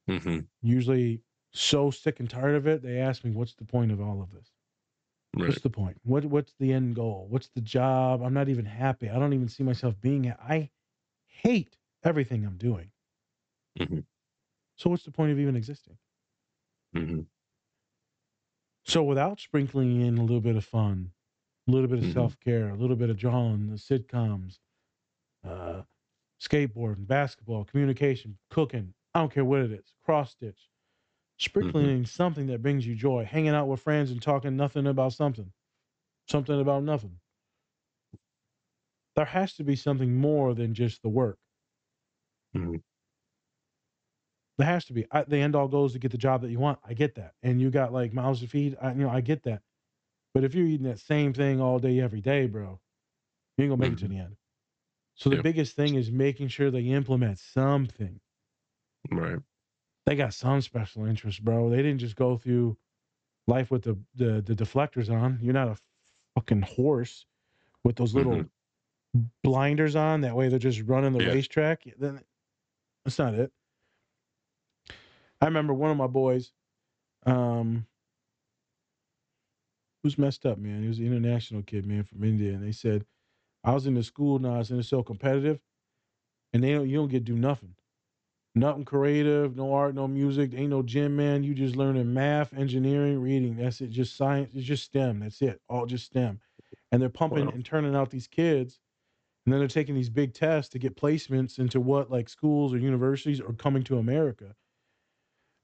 hmm 0.09 0.39
Usually 0.61 1.21
so 1.53 1.89
sick 1.89 2.19
and 2.19 2.29
tired 2.29 2.55
of 2.55 2.67
it, 2.67 2.81
they 2.81 2.97
ask 2.99 3.23
me, 3.23 3.31
what's 3.31 3.55
the 3.55 3.63
point 3.63 3.93
of 3.93 4.01
all 4.01 4.21
of 4.21 4.31
this? 4.31 4.51
Right. 5.37 5.47
What's 5.47 5.61
the 5.61 5.69
point? 5.69 5.97
What 6.03 6.25
What's 6.25 6.53
the 6.59 6.73
end 6.73 6.95
goal? 6.95 7.27
What's 7.29 7.47
the 7.47 7.61
job? 7.61 8.23
I'm 8.23 8.33
not 8.33 8.49
even 8.49 8.65
happy. 8.65 9.09
I 9.09 9.17
don't 9.19 9.33
even 9.33 9.47
see 9.47 9.63
myself 9.63 9.95
being. 10.01 10.29
I 10.31 10.69
hate 11.27 11.77
everything 12.03 12.45
I'm 12.45 12.57
doing. 12.57 12.91
Mhm. 13.75 14.01
So 14.77 14.89
what's 14.89 15.03
the 15.03 15.11
point 15.11 15.31
of 15.31 15.39
even 15.39 15.55
existing? 15.55 15.99
hmm 16.93 17.21
So 18.83 19.03
without 19.03 19.39
sprinkling 19.39 20.01
in 20.01 20.17
a 20.17 20.21
little 20.23 20.41
bit 20.41 20.55
of 20.55 20.65
fun, 20.65 21.13
a 21.67 21.71
little 21.71 21.87
bit 21.87 21.99
of 21.99 22.05
Mhm. 22.05 22.07
self 22.07 22.39
care, 22.39 22.69
a 22.69 22.75
little 22.77 22.95
bit 22.95 23.09
of 23.09 23.17
drawing, 23.17 23.67
the 23.67 23.75
sitcoms, 23.75 24.59
uh, 25.43 25.83
skateboarding, 26.41 27.07
basketball, 27.07 27.65
communication, 27.65 28.39
cooking, 28.49 28.95
I 29.13 29.21
don't 29.21 29.31
care 29.33 29.45
what 29.45 29.61
it 29.61 29.71
is, 29.71 29.95
cross 30.03 30.31
stitch, 30.33 30.69
sprinkling 31.37 31.89
in 31.89 32.05
something 32.05 32.47
that 32.47 32.61
brings 32.63 32.87
you 32.87 32.95
joy, 32.95 33.25
hanging 33.25 33.51
out 33.55 33.67
with 33.67 33.81
friends 33.81 34.11
and 34.11 34.21
talking 34.21 34.57
nothing 34.57 34.87
about 34.87 35.13
something, 35.13 35.53
something 36.27 36.59
about 36.59 36.83
nothing. 36.83 37.21
There 39.15 39.25
has 39.25 39.53
to 39.57 39.63
be 39.63 39.75
something 39.75 40.15
more 40.15 40.55
than 40.55 40.73
just 40.73 41.03
the 41.03 41.09
work. 41.09 41.37
Mhm. 42.53 42.79
There 44.59 44.67
has 44.67 44.83
to 44.85 44.93
be. 44.93 45.05
I, 45.09 45.23
the 45.23 45.37
end 45.37 45.55
all 45.55 45.69
goes 45.69 45.93
to 45.93 45.99
get 45.99 46.11
the 46.11 46.17
job 46.17 46.41
that 46.41 46.51
you 46.51 46.59
want. 46.59 46.79
I 46.85 46.93
get 46.93 47.15
that, 47.15 47.33
and 47.43 47.61
you 47.61 47.71
got 47.71 47.93
like 47.93 48.13
miles 48.13 48.41
to 48.41 48.47
feed. 48.47 48.77
I, 48.81 48.89
you 48.91 48.97
know, 49.03 49.09
I 49.09 49.21
get 49.21 49.41
that. 49.43 49.61
But 50.33 50.43
if 50.43 50.53
you're 50.53 50.65
eating 50.67 50.85
that 50.85 50.99
same 50.99 51.33
thing 51.33 51.61
all 51.61 51.79
day, 51.79 52.01
every 52.01 52.19
day, 52.19 52.45
bro, 52.45 52.77
you 53.57 53.63
ain't 53.63 53.71
gonna 53.71 53.77
make 53.77 53.93
it 53.93 53.99
to 53.99 54.09
the 54.09 54.19
end. 54.19 54.35
So 55.15 55.29
the 55.29 55.41
biggest 55.41 55.77
thing 55.77 55.95
is 55.95 56.11
making 56.11 56.49
sure 56.49 56.71
they 56.71 56.81
implement 56.81 57.39
something. 57.39 58.19
Right. 59.09 59.39
They 60.05 60.15
got 60.15 60.33
some 60.33 60.59
special 60.61 61.05
interest, 61.05 61.43
bro. 61.43 61.69
They 61.69 61.77
didn't 61.77 61.99
just 61.99 62.17
go 62.17 62.37
through 62.37 62.77
life 63.47 63.71
with 63.71 63.83
the 63.83 63.97
the, 64.15 64.41
the 64.41 64.55
deflectors 64.55 65.09
on. 65.09 65.39
You're 65.41 65.53
not 65.53 65.69
a 65.69 65.77
fucking 66.35 66.63
horse 66.63 67.25
with 67.85 67.95
those 67.95 68.13
little 68.13 68.43
Mhm. 69.15 69.29
blinders 69.41 69.95
on. 69.95 70.19
That 70.21 70.35
way 70.35 70.49
they're 70.49 70.59
just 70.59 70.81
running 70.81 71.13
the 71.13 71.23
Yeah. 71.23 71.31
racetrack. 71.31 71.85
Then 71.97 72.21
that's 73.05 73.17
not 73.17 73.33
it. 73.35 73.53
I 75.41 75.45
remember 75.45 75.73
one 75.73 75.91
of 75.91 75.97
my 75.97 76.07
boys, 76.07 76.51
um, 77.25 77.85
who's 80.03 80.17
messed 80.17 80.45
up, 80.45 80.57
man. 80.57 80.81
He 80.81 80.87
was 80.87 80.99
an 80.99 81.07
international 81.07 81.63
kid, 81.63 81.85
man, 81.85 82.03
from 82.03 82.23
India, 82.23 82.53
and 82.53 82.63
they 82.63 82.71
said 82.71 83.05
I 83.63 83.73
was 83.73 83.87
in 83.87 83.95
the 83.95 84.03
school 84.03 84.39
now, 84.39 84.59
it's 84.59 84.87
so 84.87 85.03
competitive, 85.03 85.59
and 86.53 86.63
they 86.63 86.73
don't 86.73 86.89
you 86.89 86.97
don't 86.97 87.09
get 87.09 87.25
to 87.25 87.33
do 87.33 87.37
nothing. 87.37 87.75
Nothing 88.55 88.85
creative, 88.85 89.55
no 89.55 89.73
art, 89.73 89.95
no 89.95 90.07
music, 90.07 90.51
ain't 90.55 90.71
no 90.71 90.81
gym, 90.83 91.15
man. 91.15 91.43
You 91.43 91.53
just 91.53 91.75
learning 91.75 92.13
math, 92.13 92.53
engineering, 92.53 93.21
reading. 93.21 93.57
That's 93.57 93.79
it. 93.81 93.91
Just 93.91 94.17
science. 94.17 94.53
It's 94.55 94.65
just 94.65 94.85
STEM. 94.85 95.19
That's 95.19 95.41
it. 95.41 95.61
All 95.69 95.85
just 95.85 96.05
STEM. 96.07 96.41
And 96.91 97.01
they're 97.01 97.09
pumping 97.09 97.45
Wow. 97.45 97.53
and 97.53 97.63
turning 97.63 97.95
out 97.95 98.09
these 98.09 98.27
kids, 98.27 98.79
and 99.45 99.53
then 99.53 99.59
they're 99.59 99.67
taking 99.67 99.95
these 99.95 100.09
big 100.09 100.33
tests 100.33 100.71
to 100.71 100.79
get 100.79 100.97
placements 100.97 101.59
into 101.59 101.79
what 101.79 102.11
like 102.11 102.29
schools 102.29 102.73
or 102.73 102.79
universities 102.79 103.39
are 103.39 103.53
coming 103.53 103.83
to 103.83 103.97
America. 103.99 104.55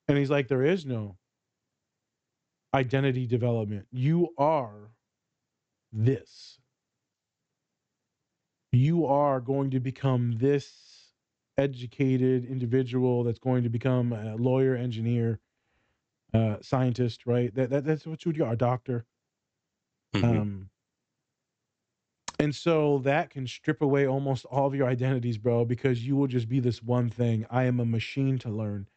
And 0.07 0.17
he's 0.17 0.29
like, 0.29 0.47
there 0.47 0.63
is 0.63 0.85
no 0.85 1.17
identity 2.73 3.25
development. 3.25 3.87
You 3.91 4.29
are 4.37 4.91
this. 5.91 6.59
You 8.71 9.05
are 9.05 9.39
going 9.39 9.71
to 9.71 9.79
become 9.79 10.37
this 10.37 11.13
educated 11.57 12.45
individual 12.45 13.23
that's 13.23 13.39
going 13.39 13.63
to 13.63 13.69
become 13.69 14.11
a 14.11 14.35
lawyer, 14.35 14.75
engineer, 14.75 15.39
uh, 16.33 16.57
scientist, 16.61 17.25
right? 17.25 17.53
That, 17.55 17.69
that 17.69 17.85
that's 17.85 18.05
what 18.05 18.25
you 18.25 18.43
are, 18.43 18.53
a 18.53 18.57
doctor. 18.57 19.05
Mhm. 20.13 20.23
Um, 20.23 20.69
and 22.39 22.53
so 22.53 22.99
that 22.99 23.29
can 23.29 23.47
strip 23.47 23.81
away 23.81 24.05
almost 24.05 24.45
all 24.45 24.67
of 24.67 24.75
your 24.75 24.87
identities, 24.87 25.37
bro, 25.37 25.63
because 25.63 26.05
you 26.05 26.17
will 26.17 26.27
just 26.27 26.49
be 26.49 26.59
this 26.59 26.83
one 26.83 27.09
thing. 27.09 27.45
I 27.49 27.63
am 27.63 27.79
a 27.79 27.85
machine 27.85 28.37
to 28.39 28.49
learn. 28.49 28.89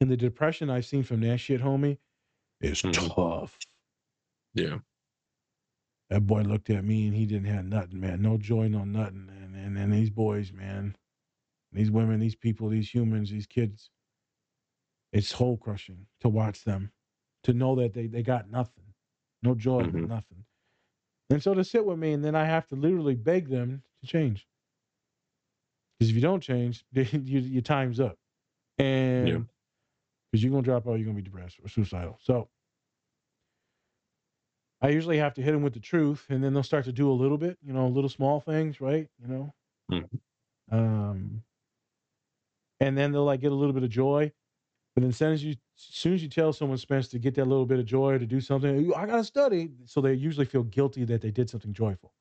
And 0.00 0.10
the 0.10 0.16
depression 0.16 0.70
I've 0.70 0.86
seen 0.86 1.02
from 1.04 1.20
that 1.22 1.38
shit, 1.38 1.60
homie, 1.62 1.98
is 2.60 2.84
Mhm. 2.84 3.14
tough. 3.14 3.58
yeah. 4.54 4.78
That 6.10 6.26
boy 6.26 6.42
looked 6.42 6.70
at 6.70 6.84
me 6.84 7.06
and 7.06 7.16
he 7.16 7.26
didn't 7.26 7.46
have 7.48 7.64
nothing, 7.64 8.00
man. 8.00 8.22
No 8.22 8.38
joy, 8.38 8.68
no 8.68 8.84
nothing. 8.84 9.28
And 9.42 9.56
and, 9.56 9.78
and 9.78 9.92
these 9.92 10.10
boys, 10.10 10.52
man, 10.52 10.96
these 11.72 11.90
women, 11.90 12.20
these 12.20 12.36
people, 12.36 12.68
these 12.68 12.90
humans, 12.94 13.30
these 13.30 13.46
kids, 13.46 13.90
it's 15.12 15.28
soul 15.28 15.56
crushing 15.56 16.06
to 16.20 16.28
watch 16.28 16.64
them, 16.64 16.92
to 17.44 17.52
know 17.52 17.74
that 17.76 17.94
they, 17.94 18.06
they 18.06 18.22
got 18.22 18.50
nothing. 18.50 18.84
No 19.42 19.54
joy, 19.54 19.82
Mhm. 19.84 20.06
nothing. 20.06 20.44
And 21.30 21.42
so 21.42 21.54
to 21.54 21.64
sit 21.64 21.84
with 21.84 21.98
me 21.98 22.12
and 22.12 22.24
then 22.24 22.34
I 22.36 22.44
have 22.44 22.66
to 22.68 22.76
literally 22.76 23.14
beg 23.16 23.48
them 23.48 23.82
to 24.00 24.06
change. 24.06 24.46
Because 25.98 26.10
if 26.10 26.16
you 26.16 26.22
don't 26.22 26.42
change, 26.42 26.84
you, 26.92 27.40
your 27.40 27.62
time's 27.62 28.00
up. 28.00 28.18
And 28.78 29.48
because 30.30 30.42
you're 30.42 30.52
gonna 30.52 30.62
drop 30.62 30.86
out, 30.86 30.94
you're 30.94 31.04
gonna 31.06 31.16
be 31.16 31.22
depressed 31.22 31.58
or 31.62 31.68
suicidal. 31.68 32.18
So 32.22 32.48
I 34.80 34.90
usually 34.90 35.18
have 35.18 35.34
to 35.34 35.42
hit 35.42 35.52
them 35.52 35.62
with 35.62 35.74
the 35.74 35.80
truth, 35.80 36.26
and 36.28 36.42
then 36.44 36.54
they'll 36.54 36.62
start 36.62 36.84
to 36.86 36.92
do 36.92 37.10
a 37.10 37.14
little 37.14 37.38
bit, 37.38 37.58
you 37.62 37.72
know, 37.72 37.88
little 37.88 38.10
small 38.10 38.40
things, 38.40 38.80
right? 38.80 39.08
You 39.20 39.28
know, 39.28 39.54
Mhm. 39.90 40.20
um, 40.70 41.44
and 42.80 42.96
then 42.96 43.12
they'll 43.12 43.24
like 43.24 43.40
get 43.40 43.52
a 43.52 43.54
little 43.54 43.72
bit 43.72 43.82
of 43.82 43.90
joy. 43.90 44.32
But 44.94 45.02
then, 45.02 45.10
as 45.10 45.16
soon 45.18 45.32
as 45.32 45.44
you, 45.44 45.52
as 45.52 45.58
soon 45.76 46.14
as 46.14 46.22
you 46.22 46.28
tell 46.28 46.52
someone, 46.52 46.78
Spence, 46.78 47.08
to 47.08 47.18
get 47.18 47.34
that 47.36 47.46
little 47.46 47.66
bit 47.66 47.78
of 47.78 47.86
joy 47.86 48.18
to 48.18 48.26
do 48.26 48.40
something, 48.40 48.92
I 48.94 49.06
gotta 49.06 49.24
study. 49.24 49.72
So 49.86 50.00
they 50.00 50.14
usually 50.14 50.46
feel 50.46 50.64
guilty 50.64 51.04
that 51.06 51.20
they 51.20 51.30
did 51.30 51.50
something 51.50 51.72
joyful. 51.72 52.12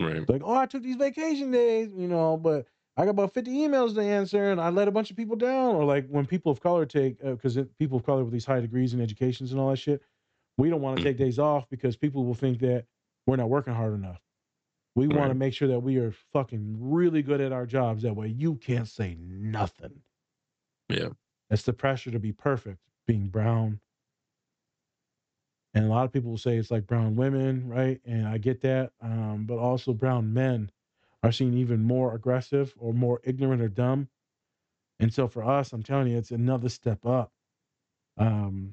Right. 0.00 0.28
Like, 0.28 0.42
oh, 0.44 0.54
I 0.54 0.66
took 0.66 0.82
these 0.82 0.96
vacation 0.96 1.50
days, 1.50 1.90
you 1.96 2.08
know, 2.08 2.36
but 2.36 2.66
I 2.96 3.04
got 3.04 3.10
about 3.10 3.34
50 3.34 3.50
emails 3.50 3.94
to 3.94 4.00
answer 4.00 4.50
and 4.50 4.60
I 4.60 4.70
let 4.70 4.88
a 4.88 4.90
bunch 4.90 5.10
of 5.10 5.16
people 5.16 5.36
down. 5.36 5.74
Or 5.74 5.84
like 5.84 6.06
when 6.08 6.24
people 6.26 6.50
of 6.50 6.60
color 6.60 6.86
take, 6.86 7.22
because 7.22 7.58
people 7.78 7.98
of 7.98 8.06
color 8.06 8.24
with 8.24 8.32
these 8.32 8.46
high 8.46 8.60
degrees 8.60 8.94
and 8.94 9.02
educations 9.02 9.52
and 9.52 9.60
all 9.60 9.70
that 9.70 9.76
shit, 9.76 10.02
we 10.56 10.70
don't 10.70 10.80
want 10.80 10.96
to 10.96 11.02
Mm. 11.02 11.06
take 11.06 11.18
days 11.18 11.38
off 11.38 11.68
because 11.68 11.96
people 11.96 12.24
will 12.24 12.34
think 12.34 12.58
that 12.60 12.86
we're 13.26 13.36
not 13.36 13.50
working 13.50 13.74
hard 13.74 13.92
enough. 13.92 14.20
We 14.94 15.08
want 15.08 15.28
to 15.30 15.34
make 15.34 15.52
sure 15.52 15.68
that 15.68 15.80
we 15.80 15.98
are 15.98 16.10
fucking 16.32 16.78
really 16.80 17.20
good 17.20 17.42
at 17.42 17.52
our 17.52 17.66
jobs. 17.66 18.02
That 18.04 18.16
way 18.16 18.28
you 18.28 18.54
can't 18.54 18.88
say 18.88 19.18
nothing. 19.20 20.00
Yeah. 20.88 21.10
That's 21.50 21.64
the 21.64 21.74
pressure 21.74 22.10
to 22.10 22.18
be 22.18 22.32
perfect, 22.32 22.78
being 23.06 23.28
brown. 23.28 23.80
And 25.74 25.84
a 25.84 25.88
lot 25.88 26.06
of 26.06 26.12
people 26.12 26.30
will 26.30 26.38
say 26.38 26.56
it's 26.56 26.70
like 26.70 26.86
brown 26.86 27.14
women, 27.16 27.68
right? 27.68 28.00
And 28.06 28.26
I 28.26 28.38
get 28.38 28.62
that. 28.62 28.92
Um, 29.02 29.44
but 29.46 29.58
also 29.58 29.92
brown 29.92 30.32
men 30.32 30.70
are 31.26 31.32
seen 31.32 31.54
even 31.54 31.82
more 31.82 32.14
aggressive 32.14 32.72
or 32.78 32.94
more 32.94 33.20
ignorant 33.24 33.60
or 33.60 33.68
dumb. 33.68 34.08
And 35.00 35.12
so 35.12 35.28
for 35.28 35.44
us, 35.44 35.72
I'm 35.72 35.82
telling 35.82 36.08
you, 36.08 36.18
it's 36.18 36.30
another 36.30 36.68
step 36.68 37.04
up 37.04 37.32
um, 38.18 38.72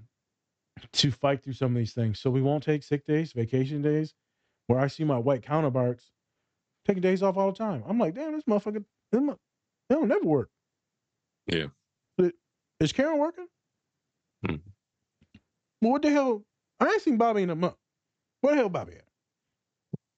to 0.94 1.12
fight 1.12 1.44
through 1.44 1.54
some 1.54 1.72
of 1.74 1.78
these 1.78 1.94
things. 1.94 2.20
So 2.20 2.30
we 2.30 2.42
won't 2.42 2.64
take 2.64 2.84
sick 2.84 3.06
days, 3.06 3.34
vacation 3.34 3.82
days, 3.82 4.14
where 4.68 4.80
I 4.80 4.88
see 4.88 5.04
my 5.04 5.18
white 5.18 5.44
counterparts 5.44 6.12
taking 6.86 7.02
days 7.02 7.24
off 7.24 7.38
all 7.38 7.52
the 7.52 7.58
time. 7.58 7.84
I'm 7.88 8.00
like, 8.00 8.16
damn, 8.16 8.34
this 8.34 8.46
motherfucker, 8.46 8.84
they 9.12 9.20
don't 9.20 9.40
they 9.90 9.96
don't 9.96 10.08
never 10.08 10.26
work. 10.26 10.50
Yeah. 11.48 11.68
But 12.18 12.34
is 12.80 12.94
Karen 12.94 13.20
working? 13.20 13.48
Hmm. 14.46 14.58
Well, 15.82 15.94
what 15.94 16.02
the 16.04 16.12
hell? 16.12 16.44
I 16.80 16.86
ain't 16.88 17.02
seen 17.02 17.18
Bobby 17.18 17.44
in 17.44 17.50
a 17.50 17.56
month. 17.56 17.76
Where 18.42 18.54
the 18.54 18.62
hell 18.62 18.70
Bobby 18.70 18.94
at? 18.94 19.06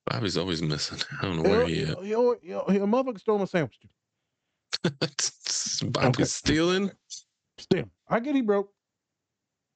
Bobby's 0.06 0.38
always 0.38 0.62
missing. 0.62 1.00
I 1.20 1.24
don't 1.24 1.38
know 1.38 1.44
where 1.44 1.62
he 1.62 1.84
you, 1.84 1.86
at. 1.86 2.00
you, 2.04 2.40
you, 2.44 2.64
you, 2.70 2.84
a 2.84 2.88
motherfucker 2.88 3.20
stole 3.20 3.40
my 3.40 3.46
sandwich. 3.46 3.80
Bobby's 5.92 6.14
Okay. 6.20 6.26
stealing. 6.32 6.92
Still, 7.58 7.92
I 8.08 8.20
get 8.20 8.36
he 8.36 8.42
broke. 8.42 8.74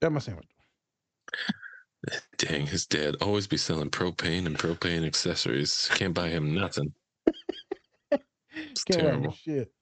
Got 0.02 0.14
my 0.14 0.20
sandwich. 0.20 0.52
Dang, 2.38 2.68
his 2.68 2.86
dad 2.88 3.16
always 3.22 3.48
be 3.48 3.58
selling 3.58 3.90
propane 3.92 4.46
and 4.46 4.58
propane 4.58 5.06
accessories. 5.06 5.88
Can't 5.90 6.14
buy 6.14 6.30
him 6.30 6.54
nothing. 6.54 6.94
It's 8.74 8.86
Can't 8.86 8.98
terrible. 8.98 9.34
shit. 9.34 9.74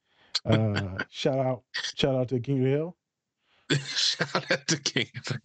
Uh, 0.45 1.02
shout 1.10 1.39
out, 1.39 1.66
shout 1.93 2.16
out 2.16 2.30
to 2.30 2.39
King 2.39 2.62
Hill. 2.62 2.98
Shout 3.76 4.51
out 4.51 4.68
to 4.68 4.82
King 4.82 5.07
of 5.18 5.26
the 5.26 5.39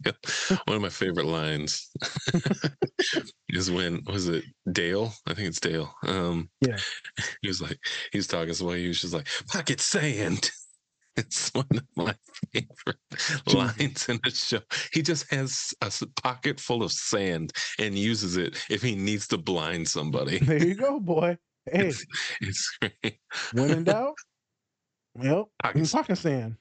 Hill. 0.48 0.58
One 0.66 0.76
of 0.76 0.82
my 0.82 0.88
favorite 0.88 1.26
lines 1.26 1.90
is 3.48 3.70
when 3.70 4.02
was 4.06 4.28
it 4.28 4.44
Dale? 4.70 5.12
I 5.26 5.34
think 5.34 5.48
it's 5.48 5.60
Dale. 5.60 5.92
Um, 6.06 6.48
Yeah. 6.60 6.76
He 7.40 7.48
was 7.48 7.60
like, 7.60 7.78
he 8.12 8.18
was 8.18 8.26
talking 8.28 8.54
way. 8.66 8.80
He 8.82 8.88
was 8.88 9.00
just 9.00 9.14
like, 9.14 9.28
pocket 9.48 9.80
sand. 9.80 10.50
It's 11.14 11.50
one 11.52 11.66
of 11.70 11.84
my 11.94 12.14
favorite 12.54 12.96
lines 13.54 14.08
in 14.08 14.18
the 14.24 14.30
show. 14.30 14.60
He 14.94 15.02
just 15.02 15.30
has 15.30 15.74
a 15.82 15.90
pocket 16.22 16.58
full 16.58 16.82
of 16.82 16.90
sand 16.90 17.52
and 17.78 17.98
uses 17.98 18.38
it 18.38 18.64
if 18.70 18.80
he 18.80 18.96
needs 18.96 19.28
to 19.28 19.36
blind 19.36 19.86
somebody. 19.88 20.38
There 20.38 20.64
you 20.66 20.74
go, 20.74 20.98
boy. 21.00 21.36
Hey, 21.70 21.88
It's, 21.88 22.06
it's 22.40 22.78
great. 22.80 23.18
when 23.52 23.70
in 23.72 23.84
doubt, 23.84 24.14
well, 25.14 25.50
Pocket 25.62 25.92
pocket 25.92 26.16
sand. 26.16 26.56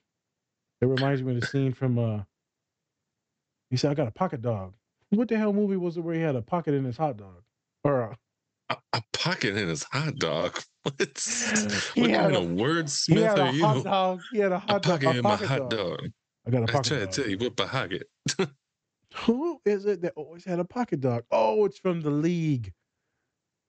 It 0.81 0.87
reminds 0.87 1.21
me 1.21 1.35
of 1.35 1.41
the 1.41 1.47
scene 1.47 1.73
from 1.73 1.97
uh 1.99 2.21
he 3.69 3.77
said, 3.77 3.91
I 3.91 3.93
got 3.93 4.07
a 4.07 4.11
pocket 4.11 4.41
dog. 4.41 4.73
What 5.11 5.27
the 5.29 5.37
hell 5.37 5.53
movie 5.53 5.77
was 5.77 5.95
it 5.97 6.01
where 6.01 6.13
he 6.15 6.21
had 6.21 6.35
a 6.35 6.41
pocket 6.41 6.73
in 6.73 6.83
his 6.83 6.97
hot 6.97 7.15
dog? 7.17 7.43
Or 7.85 8.11
uh, 8.11 8.15
a, 8.69 8.77
a 8.97 9.01
pocket 9.13 9.55
in 9.55 9.69
his 9.69 9.83
hot 9.83 10.15
dog. 10.17 10.59
What's, 10.83 11.91
He 11.91 12.01
what 12.01 12.09
had 12.09 12.19
kind 12.21 12.35
a- 12.35 12.39
of 12.39 12.49
he 12.49 12.55
wordsmith 12.55 13.21
had 13.23 13.39
are 13.39 13.47
a 13.47 13.51
you? 13.51 13.65
hot 13.65 13.83
dog. 13.83 14.21
He 14.31 14.39
had 14.39 14.51
a 14.51 14.55
A 14.55 14.59
hot 14.59 14.81
dog. 14.81 14.83
pocket 14.83 15.07
A 15.07 15.17
in 15.17 15.23
my 15.23 15.29
pocket 15.31 15.47
hot 15.47 15.69
dog. 15.69 15.69
dog. 15.99 15.99
I 16.47 16.49
got 16.49 16.63
a 16.63 16.65
pocket 16.71 16.87
try 16.87 16.97
to 16.99 17.05
dog. 17.05 17.13
tell 17.13 17.27
you 17.29 17.37
what 17.37 17.55
pocket. 17.55 18.07
Who 19.25 19.61
is 19.65 19.85
it 19.85 20.01
that 20.01 20.13
always 20.15 20.43
had 20.45 20.59
a 20.59 20.65
pocket 20.65 21.01
dog? 21.01 21.23
Oh, 21.31 21.65
it's 21.65 21.77
from 21.77 22.01
the 22.01 22.09
league. 22.09 22.73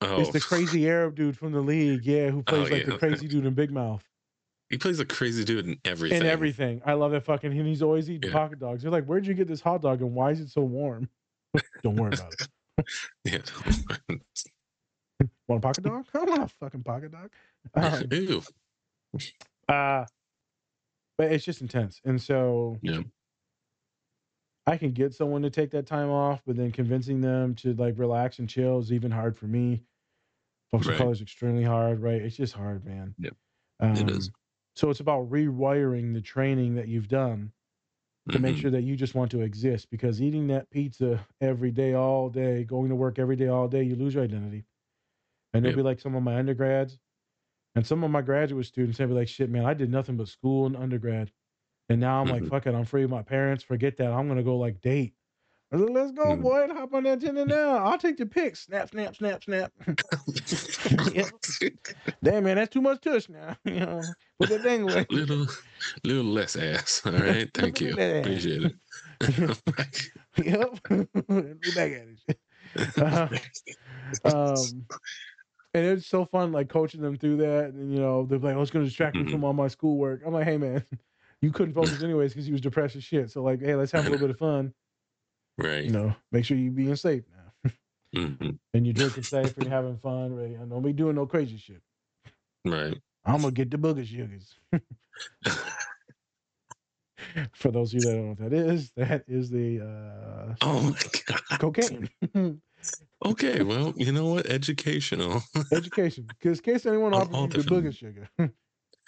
Oh, 0.00 0.20
It's 0.20 0.30
the 0.30 0.40
crazy 0.40 0.88
Arab 0.88 1.14
dude 1.16 1.36
from 1.36 1.52
the 1.52 1.60
league. 1.60 2.04
Yeah, 2.06 2.30
who 2.30 2.42
plays 2.42 2.70
like 2.70 2.86
the 2.86 2.98
crazy 2.98 3.28
dude 3.28 3.44
in 3.46 3.54
Big 3.54 3.70
Mouth. 3.70 4.02
He 4.72 4.78
plays 4.78 4.98
a 5.00 5.04
crazy 5.04 5.44
dude 5.44 5.66
in 5.66 5.78
everything. 5.84 6.22
In 6.22 6.26
everything. 6.26 6.80
I 6.84 6.94
love 6.94 7.12
that 7.12 7.24
fucking 7.24 7.56
and 7.56 7.66
he's 7.68 7.82
always 7.82 8.10
eating 8.10 8.30
Yeah. 8.30 8.36
pocket 8.36 8.58
dogs. 8.58 8.82
They're 8.82 8.90
like, 8.90 9.04
Where'd 9.04 9.26
you 9.26 9.34
get 9.34 9.46
this 9.46 9.60
hot 9.60 9.82
dog 9.82 10.00
and 10.00 10.14
why 10.14 10.30
is 10.30 10.40
it 10.40 10.48
so 10.48 10.62
warm? 10.62 11.08
Don't 11.84 11.94
worry 11.96 12.14
about 12.14 12.32
it. 12.32 12.48
Yeah. 13.24 13.38
Want 15.46 15.58
a 15.58 15.60
pocket 15.60 15.84
dog? 15.84 16.06
I 16.14 16.24
want 16.24 16.42
a 16.42 16.48
fucking 16.48 16.82
pocket 16.82 17.12
dog. 17.12 17.30
Um, 17.74 18.04
Ew. 18.10 18.42
uh, 19.68 20.04
but 21.18 21.30
it's 21.32 21.44
just 21.44 21.60
intense. 21.60 22.00
And 22.04 22.20
so 22.20 22.78
Yeah. 22.82 23.02
I 24.66 24.78
can 24.78 24.92
get 24.92 25.12
someone 25.12 25.42
to 25.42 25.50
take 25.50 25.70
that 25.72 25.86
time 25.86 26.08
off, 26.10 26.40
but 26.46 26.56
then 26.56 26.72
convincing 26.72 27.20
them 27.20 27.54
to 27.56 27.74
like 27.74 27.98
relax 27.98 28.38
and 28.38 28.48
chill 28.48 28.78
is 28.78 28.90
even 28.92 29.10
hard 29.10 29.36
for 29.36 29.46
me. 29.46 29.82
Folks 30.72 30.88
of 30.88 30.96
color 30.96 31.12
is 31.12 31.20
extremely 31.20 31.62
hard, 31.64 32.00
right? 32.00 32.22
It's 32.22 32.36
just 32.36 32.54
hard, 32.54 32.84
man. 32.86 33.14
Yep. 33.18 33.36
Um, 33.80 33.96
It 33.96 34.10
is. 34.10 34.30
So 34.76 34.90
it's 34.90 35.00
about 35.00 35.30
rewiring 35.30 36.14
the 36.14 36.20
training 36.20 36.74
that 36.76 36.88
you've 36.88 37.08
done 37.08 37.52
to 38.32 38.38
make 38.38 38.56
Mhm. 38.56 38.58
sure 38.58 38.70
that 38.72 38.82
you 38.82 38.96
just 38.96 39.14
want 39.14 39.30
to 39.32 39.42
exist 39.42 39.90
because 39.90 40.22
eating 40.22 40.48
that 40.48 40.70
pizza 40.70 41.26
every 41.40 41.70
day, 41.72 41.94
all 41.94 42.30
day, 42.30 42.64
going 42.64 42.90
to 42.90 42.96
work 42.96 43.18
every 43.18 43.36
day, 43.36 43.48
all 43.48 43.68
day, 43.68 43.82
you 43.84 43.96
lose 43.96 44.14
your 44.14 44.24
identity. 44.24 44.66
and 45.54 45.64
there'll 45.64 45.74
Yep. 45.74 45.76
be 45.76 45.82
like 45.82 46.00
some 46.00 46.14
of 46.14 46.22
my 46.22 46.36
undergrads, 46.38 46.98
and 47.74 47.86
some 47.86 48.04
of 48.04 48.10
my 48.10 48.22
graduate 48.22 48.66
students. 48.66 48.98
They'll 48.98 49.08
be 49.08 49.14
like, 49.14 49.28
"Shit, 49.28 49.50
man, 49.50 49.64
I 49.66 49.74
did 49.74 49.90
nothing 49.90 50.16
but 50.16 50.28
school 50.28 50.66
and 50.66 50.76
undergrad, 50.76 51.32
and 51.88 52.00
now 52.00 52.22
I'm 52.22 52.28
like, 52.30 52.44
Mhm. 52.44 52.46
fuck 52.46 52.66
it, 52.66 52.74
I'm 52.74 52.84
free 52.86 53.04
of 53.04 53.10
my 53.10 53.22
parents. 53.22 53.64
Forget 53.64 53.96
that. 53.98 54.12
I'm 54.12 54.28
gonna 54.28 54.42
go 54.44 54.58
like 54.58 54.80
date." 54.82 55.16
I 55.72 55.76
like, 55.76 55.90
Let's 55.90 56.12
go, 56.12 56.36
Mhm. 56.36 56.42
boy. 56.42 56.68
Hop 56.74 56.92
on 56.94 57.04
that 57.04 57.20
Tinder 57.20 57.46
now. 57.46 57.76
I'll 57.78 57.98
take 57.98 58.16
the 58.18 58.26
pics. 58.26 58.60
Snap, 58.66 58.90
snap, 58.90 59.16
snap, 59.16 59.42
snap. 59.42 59.72
Damn, 62.22 62.44
man, 62.44 62.56
that's 62.56 62.72
too 62.72 62.80
much 62.82 63.00
tush 63.00 63.28
now. 63.28 63.56
you 63.64 63.80
know, 63.80 64.04
put 64.38 64.48
that 64.50 64.62
thing 64.62 64.82
away. 64.82 65.06
little, 65.10 65.46
little 66.04 66.24
less 66.24 66.56
ass. 66.56 67.02
All 67.04 67.12
right, 67.12 67.48
thank 67.54 67.80
you. 67.80 67.90
Look 67.90 68.00
at 68.00 68.12
that. 68.12 68.20
Appreciate 68.20 68.62
it. 68.64 68.74
yep. 70.44 70.78
we 71.28 71.70
back 71.74 71.92
at 71.92 72.06
it. 72.08 72.38
Uh, 72.98 73.28
um, 74.24 74.86
and 75.74 75.86
it's 75.86 76.06
so 76.06 76.24
fun, 76.26 76.52
like 76.52 76.68
coaching 76.68 77.00
them 77.00 77.16
through 77.16 77.38
that. 77.38 77.72
And 77.72 77.92
you 77.92 77.98
know, 78.00 78.24
they're 78.26 78.38
like, 78.38 78.56
"Oh, 78.56 78.62
it's 78.62 78.70
going 78.70 78.84
to 78.84 78.88
distract 78.88 79.16
me 79.16 79.22
Mhm. 79.24 79.30
from 79.30 79.44
all 79.44 79.52
my 79.52 79.68
schoolwork." 79.68 80.22
I'm 80.26 80.32
like, 80.32 80.44
"Hey, 80.44 80.58
man, 80.58 80.84
you 81.40 81.50
couldn't 81.50 81.74
focus 81.74 82.02
anyways 82.02 82.32
because 82.32 82.46
you 82.46 82.52
was 82.52 82.60
depressed 82.60 82.96
as 82.96 83.04
shit. 83.04 83.30
So 83.30 83.42
like, 83.42 83.60
hey, 83.60 83.74
let's 83.74 83.92
have 83.92 84.02
a 84.06 84.10
little 84.10 84.18
bit 84.26 84.30
of 84.30 84.38
fun. 84.38 84.72
Right. 85.58 85.84
You 85.84 85.90
know, 85.90 86.14
make 86.30 86.44
sure 86.44 86.56
you're 86.56 86.72
being 86.72 86.96
safe 86.96 87.24
now, 87.34 87.70
Mhm. 88.14 88.58
and 88.74 88.86
you're 88.86 88.92
drinking 88.94 89.22
safe 89.24 89.54
and 89.56 89.64
you're 89.66 89.74
having 89.74 89.96
fun. 89.98 90.34
Right? 90.36 90.56
And 90.58 90.70
don't 90.70 90.82
be 90.82 90.92
doing 90.92 91.16
no 91.16 91.26
crazy 91.26 91.56
shit. 91.58 91.82
Right. 92.64 92.96
I'm 93.24 93.40
gonna 93.42 93.52
get 93.52 93.70
the 93.70 93.76
booger 93.78 94.06
sugars. 94.06 94.54
For 97.54 97.70
those 97.70 97.94
of 97.94 98.00
you 98.00 98.06
that 98.06 98.12
don't 98.14 98.22
know 98.24 98.28
what 98.30 98.38
that 98.38 98.52
is, 98.52 98.90
that 98.96 99.24
is 99.28 99.48
the 99.50 99.80
uh, 99.80 100.54
Oh 100.60 100.82
my 100.82 100.98
god. 101.26 101.58
cocaine. 101.60 102.08
Okay. 103.24 103.62
Well, 103.62 103.94
you 103.96 104.10
know 104.10 104.26
what? 104.26 104.46
Educational. 104.46 105.40
Education. 105.70 106.26
Because 106.40 106.58
in 106.58 106.64
case 106.64 106.84
anyone 106.84 107.14
offers 107.14 107.36
you 107.36 107.46
the 107.46 107.58
different- 107.58 107.84
booger 107.86 107.96
sugar, 107.96 108.28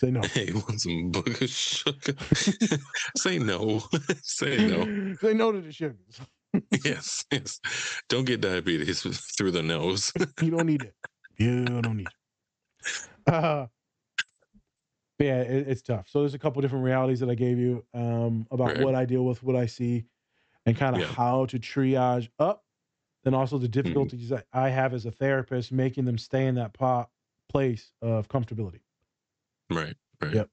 say 0.01 0.11
no. 0.11 0.20
Hey, 0.22 0.53
want 0.53 0.80
some 0.80 1.12
booger 1.12 1.49
sugar? 1.49 2.78
Say 3.16 3.38
no. 3.38 3.82
Say 4.22 4.66
no. 4.66 5.14
say 5.20 5.34
no 5.34 5.53
to 5.53 5.61
the 5.61 5.72
sugars. 5.72 6.20
Yes. 6.84 7.24
Yes. 7.32 7.61
Don't 8.09 8.24
get 8.24 8.40
diabetes 8.40 9.03
through 9.36 9.51
the 9.53 9.62
nose. 9.62 10.12
You 10.40 10.51
don't 10.51 10.66
need 10.66 10.82
it. 10.82 10.95
You 11.36 11.64
don't 11.64 11.97
need 11.97 12.07
it. 12.07 13.32
Uh, 13.32 13.66
yeah, 15.18 15.40
it, 15.42 15.68
it's 15.68 15.82
tough. 15.82 16.09
So 16.09 16.20
there's 16.20 16.34
a 16.34 16.38
couple 16.38 16.61
different 16.62 16.84
realities 16.84 17.20
that 17.20 17.30
I 17.30 17.34
gave 17.34 17.59
you 17.59 17.84
um, 17.95 18.47
about 18.51 18.68
Right. 18.76 18.80
what 18.84 18.95
I 18.95 19.05
deal 19.05 19.24
with, 19.24 19.42
what 19.42 19.57
I 19.57 19.66
see, 19.66 20.05
and 20.66 20.76
kind 20.76 20.95
of 20.97 21.03
Yeah. 21.03 21.09
how 21.09 21.47
to 21.47 21.59
triage 21.59 22.28
up. 22.38 22.62
Then 23.24 23.32
also 23.34 23.57
the 23.59 23.68
difficulties 23.68 24.28
that 24.28 24.47
I 24.53 24.68
have 24.68 24.92
as 24.92 25.07
a 25.07 25.11
therapist, 25.11 25.72
making 25.72 26.05
them 26.05 26.18
stay 26.18 26.47
in 26.47 26.57
that 26.57 26.74
po- 26.74 27.09
place 27.49 27.90
of 28.03 28.28
comfortability. 28.28 28.80
Right. 29.75 29.97
Right. 30.20 30.35
Yep. 30.35 30.51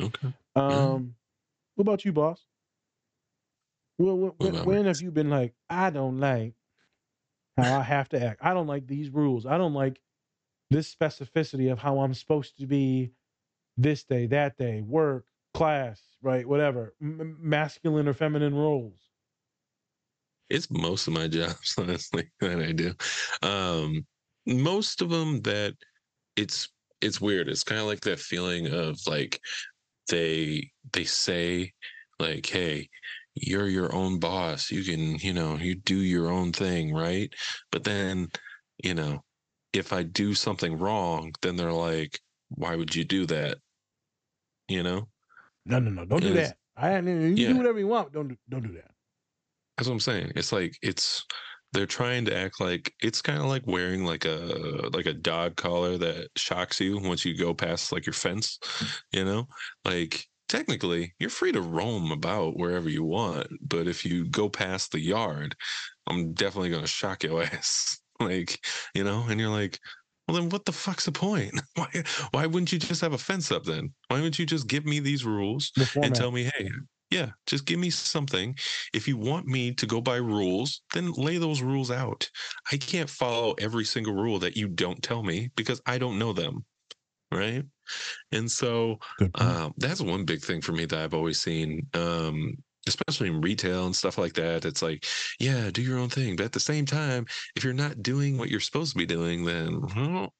Okay. 0.00 0.32
Um, 0.54 1.14
what 1.74 1.82
about 1.82 2.04
you, 2.04 2.12
boss? 2.12 2.44
Well, 3.98 4.16
when, 4.16 4.32
when, 4.38 4.50
about 4.50 4.66
when 4.66 4.84
have 4.86 5.00
you 5.00 5.10
been 5.10 5.30
like, 5.30 5.54
I 5.68 5.90
don't 5.90 6.18
like 6.18 6.54
how 7.56 7.72
I 7.72 7.82
have 7.82 8.08
to 8.10 8.22
act. 8.24 8.40
I 8.42 8.54
don't 8.54 8.66
like 8.68 8.86
these 8.86 9.10
rules. 9.10 9.46
I 9.46 9.58
don't 9.58 9.74
like 9.74 10.00
this 10.70 10.94
specificity 10.94 11.72
of 11.72 11.78
how 11.78 12.00
I'm 12.00 12.14
supposed 12.14 12.58
to 12.58 12.66
be 12.66 13.12
this 13.76 14.04
day, 14.04 14.26
that 14.26 14.56
day, 14.56 14.80
work, 14.82 15.26
class, 15.54 16.02
right, 16.22 16.46
whatever, 16.46 16.94
M- 17.00 17.36
masculine 17.40 18.06
or 18.08 18.12
feminine 18.14 18.54
roles. 18.54 19.10
It's 20.50 20.70
most 20.70 21.06
of 21.06 21.12
my 21.12 21.28
jobs, 21.28 21.74
honestly, 21.78 22.30
that 22.40 22.60
I 22.60 22.72
do. 22.72 22.94
Um, 23.42 24.06
most 24.46 25.02
of 25.02 25.10
them 25.10 25.40
that 25.42 25.74
it's 26.36 26.68
it's 27.00 27.20
weird. 27.20 27.48
It's 27.48 27.64
kind 27.64 27.80
of 27.80 27.86
like 27.86 28.00
that 28.02 28.18
feeling 28.18 28.72
of 28.72 28.98
like 29.06 29.40
they 30.08 30.70
they 30.92 31.04
say 31.04 31.72
like, 32.18 32.46
"Hey, 32.46 32.88
you're 33.34 33.68
your 33.68 33.94
own 33.94 34.18
boss. 34.18 34.70
You 34.70 34.84
can, 34.84 35.16
you 35.18 35.32
know, 35.32 35.56
you 35.56 35.74
do 35.76 35.98
your 35.98 36.28
own 36.30 36.52
thing, 36.52 36.94
right?" 36.94 37.32
But 37.70 37.84
then, 37.84 38.28
you 38.82 38.94
know, 38.94 39.24
if 39.72 39.92
I 39.92 40.02
do 40.02 40.34
something 40.34 40.78
wrong, 40.78 41.32
then 41.42 41.56
they're 41.56 41.72
like, 41.72 42.20
"Why 42.50 42.76
would 42.76 42.94
you 42.94 43.04
do 43.04 43.26
that?" 43.26 43.58
You 44.68 44.82
know? 44.82 45.08
No, 45.64 45.78
no, 45.78 45.90
no, 45.90 46.04
don't 46.04 46.20
do 46.20 46.34
that. 46.34 46.58
I 46.76 46.98
you 46.98 47.36
Yeah. 47.36 47.48
do 47.52 47.56
whatever 47.56 47.78
you 47.78 47.88
want. 47.88 48.12
Don't 48.12 48.28
do, 48.28 48.36
don't 48.48 48.62
do 48.62 48.72
that. 48.74 48.90
That's 49.76 49.88
what 49.88 49.94
I'm 49.94 50.00
saying. 50.00 50.32
It's 50.34 50.52
like 50.52 50.76
it's 50.82 51.24
they're 51.72 51.86
trying 51.86 52.24
to 52.24 52.36
act 52.36 52.60
like 52.60 52.94
it's 53.02 53.20
kind 53.20 53.38
of 53.38 53.46
like 53.46 53.66
wearing 53.66 54.04
like 54.04 54.24
a 54.24 54.88
like 54.92 55.06
a 55.06 55.12
dog 55.12 55.56
collar 55.56 55.98
that 55.98 56.28
shocks 56.36 56.80
you 56.80 56.98
once 56.98 57.24
you 57.24 57.36
go 57.36 57.52
past 57.52 57.92
like 57.92 58.06
your 58.06 58.14
fence, 58.14 58.58
mm. 58.62 59.00
you 59.12 59.24
know? 59.24 59.46
Like 59.84 60.24
technically, 60.48 61.14
you're 61.18 61.30
free 61.30 61.52
to 61.52 61.60
roam 61.60 62.10
about 62.10 62.56
wherever 62.56 62.88
you 62.88 63.04
want, 63.04 63.48
but 63.60 63.86
if 63.86 64.04
you 64.04 64.24
go 64.26 64.48
past 64.48 64.92
the 64.92 65.00
yard, 65.00 65.54
I'm 66.06 66.32
definitely 66.32 66.70
going 66.70 66.82
to 66.82 66.88
shock 66.88 67.22
your 67.22 67.42
ass. 67.52 68.00
like, 68.20 68.58
you 68.94 69.04
know, 69.04 69.24
and 69.28 69.38
you're 69.38 69.50
like, 69.50 69.78
well 70.26 70.36
then 70.36 70.50
what 70.50 70.64
the 70.64 70.72
fuck's 70.72 71.04
the 71.06 71.12
point? 71.12 71.58
Why 71.74 71.88
why 72.32 72.46
wouldn't 72.46 72.72
you 72.72 72.78
just 72.78 73.00
have 73.00 73.14
a 73.14 73.18
fence 73.18 73.50
up 73.50 73.64
then? 73.64 73.92
Why 74.08 74.16
wouldn't 74.16 74.38
you 74.38 74.44
just 74.44 74.68
give 74.68 74.84
me 74.84 75.00
these 75.00 75.24
rules 75.24 75.70
The 75.74 76.00
and 76.02 76.14
tell 76.14 76.30
me, 76.30 76.44
hey, 76.44 76.68
yeah, 77.10 77.30
just 77.46 77.64
give 77.64 77.78
me 77.78 77.90
something. 77.90 78.56
If 78.92 79.08
you 79.08 79.16
want 79.16 79.46
me 79.46 79.72
to 79.72 79.86
go 79.86 80.00
by 80.00 80.16
rules, 80.16 80.82
then 80.92 81.12
lay 81.12 81.38
those 81.38 81.62
rules 81.62 81.90
out. 81.90 82.28
I 82.70 82.76
can't 82.76 83.08
follow 83.08 83.54
every 83.58 83.84
single 83.84 84.14
rule 84.14 84.38
that 84.40 84.56
you 84.56 84.68
don't 84.68 85.02
tell 85.02 85.22
me 85.22 85.50
because 85.56 85.80
I 85.86 85.98
don't 85.98 86.18
know 86.18 86.32
them. 86.32 86.64
Right. 87.32 87.64
And 88.32 88.50
so 88.50 88.98
um, 89.36 89.74
that's 89.76 90.00
one 90.00 90.24
big 90.24 90.42
thing 90.42 90.60
for 90.60 90.72
me 90.72 90.84
that 90.86 90.98
I've 90.98 91.14
always 91.14 91.40
seen, 91.40 91.86
um, 91.94 92.54
especially 92.86 93.28
in 93.28 93.40
retail 93.40 93.86
and 93.86 93.96
stuff 93.96 94.18
like 94.18 94.34
that. 94.34 94.64
It's 94.64 94.82
like, 94.82 95.04
yeah, 95.38 95.70
do 95.70 95.82
your 95.82 95.98
own 95.98 96.08
thing. 96.08 96.36
But 96.36 96.46
at 96.46 96.52
the 96.52 96.60
same 96.60 96.86
time, 96.86 97.26
if 97.56 97.64
you're 97.64 97.74
not 97.74 98.02
doing 98.02 98.38
what 98.38 98.50
you're 98.50 98.60
supposed 98.60 98.92
to 98.92 98.98
be 98.98 99.06
doing, 99.06 99.44
then 99.44 99.80
well, 99.94 100.32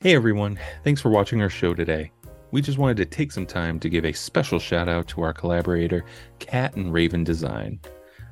Hey 0.00 0.14
everyone, 0.14 0.58
thanks 0.84 1.00
for 1.00 1.10
watching 1.10 1.40
our 1.40 1.48
show 1.48 1.72
today. 1.72 2.12
We 2.52 2.62
just 2.62 2.78
wanted 2.78 2.96
to 2.98 3.06
take 3.06 3.32
some 3.32 3.46
time 3.46 3.80
to 3.80 3.88
give 3.88 4.04
a 4.04 4.12
special 4.12 4.58
shout 4.58 4.88
out 4.88 5.08
to 5.08 5.22
our 5.22 5.32
collaborator, 5.32 6.04
Cat 6.38 6.76
and 6.76 6.92
Raven 6.92 7.24
Design. 7.24 7.80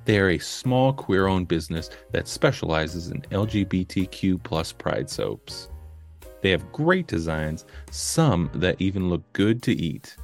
They 0.04 0.18
are 0.18 0.30
a 0.30 0.38
small 0.38 0.92
queer 0.92 1.26
owned 1.26 1.48
business 1.48 1.90
that 2.12 2.28
specializes 2.28 3.10
in 3.10 3.22
LGBTQ 3.22 4.42
plus 4.42 4.72
pride 4.72 5.08
soaps. 5.08 5.68
They 6.42 6.50
have 6.50 6.72
great 6.72 7.06
designs, 7.06 7.64
some 7.90 8.50
that 8.54 8.80
even 8.80 9.08
look 9.08 9.22
good 9.32 9.62
to 9.62 9.72
eat, 9.72 10.16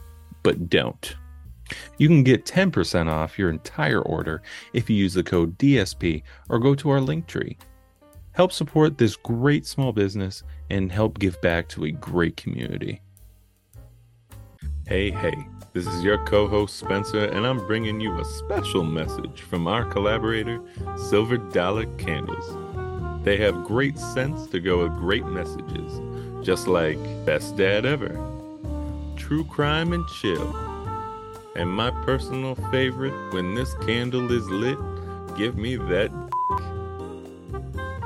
but 0.43 0.69
don't. 0.69 1.17
You 1.99 2.09
can 2.09 2.23
get 2.23 2.45
10% 2.45 3.09
off 3.09 3.39
your 3.39 3.49
entire 3.49 4.03
order 4.03 4.43
if 4.73 4.91
you 4.91 4.97
use 4.97 5.15
the 5.15 5.23
code 5.23 5.57
DSP 5.59 6.23
or 6.49 6.59
go 6.59 6.75
to 6.75 6.91
our 6.91 7.01
link 7.01 7.27
tree. 7.27 7.57
Help 8.33 8.53
support 8.53 8.99
this 8.99 9.17
great 9.17 9.67
small 9.67 9.93
business 9.93 10.43
and 10.69 10.93
help 10.93 11.19
give 11.19 11.41
back 11.41 11.69
to 11.71 11.85
a 11.85 11.91
great 11.91 12.37
community. 12.37 13.01
Hey, 14.91 15.13
hey, 15.13 15.47
this 15.73 15.87
is 15.87 16.03
your 16.03 16.19
co 16.25 16.49
host 16.49 16.77
Spencer, 16.77 17.27
and 17.27 17.47
I'm 17.47 17.65
bringing 17.65 18.01
you 18.01 18.19
a 18.19 18.25
special 18.25 18.83
message 18.83 19.43
from 19.43 19.69
our 19.69 19.85
collaborator, 19.85 20.61
Silver 20.97 21.37
Dollar 21.37 21.87
Candles. 21.97 23.25
They 23.25 23.37
have 23.37 23.63
great 23.63 23.97
scents 23.97 24.49
to 24.49 24.59
go 24.59 24.83
with 24.83 24.97
great 24.97 25.25
messages, 25.27 26.01
just 26.45 26.67
like 26.67 26.99
Best 27.25 27.57
Dad 27.57 27.87
Ever, 27.87 28.19
True 29.15 29.45
Crime 29.45 29.93
and 29.93 30.05
Chill, 30.09 30.57
and 31.55 31.71
my 31.71 31.93
personal 32.05 32.57
favorite, 32.73 33.33
When 33.33 33.55
This 33.55 33.73
Candle 33.87 34.33
is 34.33 34.51
Lit, 34.51 34.79
Give 35.37 35.57
Me 35.57 35.77
That 35.77 36.11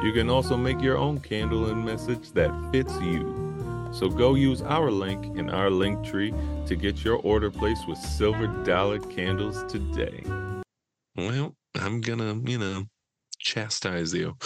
you 0.03 0.13
can 0.13 0.29
also 0.29 0.55
make 0.59 0.83
your 0.83 0.99
own 0.99 1.21
candle 1.21 1.65
and 1.71 1.83
message 1.83 2.33
that 2.33 2.53
fits 2.71 2.93
you. 3.01 3.44
So 3.95 4.09
go 4.09 4.35
use 4.35 4.61
our 4.61 4.91
link 4.91 5.39
in 5.39 5.49
our 5.51 5.71
link 5.71 6.05
tree 6.05 6.35
to 6.67 6.75
get 6.75 7.05
your 7.05 7.19
order 7.19 7.49
placed 7.49 7.87
with 7.87 7.97
Silver 7.97 8.49
Dollar 8.65 8.99
Candles 8.99 9.63
today. 9.71 10.21
well, 11.15 11.55
I'm 11.77 12.01
gonna, 12.01 12.41
you 12.45 12.59
know, 12.59 12.87
chastise 13.39 14.13
you. 14.13 14.37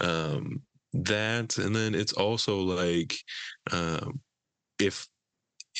Um, 0.00 0.60
that, 0.92 1.56
and 1.56 1.74
then 1.74 1.94
it's 1.94 2.12
also 2.12 2.58
like, 2.58 3.16
um, 3.72 4.20
if 4.78 5.06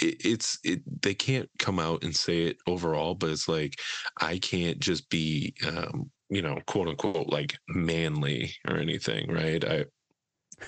it, 0.01 0.25
it's 0.25 0.59
it, 0.65 0.81
they 1.03 1.13
can't 1.13 1.51
come 1.59 1.79
out 1.79 2.03
and 2.03 2.17
say 2.17 2.45
it 2.45 2.57
overall, 2.67 3.15
but 3.15 3.29
it's 3.29 3.49
like 3.49 3.79
I 4.19 4.39
can't 4.39 4.79
just 4.79 5.11
be, 5.11 5.53
um, 5.67 6.11
you 6.31 6.41
know, 6.41 6.59
quote 6.67 6.89
unquote, 6.89 7.29
like 7.29 7.55
manly 7.69 8.55
or 8.67 8.79
anything, 8.79 9.31
right? 9.31 9.63
I, 9.63 9.85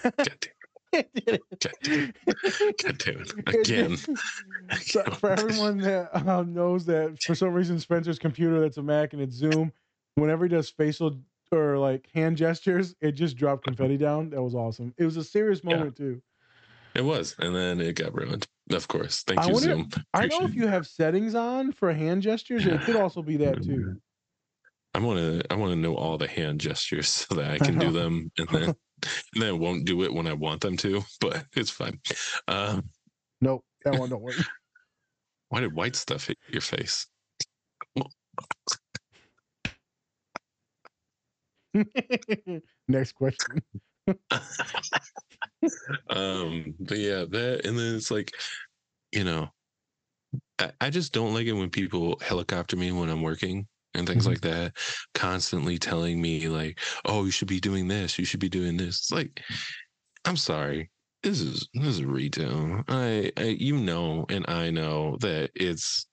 God 0.92 1.04
damn, 1.12 1.32
God 1.60 1.72
damn, 1.82 2.12
God 2.82 2.98
damn 2.98 3.20
it, 3.20 3.54
again. 3.54 3.96
So 4.80 5.02
for 5.04 5.30
everyone 5.30 5.78
that 5.82 6.10
uh, 6.14 6.42
knows 6.42 6.86
that 6.86 7.20
for 7.22 7.34
some 7.34 7.52
reason 7.52 7.78
Spencer's 7.78 8.18
computer 8.18 8.60
that's 8.60 8.76
a 8.78 8.82
Mac 8.82 9.12
and 9.12 9.20
it's 9.20 9.34
Zoom, 9.34 9.72
whenever 10.14 10.44
he 10.44 10.48
does 10.48 10.70
facial 10.70 11.18
or 11.50 11.78
like 11.78 12.08
hand 12.14 12.36
gestures, 12.38 12.94
it 13.00 13.12
just 13.12 13.36
dropped 13.36 13.64
confetti 13.64 13.96
down. 13.98 14.30
That 14.30 14.42
was 14.42 14.54
awesome. 14.54 14.94
It 14.96 15.04
was 15.04 15.16
a 15.16 15.24
serious 15.24 15.60
Yeah. 15.62 15.70
moment 15.76 15.96
too. 15.96 16.22
It 16.94 17.04
was, 17.04 17.34
and 17.38 17.54
then 17.54 17.80
it 17.80 17.96
got 17.96 18.14
ruined. 18.14 18.46
Of 18.70 18.86
course. 18.88 19.22
Thank 19.22 19.40
I 19.40 19.46
you, 19.48 19.52
wonder- 19.54 19.68
Zoom. 19.68 19.88
I 20.14 20.26
know 20.26 20.44
if 20.44 20.54
you 20.54 20.66
have 20.66 20.86
settings 20.86 21.34
on 21.34 21.72
for 21.72 21.92
hand 21.92 22.22
gestures, 22.22 22.64
it 22.66 22.80
could 22.84 22.96
also 22.96 23.22
be 23.22 23.36
that 23.38 23.62
too. 23.62 23.96
I 24.94 24.98
want 25.00 25.18
to. 25.18 25.42
I 25.50 25.56
want 25.56 25.72
to 25.72 25.76
know 25.76 25.94
all 25.96 26.18
the 26.18 26.28
hand 26.28 26.60
gestures 26.60 27.08
so 27.08 27.34
that 27.36 27.50
I 27.50 27.58
can 27.58 27.78
do 27.78 27.90
them, 27.92 28.30
and 28.38 28.48
then 28.48 28.74
and 29.34 29.42
then 29.42 29.58
won't 29.58 29.84
do 29.84 30.02
it 30.02 30.12
when 30.12 30.26
I 30.26 30.32
want 30.32 30.60
them 30.60 30.76
to. 30.78 31.02
But 31.20 31.46
it's 31.54 31.70
fine. 31.70 32.00
Um, 32.48 32.88
Nope, 33.40 33.64
that 33.84 33.98
one 33.98 34.10
don't 34.10 34.22
work. 34.22 34.36
why 35.48 35.60
did 35.60 35.74
white 35.74 35.96
stuff 35.96 36.28
hit 36.28 36.38
your 36.48 36.62
face? 36.62 37.06
Next 42.88 43.12
question. 43.12 43.62
um, 46.08 46.74
but 46.80 46.98
yeah, 46.98 47.24
that 47.28 47.62
and 47.64 47.78
then 47.78 47.94
it's 47.96 48.10
like, 48.10 48.32
you 49.12 49.24
know, 49.24 49.50
I, 50.58 50.70
I 50.80 50.90
just 50.90 51.12
don't 51.12 51.34
like 51.34 51.46
it 51.46 51.52
when 51.52 51.70
people 51.70 52.18
helicopter 52.22 52.76
me 52.76 52.92
when 52.92 53.10
I'm 53.10 53.22
working 53.22 53.66
and 53.94 54.06
things 54.06 54.24
Mhm. 54.24 54.28
like 54.28 54.40
that, 54.42 54.76
constantly 55.14 55.78
telling 55.78 56.20
me 56.22 56.48
like, 56.48 56.80
"Oh, 57.04 57.24
you 57.24 57.30
should 57.30 57.48
be 57.48 57.60
doing 57.60 57.88
this. 57.88 58.18
You 58.18 58.24
should 58.24 58.40
be 58.40 58.48
doing 58.48 58.76
this." 58.76 58.98
It's 59.00 59.12
like, 59.12 59.42
I'm 60.24 60.36
sorry. 60.36 60.90
This 61.22 61.40
is 61.40 61.68
this 61.74 61.86
is 61.88 62.04
retail. 62.04 62.84
I, 62.88 63.32
I 63.36 63.44
you 63.58 63.76
know, 63.78 64.26
and 64.28 64.44
I 64.48 64.70
know 64.70 65.16
that 65.18 65.50
it's. 65.54 66.06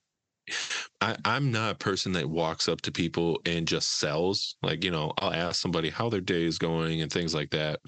I, 1.02 1.16
I'm 1.26 1.52
not 1.52 1.72
a 1.74 1.78
person 1.78 2.12
that 2.14 2.30
walks 2.30 2.68
up 2.68 2.82
to 2.82 2.92
people 2.92 3.40
and 3.46 3.68
just 3.68 4.00
sells. 4.00 4.56
Like, 4.62 4.84
you 4.84 4.92
know, 4.92 5.14
I'll 5.20 5.34
ask 5.34 5.62
somebody 5.62 5.90
how 5.90 6.10
their 6.10 6.22
day 6.22 6.44
is 6.44 6.58
going 6.58 7.02
and 7.02 7.12
things 7.12 7.34
like 7.34 7.52
that. 7.52 7.80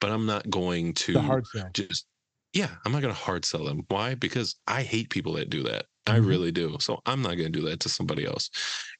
But 0.00 0.10
I'm 0.12 0.26
not 0.26 0.48
going 0.50 0.94
to 0.94 1.14
The 1.14 1.20
hard 1.22 1.46
sell. 1.46 1.74
just 1.74 2.06
yeah 2.54 2.76
i'm 2.86 2.92
not 2.92 3.02
going 3.02 3.14
to 3.14 3.20
hard 3.20 3.44
sell 3.44 3.62
them 3.64 3.82
why 3.88 4.14
because 4.14 4.56
i 4.66 4.82
hate 4.82 5.10
people 5.10 5.34
that 5.34 5.50
do 5.50 5.62
that 5.62 5.84
i 6.08 6.18
Mhm. 6.18 6.26
really 6.26 6.50
do 6.52 6.76
so 6.80 7.00
i'm 7.06 7.22
not 7.22 7.36
going 7.36 7.52
to 7.52 7.58
do 7.60 7.62
that 7.68 7.80
to 7.80 7.88
somebody 7.88 8.24
else 8.24 8.50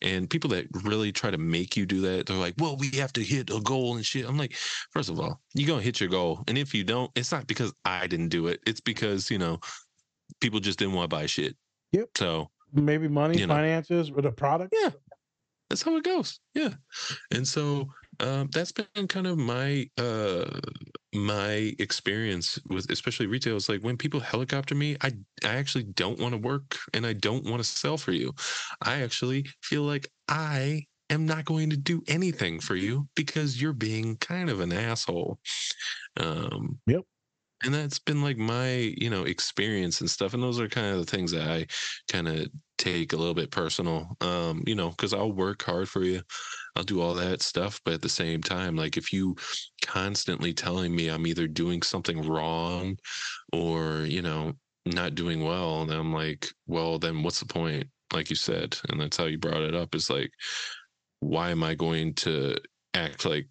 and 0.02 0.28
people 0.30 0.50
that 0.50 0.66
really 0.84 1.10
try 1.12 1.30
to 1.30 1.38
make 1.38 1.76
you 1.76 1.86
do 1.86 2.00
that 2.02 2.26
they're 2.26 2.36
like 2.36 2.54
well 2.58 2.76
we 2.76 2.90
have 2.96 3.12
to 3.14 3.22
hit 3.22 3.50
a 3.50 3.60
goal 3.60 3.96
and 3.96 4.04
shit 4.06 4.26
i'm 4.28 4.36
like 4.38 4.54
first 4.90 5.08
of 5.08 5.18
all 5.18 5.40
you're 5.54 5.66
going 5.66 5.80
to 5.80 5.84
hit 5.84 6.00
your 6.00 6.08
goal 6.08 6.42
and 6.48 6.56
if 6.58 6.74
you 6.74 6.84
don't 6.84 7.10
it's 7.14 7.32
not 7.32 7.46
because 7.46 7.72
i 7.84 8.06
didn't 8.06 8.28
do 8.28 8.46
it 8.46 8.60
it's 8.66 8.80
because 8.80 9.30
you 9.30 9.38
know 9.38 9.58
people 10.40 10.60
just 10.60 10.78
didn't 10.78 10.94
want 10.94 11.10
to 11.10 11.16
buy 11.16 11.26
shit 11.26 11.56
Yep. 11.92 12.08
so 12.16 12.50
Maybe 12.74 13.08
money, 13.08 13.38
You 13.38 13.46
know. 13.46 13.54
finances, 13.54 14.10
or 14.10 14.20
the 14.20 14.30
product. 14.30 14.74
Yeah. 14.78 14.90
that's 15.70 15.82
how 15.82 15.96
it 15.96 16.04
goes 16.04 16.40
yeah 16.54 16.74
and 17.30 17.46
so 17.48 17.88
um, 18.20 18.48
that's 18.52 18.72
been 18.72 19.06
kind 19.08 19.26
of 19.26 19.38
my 19.38 19.88
uh 19.98 20.60
my 21.14 21.74
experience 21.78 22.58
with 22.68 22.90
especially 22.90 23.26
retail 23.26 23.56
is 23.56 23.68
like 23.68 23.80
when 23.82 23.96
people 23.96 24.20
helicopter 24.20 24.74
me 24.74 24.96
i 25.02 25.10
i 25.44 25.54
actually 25.54 25.84
don't 25.84 26.18
want 26.18 26.32
to 26.34 26.38
work 26.38 26.76
and 26.92 27.06
i 27.06 27.12
don't 27.12 27.44
want 27.44 27.58
to 27.62 27.64
sell 27.68 27.96
for 27.96 28.12
you. 28.12 28.32
I 28.82 29.02
actually 29.02 29.46
feel 29.62 29.82
like 29.82 30.10
i 30.28 30.86
am 31.10 31.24
not 31.26 31.44
going 31.46 31.70
to 31.70 31.76
do 31.76 32.02
anything 32.08 32.60
for 32.60 32.76
you 32.76 33.08
because 33.14 33.60
you're 33.60 33.72
being 33.72 34.16
kind 34.18 34.50
of 34.50 34.60
an 34.60 34.72
asshole. 34.72 35.38
Um 36.18 36.80
Yep. 36.86 37.04
and 37.64 37.74
that's 37.74 37.98
been 37.98 38.22
like 38.22 38.36
my 38.36 38.94
you 38.96 39.10
know 39.10 39.24
experience 39.24 40.00
and 40.00 40.10
stuff 40.10 40.32
and 40.34 40.42
those 40.42 40.60
are 40.60 40.68
kind 40.68 40.86
of 40.94 40.98
the 41.04 41.10
things 41.10 41.32
that 41.32 41.48
i 41.48 41.66
kind 42.10 42.28
of 42.28 42.48
take 42.78 43.12
a 43.12 43.16
little 43.16 43.34
bit 43.34 43.50
personal. 43.50 44.16
Um 44.20 44.62
you 44.66 44.74
know 44.74 44.90
because 44.90 45.12
i'll 45.12 45.32
work 45.32 45.62
hard 45.62 45.88
for 45.88 46.02
you 46.04 46.22
i'll 46.78 46.84
do 46.84 47.00
all 47.00 47.14
that 47.14 47.42
stuff 47.42 47.80
but 47.84 47.94
at 47.94 48.02
the 48.02 48.08
same 48.08 48.40
time 48.40 48.76
like 48.76 48.96
if 48.96 49.12
you 49.12 49.34
constantly 49.82 50.54
telling 50.54 50.94
me 50.94 51.08
i'm 51.08 51.26
either 51.26 51.46
doing 51.46 51.82
something 51.82 52.26
wrong 52.26 52.96
or 53.52 54.00
you 54.02 54.22
know 54.22 54.52
not 54.86 55.14
doing 55.14 55.44
well 55.44 55.82
and 55.82 55.90
i'm 55.90 56.12
like 56.12 56.46
well 56.66 56.98
then 56.98 57.22
what's 57.22 57.40
the 57.40 57.46
point 57.46 57.86
like 58.12 58.30
you 58.30 58.36
said 58.36 58.78
and 58.88 59.00
that's 59.00 59.16
how 59.16 59.24
you 59.24 59.36
brought 59.36 59.62
it 59.62 59.74
up 59.74 59.94
is 59.94 60.08
like 60.08 60.30
why 61.20 61.50
am 61.50 61.62
i 61.62 61.74
going 61.74 62.14
to 62.14 62.56
act 62.94 63.26
like 63.26 63.48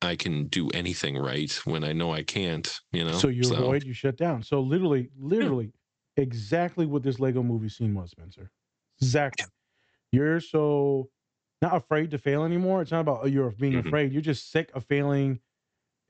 i 0.00 0.16
can 0.16 0.46
do 0.48 0.68
anything 0.70 1.16
right 1.16 1.60
when 1.64 1.84
i 1.84 1.92
know 1.92 2.12
i 2.12 2.22
can't 2.22 2.80
you 2.90 3.04
know 3.04 3.12
So 3.12 3.28
you 3.28 3.42
avoid, 3.52 3.84
you 3.84 3.92
shut 3.92 4.16
down. 4.16 4.42
So 4.42 4.60
literally, 4.60 5.10
literally, 5.18 5.72
exactly 6.16 6.86
what 6.86 7.02
this 7.02 7.20
Lego 7.20 7.42
movie 7.42 7.68
scene 7.68 7.94
was, 7.94 8.10
Spencer. 8.10 8.50
Exactly. 9.00 9.46
You're 10.10 10.40
so 10.40 11.08
not 11.62 11.76
afraid 11.76 12.10
to 12.10 12.18
fail 12.18 12.44
anymore. 12.44 12.82
It's 12.82 12.90
not 12.90 13.00
about 13.00 13.20
oh, 13.22 13.26
you're 13.26 13.50
being 13.52 13.74
Mhm. 13.74 13.86
afraid. 13.86 14.12
You're 14.12 14.20
just 14.20 14.50
sick 14.50 14.70
of 14.74 14.84
failing 14.84 15.40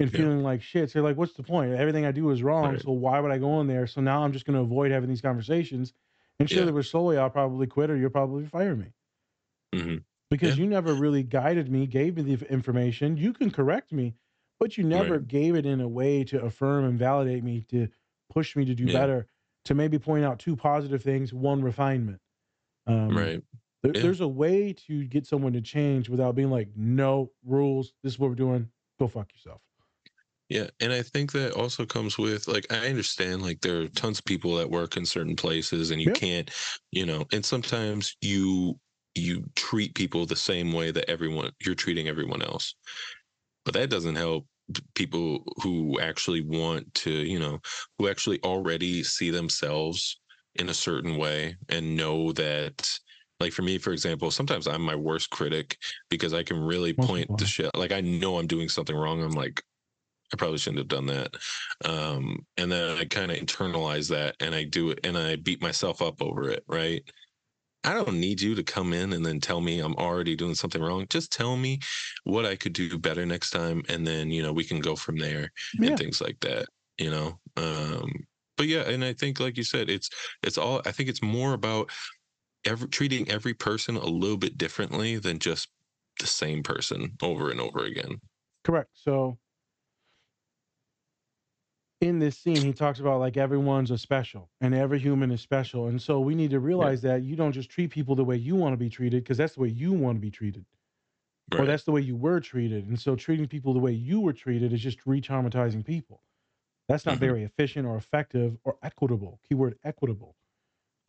and 0.00 0.10
Yeah. 0.10 0.16
feeling 0.20 0.42
like 0.42 0.62
shit. 0.62 0.90
So 0.90 0.98
you're 0.98 1.08
like, 1.08 1.18
what's 1.18 1.34
the 1.34 1.42
point? 1.42 1.72
Everything 1.74 2.06
I 2.06 2.10
do 2.12 2.30
is 2.30 2.42
wrong. 2.42 2.72
Right. 2.72 2.80
So 2.80 2.90
why 2.92 3.20
would 3.20 3.30
I 3.30 3.38
go 3.38 3.60
in 3.60 3.66
there? 3.68 3.86
So 3.86 4.00
now 4.00 4.24
I'm 4.24 4.32
just 4.32 4.46
going 4.46 4.56
to 4.56 4.62
avoid 4.62 4.90
having 4.90 5.08
these 5.10 5.20
conversations. 5.20 5.92
And 6.40 6.48
sure, 6.48 6.60
Yeah. 6.60 6.64
there 6.64 6.74
was 6.74 6.90
slowly 6.90 7.18
I'll 7.18 7.30
probably 7.30 7.66
quit 7.66 7.90
or 7.90 7.96
you'll 7.96 8.10
probably 8.10 8.46
fire 8.46 8.74
me 8.74 8.94
Mhm. 9.74 10.04
because 10.30 10.56
Yeah. 10.56 10.64
you 10.64 10.70
never 10.70 10.94
really 10.94 11.22
guided 11.22 11.70
me, 11.70 11.86
gave 11.86 12.16
me 12.16 12.22
the 12.34 12.50
information. 12.50 13.16
You 13.18 13.32
can 13.34 13.50
correct 13.50 13.92
me, 13.92 14.14
but 14.58 14.78
you 14.78 14.84
never 14.84 15.18
Right. 15.18 15.28
gave 15.28 15.54
it 15.54 15.66
in 15.66 15.80
a 15.80 15.88
way 15.88 16.24
to 16.24 16.42
affirm 16.42 16.84
and 16.86 16.98
validate 16.98 17.44
me, 17.44 17.62
to 17.64 17.88
push 18.30 18.56
me 18.56 18.64
to 18.64 18.74
do 18.74 18.86
better, 18.90 19.28
to 19.66 19.74
maybe 19.74 19.98
point 19.98 20.24
out 20.24 20.38
two 20.38 20.56
positive 20.56 21.02
things, 21.02 21.32
one 21.34 21.62
refinement. 21.62 22.20
Um, 22.86 23.16
right 23.16 23.44
there- 23.82 23.92
Yeah. 23.94 24.02
There's 24.02 24.20
a 24.20 24.28
way 24.28 24.72
to 24.86 25.04
get 25.04 25.26
someone 25.26 25.52
to 25.54 25.60
change 25.60 26.08
without 26.08 26.34
being 26.34 26.50
like, 26.50 26.68
no 26.76 27.32
rules. 27.44 27.92
This 28.02 28.14
is 28.14 28.18
what 28.18 28.30
we're 28.30 28.36
doing. 28.36 28.70
Go 28.98 29.08
fuck 29.08 29.32
yourself. 29.32 29.62
Yeah, 30.48 30.68
and 30.80 30.92
I 30.92 31.02
think 31.02 31.32
that 31.32 31.52
also 31.54 31.86
comes 31.86 32.18
with 32.18 32.46
like 32.46 32.70
I 32.70 32.88
understand 32.88 33.40
like 33.42 33.60
there 33.62 33.80
are 33.82 33.88
tons 33.88 34.18
of 34.18 34.24
people 34.26 34.54
that 34.56 34.70
work 34.70 34.96
in 34.98 35.06
certain 35.06 35.34
places 35.36 35.90
and 35.90 36.00
you 36.00 36.08
Yep. 36.08 36.16
can't, 36.16 36.50
you 36.90 37.06
know, 37.06 37.24
and 37.32 37.44
sometimes 37.44 38.16
you 38.20 38.78
you 39.14 39.44
treat 39.56 39.94
people 39.94 40.26
the 40.26 40.36
same 40.36 40.72
way 40.72 40.90
that 40.90 41.08
everyone 41.08 41.52
you're 41.64 41.74
treating 41.74 42.06
everyone 42.08 42.42
else. 42.42 42.74
But 43.64 43.74
that 43.74 43.90
doesn't 43.90 44.16
help 44.16 44.46
people 44.94 45.44
who 45.62 45.98
actually 46.00 46.42
want 46.42 46.92
to, 46.94 47.10
you 47.10 47.38
know, 47.38 47.60
who 47.98 48.08
actually 48.08 48.40
already 48.42 49.02
see 49.04 49.30
themselves 49.30 50.20
in 50.56 50.68
a 50.68 50.74
certain 50.74 51.16
way 51.16 51.56
and 51.68 51.96
know 51.96 52.32
that 52.32 52.90
like 53.42 53.52
for 53.52 53.62
me 53.62 53.78
for 53.78 53.92
example, 53.92 54.30
sometimes 54.30 54.66
I'm 54.66 54.82
my 54.82 54.96
worst 54.96 55.30
critic 55.30 55.78
because 56.10 56.34
I 56.34 56.42
can 56.42 56.60
really 56.60 56.92
point 56.94 57.30
the 57.36 57.46
shit 57.46 57.74
like 57.76 57.92
I 57.92 58.00
know 58.00 58.38
I'm 58.38 58.46
doing 58.46 58.68
something 58.68 58.96
wrong. 58.96 59.22
I'm 59.22 59.32
like 59.32 59.62
I 60.32 60.36
probably 60.36 60.58
shouldn't 60.58 60.78
have 60.78 60.88
done 60.88 61.06
that. 61.06 61.36
Um, 61.84 62.46
and 62.56 62.72
then 62.72 62.96
I 62.98 63.04
kind 63.04 63.30
of 63.30 63.36
internalize 63.38 64.08
that 64.10 64.36
and 64.40 64.54
I 64.54 64.64
do 64.64 64.90
it 64.90 65.00
and 65.04 65.16
I 65.18 65.36
beat 65.36 65.62
myself 65.62 66.00
up 66.02 66.22
over 66.22 66.50
it, 66.50 66.64
right? 66.66 67.02
I 67.84 67.94
don't 67.94 68.20
need 68.20 68.40
you 68.40 68.54
to 68.54 68.62
come 68.62 68.92
in 68.92 69.12
and 69.12 69.26
then 69.26 69.40
tell 69.40 69.60
me 69.60 69.80
I'm 69.80 69.96
already 69.96 70.36
doing 70.36 70.54
something 70.54 70.80
wrong. 70.80 71.06
Just 71.10 71.32
tell 71.32 71.56
me 71.56 71.80
what 72.24 72.46
I 72.46 72.54
could 72.56 72.72
do 72.74 72.96
better 72.98 73.26
next 73.26 73.50
time. 73.50 73.82
And 73.88 74.06
then, 74.06 74.30
you 74.30 74.42
know, 74.42 74.52
we 74.52 74.64
can 74.64 74.80
go 74.80 74.94
from 74.96 75.16
there 75.16 75.50
Yeah. 75.80 75.88
and 75.88 75.98
things 75.98 76.20
like 76.20 76.38
that, 76.40 76.66
you 76.98 77.10
know? 77.10 77.40
Um, 77.56 78.10
but 78.56 78.68
yeah, 78.68 78.82
and 78.82 79.04
I 79.04 79.12
think, 79.14 79.40
like 79.40 79.56
you 79.56 79.64
said, 79.64 79.90
it's, 79.90 80.10
it's 80.44 80.58
all, 80.58 80.80
I 80.86 80.92
think 80.92 81.08
it's 81.08 81.22
more 81.22 81.54
about 81.54 81.90
every, 82.64 82.88
treating 82.88 83.28
every 83.30 83.54
person 83.54 83.96
a 83.96 84.06
little 84.06 84.36
bit 84.36 84.58
differently 84.58 85.18
than 85.18 85.38
just 85.38 85.68
the 86.20 86.26
same 86.26 86.62
person 86.62 87.16
over 87.22 87.50
and 87.50 87.60
over 87.60 87.84
again. 87.84 88.20
Correct. 88.64 88.90
So 88.94 89.38
in 92.00 92.18
this 92.18 92.36
scene, 92.36 92.64
he 92.64 92.72
talks 92.72 92.98
about 92.98 93.20
like 93.20 93.36
everyone's 93.36 93.90
a 93.90 93.98
special 93.98 94.50
and 94.60 94.74
every 94.74 94.98
human 94.98 95.30
is 95.30 95.40
special. 95.40 95.86
And 95.86 96.02
so 96.02 96.20
we 96.20 96.34
need 96.34 96.50
to 96.50 96.58
realize 96.60 97.02
that 97.02 97.22
you 97.22 97.36
don't 97.36 97.52
just 97.52 97.70
treat 97.70 97.90
people 97.90 98.16
the 98.16 98.24
way 98.24 98.36
you 98.36 98.56
want 98.56 98.72
to 98.72 98.76
be 98.76 98.90
treated 98.90 99.22
because 99.22 99.38
that's 99.38 99.54
the 99.54 99.60
way 99.60 99.68
you 99.68 99.92
want 99.92 100.16
to 100.16 100.20
be 100.20 100.30
treated. 100.30 100.66
Or 101.56 101.66
that's 101.66 101.84
the 101.84 101.92
way 101.92 102.02
you 102.02 102.16
were 102.16 102.40
treated. 102.40 102.86
And 102.86 103.00
so 103.00 103.16
treating 103.16 103.48
people 103.48 103.74
the 103.74 103.80
way 103.80 103.92
you 103.92 104.20
were 104.20 104.32
treated 104.34 104.72
is 104.72 104.82
just 104.82 105.06
re 105.06 105.20
traumatizing 105.20 105.84
people. 105.84 106.24
That's 106.88 107.06
not 107.06 107.18
Mhm. 107.18 107.20
very 107.20 107.44
efficient 107.44 107.86
or 107.86 107.96
effective 107.96 108.58
or 108.64 108.78
equitable. 108.82 109.40
Keyword 109.48 109.78
equitable. 109.84 110.36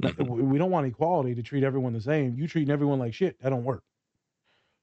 Mhm. 0.02 0.42
we 0.52 0.58
don't 0.58 0.72
want 0.72 0.88
equality 0.88 1.36
to 1.36 1.44
treat 1.44 1.64
everyone 1.64 1.94
the 1.94 2.02
same. 2.02 2.38
You 2.38 2.48
treating 2.48 2.72
everyone 2.72 3.00
like 3.00 3.14
shit. 3.14 3.40
That 3.40 3.50
don't 3.50 3.64
work. 3.64 3.84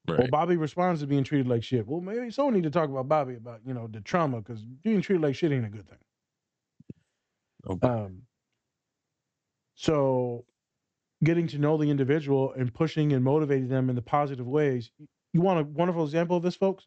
Well, 0.07 0.29
Bobby 0.29 0.57
responds 0.57 1.01
to 1.03 1.07
being 1.07 1.25
treated 1.25 1.47
like 1.47 1.63
shit. 1.63 1.87
Well, 1.87 2.01
maybe 2.01 2.31
someone 2.31 2.55
need 2.55 2.65
to 2.65 2.71
talk 2.71 2.89
about 2.91 3.09
Bobby 3.09 3.35
about 3.37 3.61
you 3.65 3.75
know 3.75 3.87
the 3.87 4.01
trauma 4.01 4.41
because 4.41 4.65
being 4.65 5.03
treated 5.03 5.23
like 5.23 5.35
shit 5.37 5.53
ain't 5.53 5.67
a 5.67 5.69
good 5.71 5.89
thing. 5.89 5.99
Oh, 7.67 7.79
Um, 7.83 8.27
so 9.75 10.47
getting 11.23 11.47
to 11.49 11.59
know 11.59 11.77
the 11.77 11.91
individual 11.91 12.53
and 12.53 12.73
pushing 12.73 13.13
and 13.13 13.23
motivating 13.25 13.69
them 13.69 13.91
in 13.91 13.97
the 13.97 14.03
positive 14.03 14.47
ways. 14.47 14.91
You 15.33 15.41
want 15.43 15.61
a 15.61 15.65
wonderful 15.65 16.05
example 16.05 16.37
of 16.37 16.43
this, 16.43 16.57
folks, 16.57 16.87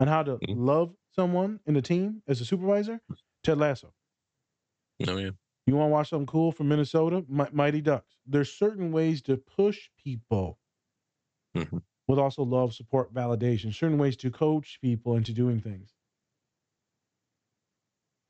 on 0.00 0.08
how 0.08 0.22
to 0.22 0.38
Mhm. 0.38 0.56
love 0.56 0.94
someone 1.10 1.60
in 1.66 1.74
the 1.74 1.82
team 1.82 2.22
as 2.26 2.40
a 2.40 2.44
supervisor? 2.44 3.00
Ted 3.42 3.58
Lasso. 3.58 3.92
Oh, 5.08 5.16
yeah. 5.18 5.30
You 5.72 5.78
want 5.78 5.88
to 5.88 5.92
watch 5.92 6.10
something 6.10 6.26
cool 6.26 6.52
from 6.52 6.68
Minnesota? 6.68 7.24
Mi- 7.30 7.46
Mighty 7.50 7.80
Ducks. 7.80 8.18
There's 8.26 8.52
certain 8.52 8.92
ways 8.92 9.22
to 9.22 9.38
push 9.38 9.88
people 9.96 10.58
Mhm. 11.56 11.82
with 12.08 12.18
also 12.18 12.42
love, 12.44 12.74
support, 12.74 13.14
validation, 13.14 13.74
certain 13.74 13.98
ways 13.98 14.16
to 14.18 14.30
coach 14.30 14.78
people 14.82 15.16
into 15.16 15.32
doing 15.32 15.60
things. 15.60 15.94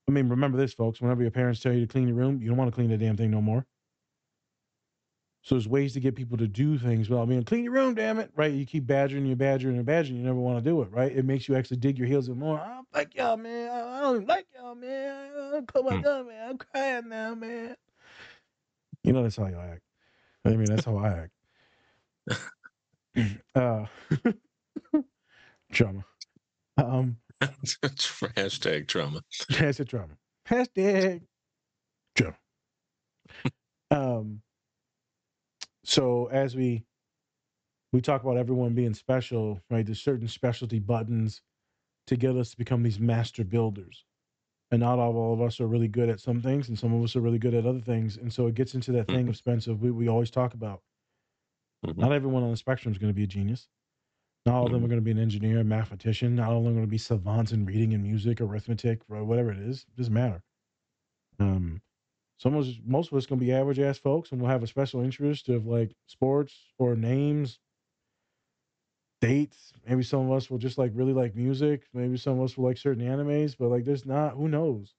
I 0.08 0.12
mean, 0.12 0.28
remember 0.28 0.58
this, 0.58 0.74
folks. 0.74 1.00
Whenever 1.00 1.22
your 1.22 1.32
parents 1.32 1.60
tell 1.60 1.72
you 1.72 1.80
to 1.80 1.86
clean 1.86 2.08
your 2.08 2.16
room, 2.16 2.40
you 2.42 2.48
don't 2.48 2.58
want 2.58 2.70
to 2.70 2.74
clean 2.74 2.90
the 2.90 2.98
damn 2.98 3.16
thing 3.16 3.30
no 3.32 3.42
more. 3.42 3.66
So 5.44 5.56
there's 5.56 5.66
ways 5.66 5.92
to 5.94 6.00
get 6.00 6.14
people 6.14 6.38
to 6.38 6.46
do 6.46 6.78
things 6.78 7.10
without 7.10 7.28
being 7.28 7.42
clean 7.42 7.64
your 7.64 7.72
room, 7.72 7.94
damn 7.94 8.20
it. 8.20 8.30
Right? 8.36 8.52
You 8.52 8.64
keep 8.64 8.86
badgering, 8.86 9.26
you 9.26 9.34
badgering, 9.34 9.76
and 9.76 9.84
badgering. 9.84 10.16
You 10.18 10.24
never 10.24 10.38
want 10.38 10.62
to 10.62 10.70
do 10.70 10.80
it, 10.82 10.90
right? 10.92 11.10
It 11.10 11.24
makes 11.24 11.48
you 11.48 11.56
actually 11.56 11.78
dig 11.78 11.98
your 11.98 12.06
heels 12.06 12.28
in 12.28 12.38
more. 12.38 12.60
I 12.60 12.74
don't 12.74 12.86
like 12.94 13.14
y'all, 13.16 13.36
man. 13.36 13.68
I 13.70 14.00
don't 14.02 14.14
even 14.16 14.28
like 14.28 14.46
y'all, 14.54 14.76
man. 14.76 15.66
Come 15.66 15.86
on, 15.88 16.02
Hmm. 16.02 16.28
man. 16.28 16.48
I'm 16.50 16.58
crying 16.58 17.08
now, 17.08 17.34
man. 17.34 17.76
You 19.02 19.12
know 19.12 19.24
that's 19.24 19.36
how 19.36 19.46
you 19.48 19.58
act. 19.58 19.82
I 20.44 20.50
mean, 20.50 20.64
that's 20.66 20.84
how 20.84 20.96
I 20.98 21.26
act. 22.36 23.32
uh, 23.56 23.86
trauma. 25.72 26.04
Um, 26.76 27.16
Hashtag 27.42 28.86
trauma. 28.86 29.22
Hashtag 29.50 29.88
trauma. 29.88 30.16
Hashtag 30.48 31.22
trauma. 32.14 32.36
um. 33.90 34.40
So 35.84 36.26
as 36.26 36.54
we 36.56 36.84
we 37.92 38.00
talk 38.00 38.22
about 38.22 38.36
everyone 38.36 38.74
being 38.74 38.94
special, 38.94 39.60
right? 39.70 39.84
There's 39.84 40.02
certain 40.02 40.28
specialty 40.28 40.78
buttons 40.78 41.42
to 42.06 42.16
get 42.16 42.36
us 42.36 42.50
to 42.52 42.56
become 42.56 42.82
these 42.82 43.00
master 43.00 43.44
builders. 43.44 44.04
And 44.70 44.80
not 44.80 44.98
all, 44.98 45.16
all 45.16 45.34
of 45.34 45.42
us 45.42 45.60
are 45.60 45.66
really 45.66 45.88
good 45.88 46.08
at 46.08 46.20
some 46.20 46.40
things, 46.40 46.68
and 46.68 46.78
some 46.78 46.94
of 46.94 47.02
us 47.04 47.14
are 47.16 47.20
really 47.20 47.38
good 47.38 47.54
at 47.54 47.66
other 47.66 47.80
things. 47.80 48.16
And 48.16 48.32
so 48.32 48.46
it 48.46 48.54
gets 48.54 48.74
into 48.74 48.92
that 48.92 49.10
thing 49.10 49.28
of 49.28 49.36
Spencer 49.36 49.74
we, 49.74 49.90
we 49.90 50.08
always 50.08 50.30
talk 50.30 50.54
about. 50.54 50.82
Mhm. 51.84 51.96
Not 51.98 52.12
everyone 52.12 52.42
on 52.42 52.50
the 52.50 52.56
spectrum 52.56 52.92
is 52.92 52.98
going 52.98 53.12
to 53.12 53.16
be 53.16 53.24
a 53.24 53.28
genius. 53.28 53.68
Not 54.46 54.56
all 54.56 54.66
of 54.66 54.72
them 54.72 54.84
are 54.84 54.88
going 54.88 55.00
to 55.00 55.04
be 55.04 55.10
an 55.10 55.18
engineer, 55.18 55.60
a 55.60 55.64
mathematician. 55.64 56.36
Not 56.36 56.50
all 56.50 56.58
of 56.58 56.64
them 56.64 56.72
are 56.72 56.76
going 56.76 56.86
to 56.86 56.90
be 56.90 56.98
savants 56.98 57.52
in 57.52 57.66
reading 57.66 57.94
and 57.94 58.02
music, 58.02 58.40
arithmetic, 58.40 59.02
whatever 59.08 59.52
it 59.52 59.58
is. 59.58 59.86
It 59.88 59.96
doesn't 59.96 60.14
matter. 60.14 60.42
Um, 61.38 61.82
some 62.42 62.54
of 62.54 62.66
us, 62.66 62.74
most 62.84 63.12
of 63.12 63.18
us, 63.18 63.26
to 63.26 63.36
be 63.36 63.52
average 63.52 63.78
ass 63.78 63.98
folks, 63.98 64.32
and 64.32 64.40
we'll 64.40 64.50
have 64.50 64.62
a 64.62 64.66
special 64.66 65.00
interest 65.02 65.48
of 65.48 65.66
like 65.66 65.94
sports 66.06 66.72
or 66.78 66.96
names, 66.96 67.60
dates. 69.20 69.72
Maybe 69.86 70.02
some 70.02 70.26
of 70.26 70.32
us 70.36 70.50
will 70.50 70.58
just 70.58 70.78
like 70.78 70.92
really 70.94 71.12
like 71.14 71.34
music. 71.34 71.88
Maybe 71.92 72.16
some 72.16 72.38
of 72.38 72.44
us 72.44 72.56
will 72.56 72.64
like 72.64 72.78
certain 72.78 73.04
animes, 73.04 73.56
but 73.56 73.68
like 73.68 73.84
there's 73.84 74.04
not. 74.06 74.34
Who 74.34 74.48
knows? 74.48 74.94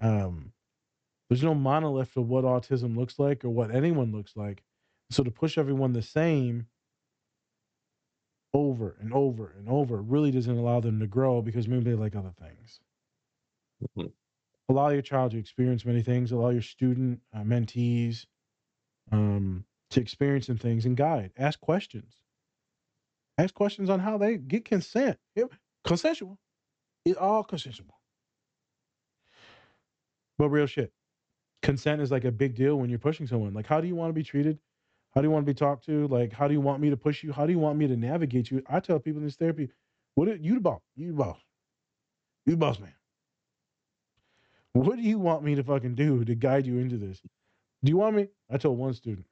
Um, 0.00 0.52
there's 1.28 1.42
no 1.44 1.54
monolith 1.54 2.16
of 2.16 2.28
what 2.28 2.44
autism 2.44 2.96
looks 2.96 3.18
like 3.18 3.44
or 3.44 3.50
what 3.50 3.70
anyone 3.74 4.12
looks 4.12 4.36
like. 4.36 4.64
So 5.10 5.24
to 5.24 5.32
push 5.32 5.58
everyone 5.58 5.92
the 5.94 6.02
same 6.02 6.68
over 8.52 8.96
and 8.98 9.12
over 9.12 9.50
and 9.50 9.68
over 9.68 10.02
really 10.02 10.32
doesn't 10.32 10.56
allow 10.58 10.80
them 10.80 10.98
to 10.98 11.06
grow 11.06 11.42
because 11.42 11.68
maybe 11.68 11.84
they 11.84 11.94
like 11.94 12.16
other 12.16 12.32
things. 12.36 12.80
Mhm. 13.80 14.12
Allow 14.68 14.88
your 14.88 15.02
child 15.02 15.30
to 15.32 15.38
experience 15.38 15.84
many 15.84 16.02
things. 16.02 16.32
Allow 16.32 16.50
your 16.50 16.62
student 16.62 17.20
uh, 17.34 17.40
mentees 17.40 18.26
um, 19.12 19.64
to 19.90 20.00
experience 20.00 20.46
some 20.46 20.58
things 20.58 20.84
and 20.86 20.96
guide. 20.96 21.32
Ask 21.38 21.60
questions. 21.60 22.14
Ask 23.38 23.54
questions 23.54 23.90
on 23.90 24.00
how 24.00 24.18
they 24.18 24.38
get 24.38 24.64
consent. 24.64 25.18
Consensual. 25.84 26.38
It's 27.04 27.18
all 27.18 27.44
consensual. 27.44 27.94
But 30.38 30.48
real 30.48 30.66
shit. 30.66 30.92
Consent 31.62 32.00
is 32.02 32.10
like 32.10 32.24
a 32.24 32.32
big 32.32 32.54
deal 32.54 32.76
when 32.76 32.90
you're 32.90 32.98
pushing 32.98 33.26
someone. 33.26 33.54
Like, 33.54 33.66
how 33.66 33.80
do 33.80 33.86
you 33.86 33.94
want 33.94 34.10
to 34.10 34.14
be 34.14 34.24
treated? 34.24 34.58
How 35.14 35.22
do 35.22 35.28
you 35.28 35.30
want 35.30 35.46
to 35.46 35.50
be 35.50 35.54
talked 35.54 35.86
to? 35.86 36.06
Like, 36.08 36.32
how 36.32 36.48
do 36.48 36.54
you 36.54 36.60
want 36.60 36.80
me 36.80 36.90
to 36.90 36.96
push 36.96 37.22
you? 37.22 37.32
How 37.32 37.46
do 37.46 37.52
you 37.52 37.58
want 37.58 37.78
me 37.78 37.86
to 37.86 37.96
navigate 37.96 38.50
you? 38.50 38.62
I 38.68 38.80
tell 38.80 38.98
people 38.98 39.20
in 39.20 39.24
this 39.24 39.36
therapy, 39.36 39.70
what 40.14 40.28
are, 40.28 40.36
you 40.36 40.54
the 40.54 40.60
boss. 40.60 40.82
You 40.94 41.08
the 41.08 41.14
boss. 41.14 41.38
You 42.44 42.52
the 42.52 42.58
boss 42.58 42.78
man. 42.78 42.92
What 44.76 44.96
do 44.96 45.02
you 45.02 45.18
want 45.18 45.42
me 45.42 45.54
to 45.54 45.64
fucking 45.64 45.94
do 45.94 46.24
to 46.24 46.34
guide 46.34 46.66
you 46.66 46.78
into 46.78 46.98
this? 46.98 47.20
Do 47.82 47.90
you 47.90 47.96
want 47.96 48.16
me? 48.16 48.28
I 48.50 48.58
told 48.58 48.78
one 48.78 48.92
student. 48.94 49.26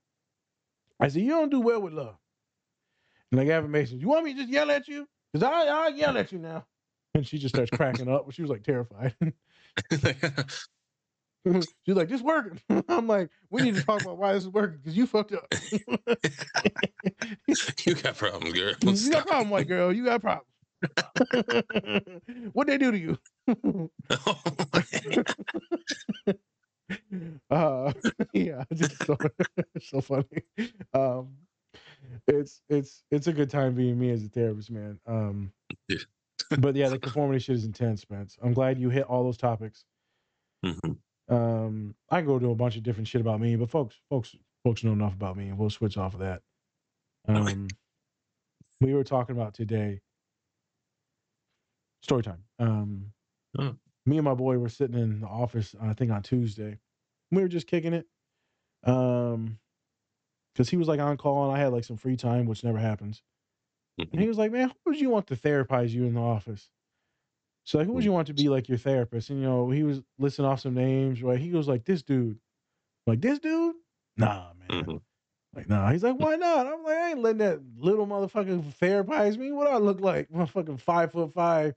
I 1.01 1.09
said, 1.09 1.23
you 1.23 1.31
don't 1.31 1.51
do 1.51 1.61
well 1.61 1.81
with 1.81 1.93
love. 1.93 2.17
And 3.31 3.41
like 3.41 3.49
affirmations, 3.49 4.01
you 4.01 4.09
want 4.09 4.25
me 4.25 4.33
to 4.33 4.41
just 4.41 4.51
yell 4.51 4.71
at 4.71 4.89
you? 4.89 5.07
Because 5.33 5.47
I 5.47 5.67
I 5.67 5.89
yell 5.89 6.17
at 6.17 6.33
you 6.33 6.39
now. 6.39 6.65
And 7.15 7.27
she 7.27 7.39
just 7.39 7.55
starts 7.55 7.71
cracking 7.71 8.09
up. 8.09 8.31
She 8.33 8.43
was 8.43 8.51
like 8.51 8.63
terrified. 8.63 9.15
She's 11.85 11.95
like, 11.95 12.09
this 12.09 12.23
working. 12.23 12.59
I'm 12.89 13.07
like, 13.07 13.29
we 13.51 13.61
need 13.63 13.75
to 13.75 13.83
talk 13.83 14.01
about 14.01 14.17
why 14.17 14.33
this 14.33 14.45
is 14.45 14.49
working 14.49 14.79
because 14.79 14.97
you 14.97 15.07
fucked 15.07 15.35
up. 15.35 15.53
you 17.85 17.95
got 17.97 18.17
problems, 18.17 18.55
girl. 18.55 18.73
you 18.81 18.87
got 18.87 18.97
Stop 18.97 19.27
problem, 19.27 19.51
white 19.51 19.69
girl. 19.69 19.93
You 19.93 20.07
got 20.07 20.23
problems. 20.23 20.49
what 22.53 22.67
they 22.67 22.79
do 22.79 22.91
to 22.93 22.99
you? 22.99 23.19
uh 27.51 27.93
yeah 28.33 28.65
just 28.75 29.05
so, 29.07 29.17
so 29.81 30.01
funny 30.01 30.43
um 30.93 31.29
it's 32.27 32.61
it's 32.69 33.05
it's 33.11 33.27
a 33.27 33.33
good 33.33 33.51
time 33.51 33.75
being 33.75 33.99
me 33.99 34.11
as 34.11 34.25
a 34.25 34.29
therapist 34.29 34.71
man 34.71 34.99
um 35.07 35.53
but 36.59 36.75
yeah 36.77 36.89
the 36.89 36.99
conformity 36.99 37.39
shit 37.39 37.57
is 37.57 37.65
intense 37.65 38.03
spence 38.03 38.37
i'm 38.43 38.53
glad 38.53 38.79
you 38.79 38.91
hit 38.91 39.05
all 39.05 39.25
those 39.25 39.37
topics 39.37 39.85
Mhm. 40.65 40.99
um 41.29 41.95
i 42.11 42.19
can 42.19 42.27
go 42.27 42.39
to 42.39 42.51
a 42.51 42.55
bunch 42.55 42.77
of 42.77 42.83
different 42.83 43.09
shit 43.09 43.21
about 43.21 43.41
me 43.41 43.57
but 43.57 43.71
folks 43.71 43.97
folks 44.11 44.35
folks 44.65 44.85
know 44.85 44.93
enough 44.93 45.15
about 45.15 45.37
me 45.37 45.49
and 45.49 45.59
we'll 45.59 45.71
switch 45.71 45.97
off 45.97 46.15
of 46.15 46.21
that 46.21 46.43
Okay. 47.29 47.53
um 47.53 47.69
we 48.81 48.95
were 48.95 49.05
talking 49.05 49.37
about 49.37 49.55
today 49.55 50.01
story 52.05 52.23
time. 52.23 52.45
Um 52.59 53.13
Oh. 53.59 53.75
me 54.05 54.17
and 54.19 54.25
my 54.25 54.35
boy 54.35 54.59
were 54.59 54.69
sitting 54.69 54.99
in 54.99 55.21
the 55.21 55.29
office 55.29 55.75
i 55.81 55.93
think 55.93 56.11
on 56.11 56.23
tuesday. 56.23 56.79
We 57.31 57.41
were 57.41 57.49
just 57.49 57.67
kicking 57.69 57.95
it 57.95 58.07
um 58.85 59.59
because 60.53 60.69
he 60.69 60.77
was 60.77 60.89
like 60.89 61.01
on 61.01 61.17
call 61.17 61.49
and 61.49 61.57
i 61.57 61.61
had 61.61 61.73
like 61.73 61.85
some 61.85 61.97
free 61.97 62.17
time 62.17 62.47
which 62.47 62.65
never 62.65 62.79
happens. 62.79 63.23
And 63.99 64.21
he 64.21 64.27
was 64.29 64.37
like 64.39 64.51
man 64.53 64.69
who 64.71 64.75
would 64.91 65.01
you 65.01 65.09
want 65.09 65.29
to 65.29 65.37
therapize 65.37 65.91
you 65.91 66.05
in 66.05 66.15
the 66.15 66.21
office? 66.21 66.69
So 67.65 67.79
like 67.79 67.87
who 67.87 67.93
would 67.95 68.05
you 68.05 68.13
want 68.13 68.27
to 68.27 68.35
be 68.35 68.49
like 68.49 68.69
your 68.69 68.77
therapist? 68.79 69.31
And 69.31 69.41
you 69.41 69.47
know 69.47 69.71
he 69.71 69.85
was 69.85 70.03
listing 70.19 70.45
off 70.45 70.61
some 70.61 70.75
names 70.75 71.23
right? 71.23 71.39
He 71.39 71.49
goes 71.51 71.69
like 71.69 71.85
this 71.85 72.03
dude. 72.03 72.39
Like 73.07 73.21
this 73.21 73.39
dude? 73.39 73.77
Nah 74.17 74.49
man. 74.69 74.85
Mhm. 74.85 75.01
like 75.55 75.69
nah. 75.69 75.91
He's 75.93 76.03
like 76.03 76.17
why 76.19 76.35
not? 76.37 76.67
I'm 76.67 76.83
like 76.83 76.97
i 76.97 77.11
ain't 77.11 77.21
letting 77.23 77.39
that 77.39 77.61
little 77.79 78.07
motherfucker 78.07 78.63
therapize 78.81 79.39
me. 79.39 79.53
What 79.53 79.67
do 79.67 79.71
i 79.73 79.79
look 79.79 80.01
like? 80.01 80.29
Motherfucking 80.31 80.81
five 80.81 81.13
foot 81.13 81.33
five 81.33 81.75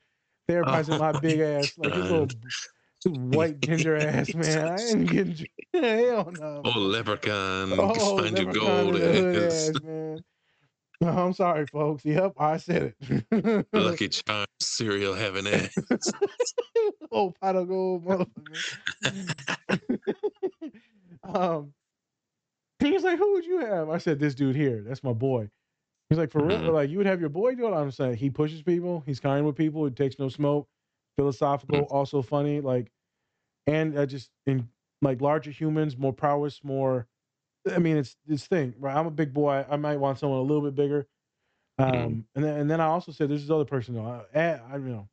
therapizing 0.47 0.99
my 0.99 1.11
Oh 1.11 1.19
big 1.21 1.39
ass 1.39 1.77
like 1.77 1.93
his 1.93 2.03
God. 2.03 2.35
little 3.05 3.37
white 3.37 3.59
ginger 3.61 3.95
ass 3.95 4.33
man. 4.33 4.67
I 4.67 4.81
ain't 4.89 5.09
getting 5.09 5.47
hell 5.73 6.31
no. 6.31 6.61
Oh, 6.65 6.79
leprechaun, 6.79 7.73
Oh, 7.79 8.17
find 8.17 8.37
your 8.37 8.47
leprechaun 8.47 8.83
gold 8.91 8.95
the 8.95 9.11
hood 9.13 9.35
ass. 9.51 9.69
ass, 9.69 9.81
man. 9.83 10.23
No, 10.99 11.09
I'm 11.09 11.33
sorry, 11.33 11.67
folks. 11.67 12.03
Yep, 12.05 12.33
I 12.39 12.57
said 12.57 12.93
it. 13.31 13.67
Lucky 13.71 14.09
Charms 14.09 14.47
cereal 14.59 15.13
having 15.13 15.45
ass. 15.45 15.75
oh, 17.11 17.33
pot 17.39 17.55
of 17.55 17.67
gold, 17.67 18.03
motherfucker. 18.03 18.63
um, 21.23 21.73
he 22.79 22.91
was 22.91 23.03
like, 23.03 23.19
"Who 23.19 23.33
would 23.33 23.45
you 23.45 23.59
have?" 23.59 23.89
I 23.89 23.99
said, 23.99 24.19
"This 24.19 24.33
dude 24.35 24.55
here. 24.55 24.81
That's 24.85 25.03
my 25.03 25.13
boy." 25.13 25.49
He's 26.09 26.17
like, 26.19 26.31
"For 26.31 26.41
real? 26.41 26.59
Mhm. 26.59 26.71
Like, 26.71 26.89
you 26.89 26.97
would 26.97 27.05
have 27.05 27.19
your 27.19 27.29
boy 27.29 27.55
do 27.55 27.67
it?" 27.67 27.71
I'm 27.75 27.91
saying 27.91 28.17
he 28.17 28.29
pushes 28.29 28.61
people. 28.63 29.01
He's 29.05 29.19
kind 29.19 29.45
with 29.45 29.55
people. 29.55 29.85
He 29.85 29.91
takes 29.91 30.19
no 30.19 30.29
smoke. 30.29 30.69
Philosophical, 31.17 31.85
also 31.91 32.21
funny. 32.21 32.61
Like, 32.61 32.91
and 33.67 33.97
uh, 33.97 34.05
just 34.05 34.31
in 34.47 34.69
like 35.01 35.21
larger 35.21 35.51
humans, 35.51 35.97
more 35.97 36.13
prowess, 36.13 36.63
more. 36.63 37.07
I 37.71 37.79
mean, 37.79 37.97
it's 37.97 38.17
this 38.25 38.47
thing, 38.47 38.75
right? 38.79 38.95
I'm 38.97 39.07
a 39.07 39.11
big 39.11 39.33
boy. 39.33 39.65
I 39.69 39.77
might 39.77 39.97
want 39.97 40.19
someone 40.19 40.39
a 40.39 40.43
little 40.43 40.63
bit 40.63 40.75
bigger. 40.75 41.07
Um, 41.79 41.87
Mhm. 41.93 42.27
and 42.35 42.43
then 42.45 42.59
and 42.61 42.71
then 42.71 42.81
I 42.81 42.85
also 42.87 43.11
said 43.11 43.29
there's 43.29 43.43
this 43.43 43.51
other 43.51 43.65
person 43.65 43.95
though. 43.95 44.05
I, 44.35 44.39
I, 44.39 44.43
I 44.73 44.77
you 44.77 44.83
know, 44.89 45.09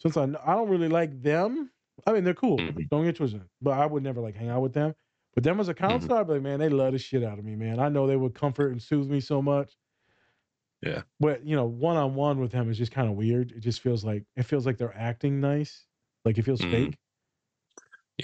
since 0.00 0.16
I 0.16 0.24
I 0.24 0.54
don't 0.54 0.68
really 0.68 0.88
like 0.88 1.22
them. 1.22 1.70
I 2.06 2.12
mean, 2.12 2.24
they're 2.24 2.34
cool. 2.34 2.68
Mhm. 2.68 2.88
Don't 2.90 3.04
get 3.04 3.16
twisted. 3.16 3.48
But 3.60 3.78
I 3.78 3.86
would 3.86 4.02
never 4.02 4.20
like 4.20 4.34
hang 4.34 4.48
out 4.48 4.62
with 4.62 4.74
them. 4.74 4.94
But 5.36 5.44
them 5.44 5.60
as 5.60 5.68
a 5.68 5.74
counselor, 5.74 6.16
I'd 6.18 6.26
be 6.26 6.32
like, 6.32 6.42
man, 6.42 6.58
they 6.58 6.68
love 6.70 6.92
the 6.94 6.98
shit 6.98 7.22
out 7.22 7.38
of 7.38 7.44
me, 7.44 7.54
man. 7.54 7.78
I 7.78 7.88
know 7.90 8.06
they 8.08 8.16
would 8.16 8.34
comfort 8.34 8.72
and 8.72 8.82
soothe 8.82 9.08
me 9.08 9.20
so 9.20 9.40
much. 9.42 9.76
Yeah. 10.82 11.02
But 11.20 11.44
you 11.46 11.54
know, 11.54 11.66
one 11.66 11.96
on 11.96 12.14
one 12.14 12.40
with 12.40 12.52
them 12.52 12.70
is 12.70 12.78
just 12.78 12.90
kind 12.90 13.08
of 13.08 13.14
weird. 13.16 13.52
It 13.52 13.60
just 13.60 13.80
feels 13.82 14.04
like 14.04 14.24
it 14.34 14.42
feels 14.44 14.66
like 14.66 14.78
they're 14.78 14.96
acting 14.96 15.40
nice. 15.40 15.84
Like 16.24 16.38
it 16.38 16.42
feels 16.42 16.60
Mhm. 16.62 16.70
fake. 16.70 16.98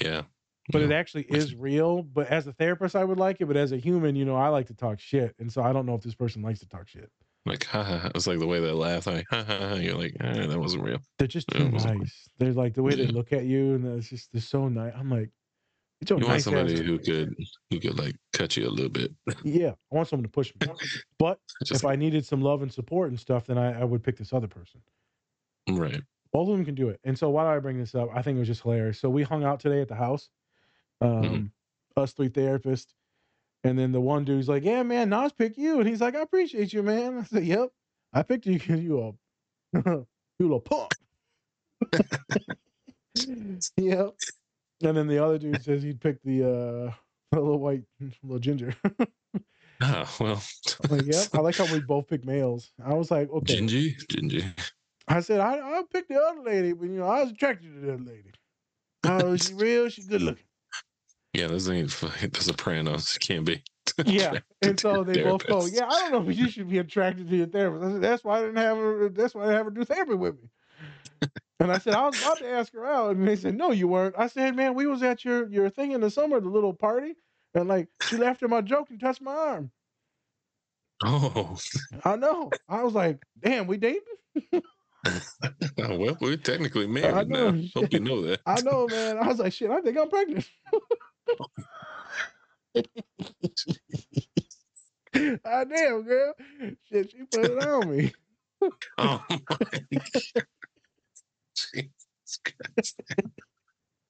Yeah. 0.01 0.23
But 0.71 0.83
it 0.83 0.93
actually 0.93 1.25
is 1.25 1.55
real. 1.55 2.03
But 2.03 2.29
as 2.29 2.47
a 2.47 2.53
therapist, 2.53 2.97
I 2.97 3.05
would 3.05 3.19
like 3.19 3.41
it. 3.41 3.47
But 3.47 3.57
as 3.57 3.73
a 3.73 3.77
human, 3.77 4.17
you 4.17 4.25
know, 4.25 4.37
I 4.37 4.49
like 4.49 4.69
to 4.69 4.75
talk 4.75 5.01
shit. 5.01 5.35
And 5.39 5.53
so 5.53 5.63
I 5.63 5.73
don't 5.73 5.87
know 5.87 5.95
if 5.95 6.03
this 6.03 6.15
person 6.15 6.41
likes 6.41 6.61
to 6.61 6.69
talk 6.69 6.89
shit. 6.89 7.11
Like, 7.45 7.65
ha 7.65 7.83
ha. 7.83 7.99
ha. 7.99 8.11
It's 8.15 8.27
like 8.29 8.39
the 8.39 8.47
way 8.47 8.61
they 8.61 8.71
laugh. 8.71 9.07
Like, 9.07 9.27
ha 9.29 9.43
ha. 9.45 9.59
ha. 9.71 9.75
You're 9.75 9.97
like, 9.97 10.17
eh, 10.21 10.47
that 10.47 10.61
wasn't 10.61 10.85
real. 10.85 10.99
They're 11.19 11.27
just 11.29 11.49
too 11.49 11.65
it 11.65 11.73
wasn't 11.73 11.93
real. 11.93 12.01
nice. 12.03 12.29
They're 12.39 12.53
like 12.53 12.75
the 12.75 12.83
way 12.85 12.95
they 12.95 13.07
look 13.09 13.33
at 13.33 13.45
you, 13.45 13.75
and 13.75 13.99
it's 13.99 14.09
just 14.09 14.31
they're 14.33 14.41
so 14.41 14.69
nice. 14.69 14.93
I'm 14.97 15.11
like, 15.11 15.31
You 16.09 16.16
want 16.16 16.28
nice 16.28 16.38
ass- 16.40 16.44
somebody 16.44 16.82
who 16.84 16.98
could 16.98 17.34
who 17.70 17.80
could 17.80 17.98
like 17.98 18.16
cut 18.32 18.57
you 18.57 18.66
a 18.66 18.70
little 18.70 18.90
bit. 18.90 19.12
Yeah, 19.44 19.70
I 19.90 19.94
want 19.94 20.09
someone 20.09 20.24
to 20.24 20.28
push 20.30 20.53
me. 20.61 20.68
But 21.18 21.38
if 21.70 21.84
I 21.84 21.96
needed 21.96 22.26
some 22.26 22.40
love 22.40 22.62
and 22.62 22.72
support 22.72 23.11
and 23.11 23.18
stuff, 23.18 23.46
then 23.46 23.59
I, 23.59 23.80
I 23.80 23.84
would 23.84 24.03
pick 24.03 24.16
this 24.16 24.32
other 24.32 24.48
person. 24.48 24.82
right. 25.70 26.00
Both 26.32 26.48
of 26.48 26.57
them 26.57 26.64
can 26.64 26.74
do 26.74 26.88
it. 26.88 26.98
And 27.05 27.16
so 27.18 27.28
why 27.30 27.44
do 27.44 27.48
I 27.50 27.59
bring 27.59 27.78
this 27.78 27.94
up? 27.94 28.09
I 28.14 28.22
think 28.22 28.36
it 28.36 28.38
was 28.38 28.48
just 28.48 28.62
hilarious. 28.62 28.98
So 28.98 29.11
we 29.11 29.22
hung 29.22 29.44
out 29.44 29.61
today 29.61 29.80
at 29.82 29.88
the 29.88 29.94
house, 29.94 30.30
um, 31.03 31.11
Mhm. 31.22 31.50
us 32.03 32.12
three 32.14 32.30
therapists. 32.30 32.94
And 33.64 33.78
then 33.78 33.92
the 33.92 34.00
one 34.00 34.24
dude's 34.24 34.48
like, 34.48 34.64
Yeah, 34.64 34.82
man, 34.82 35.11
Nas 35.11 35.32
picked 35.32 35.59
you. 35.59 35.78
And 35.78 35.86
he's 35.88 36.00
like, 36.00 36.14
I 36.16 36.20
appreciate 36.22 36.72
you, 36.72 36.82
man. 36.82 37.18
I 37.18 37.24
said, 37.24 37.44
Yep, 37.44 37.70
I 38.12 38.22
picked 38.22 38.46
you 38.46 38.55
because 38.55 38.80
you 38.80 39.00
a 39.00 39.12
you 39.84 40.07
a 40.40 40.42
little 40.42 40.61
punk. 40.61 40.90
yep. 43.76 44.14
And 44.83 44.97
then 44.97 45.07
the 45.07 45.24
other 45.24 45.39
dude 45.39 45.62
says 45.62 45.83
he'd 45.83 46.01
pick 46.01 46.22
the 46.22 46.45
uh 46.45 46.93
little 47.37 47.59
white 47.59 47.83
little 48.22 48.39
ginger. 48.39 48.74
oh 49.83 50.16
well. 50.20 50.43
I'm 50.85 50.99
like, 50.99 51.07
yep. 51.07 51.28
I 51.33 51.39
like 51.41 51.57
how 51.57 51.72
we 51.72 51.80
both 51.80 52.09
pick 52.09 52.24
males. 52.24 52.72
I 52.85 52.95
was 52.95 53.11
like, 53.11 53.30
okay. 53.30 53.59
Gingy, 53.59 53.95
Gingy. 54.07 54.45
I 55.09 55.20
said, 55.20 55.41
I 55.41 55.59
I 55.59 55.83
picked 55.93 56.09
the 56.09 56.20
other 56.20 56.43
lady, 56.43 56.72
but 56.72 56.85
you 56.85 56.99
know, 56.99 57.07
I 57.07 57.22
was 57.22 57.33
attracted 57.33 57.74
to 57.74 57.80
the 57.80 57.95
other 57.95 58.05
lady. 58.05 58.33
Oh, 59.05 59.37
she 59.37 59.55
real, 59.55 59.89
she 59.89 60.03
good 60.03 60.22
looking. 60.22 60.45
Yeah, 61.33 61.47
this 61.49 61.68
ain't 61.68 61.89
The 61.89 62.41
Sopranos. 62.41 63.16
Can't 63.18 63.45
be. 63.45 63.62
Yeah. 64.05 64.39
And 64.62 64.78
so 64.78 65.03
they 65.03 65.22
both 65.22 65.45
go, 65.45 65.66
Yeah, 65.66 65.87
I 65.87 65.99
don't 65.99 66.12
know 66.12 66.30
if 66.30 66.39
you 66.39 66.49
should 66.49 66.70
be 66.70 66.78
attracted 66.78 67.28
to 67.28 67.37
your 67.37 67.47
therapist. 67.47 67.85
I 67.85 67.93
said, 67.93 68.01
That's 68.01 68.22
why 68.22 68.39
I 68.39 68.41
didn't 68.43 68.57
have 68.57 68.76
her 68.76 69.09
that's 69.09 69.35
why 69.35 69.43
I 69.43 69.45
didn't 69.47 69.57
have 69.57 69.66
her 69.66 69.70
do 69.72 69.85
therapy 69.85 70.14
with 70.14 70.41
me. 70.41 70.49
And 71.61 71.70
I 71.70 71.78
said, 71.78 71.95
I 71.95 72.07
was 72.07 72.16
about 72.16 72.41
to 72.41 72.49
ask 72.49 72.72
her 72.72 72.87
out. 72.87 73.16
And 73.16 73.26
they 73.26 73.37
said, 73.37 73.57
No, 73.57 73.70
you 73.70 73.89
weren't. 73.89 74.14
I 74.18 74.26
said, 74.26 74.57
Man, 74.57 74.74
we 74.74 74.87
was 74.87 75.03
at 75.03 75.24
your 75.24 75.49
your 75.49 75.70
thing 75.70 75.93
in 75.93 76.01
the 76.01 76.11
summer, 76.11 76.41
the 76.41 76.49
little 76.49 76.74
party. 76.74 77.14
And 77.55 77.68
like 77.68 77.89
she 78.01 78.16
laughed 78.16 78.43
at 78.43 78.51
my 78.51 78.62
joke 78.62 78.91
and 78.91 78.99
touched 78.99 79.22
my 79.22 79.35
arm. 79.35 79.70
Oh, 81.05 81.57
I 82.05 82.16
know. 82.16 82.55
I 82.68 82.85
was 82.85 82.95
like, 82.95 83.22
damn, 83.41 83.66
we 83.66 83.76
dating? 83.76 84.03
well, 85.76 86.16
we're 86.20 86.37
technically 86.37 86.87
married 86.87 87.28
know, 87.28 87.51
now. 87.51 87.64
Hope 87.74 87.93
you 87.93 88.01
know 88.01 88.22
that. 88.22 88.41
I 88.47 88.61
know, 88.61 88.87
man. 88.87 89.18
I 89.18 89.26
was 89.26 89.39
like, 89.39 89.53
shit, 89.53 89.70
I 89.70 89.80
think 89.80 89.99
I'm 89.99 90.09
pregnant. 90.09 90.49
I 95.45 95.64
damn, 95.64 96.03
girl. 96.03 96.35
Shit, 96.89 97.11
she 97.11 97.24
put 97.24 97.45
it 97.45 97.59
on 97.59 97.97
me. 97.97 98.12
Oh 98.97 99.20
my 99.28 99.41
God. 99.45 99.59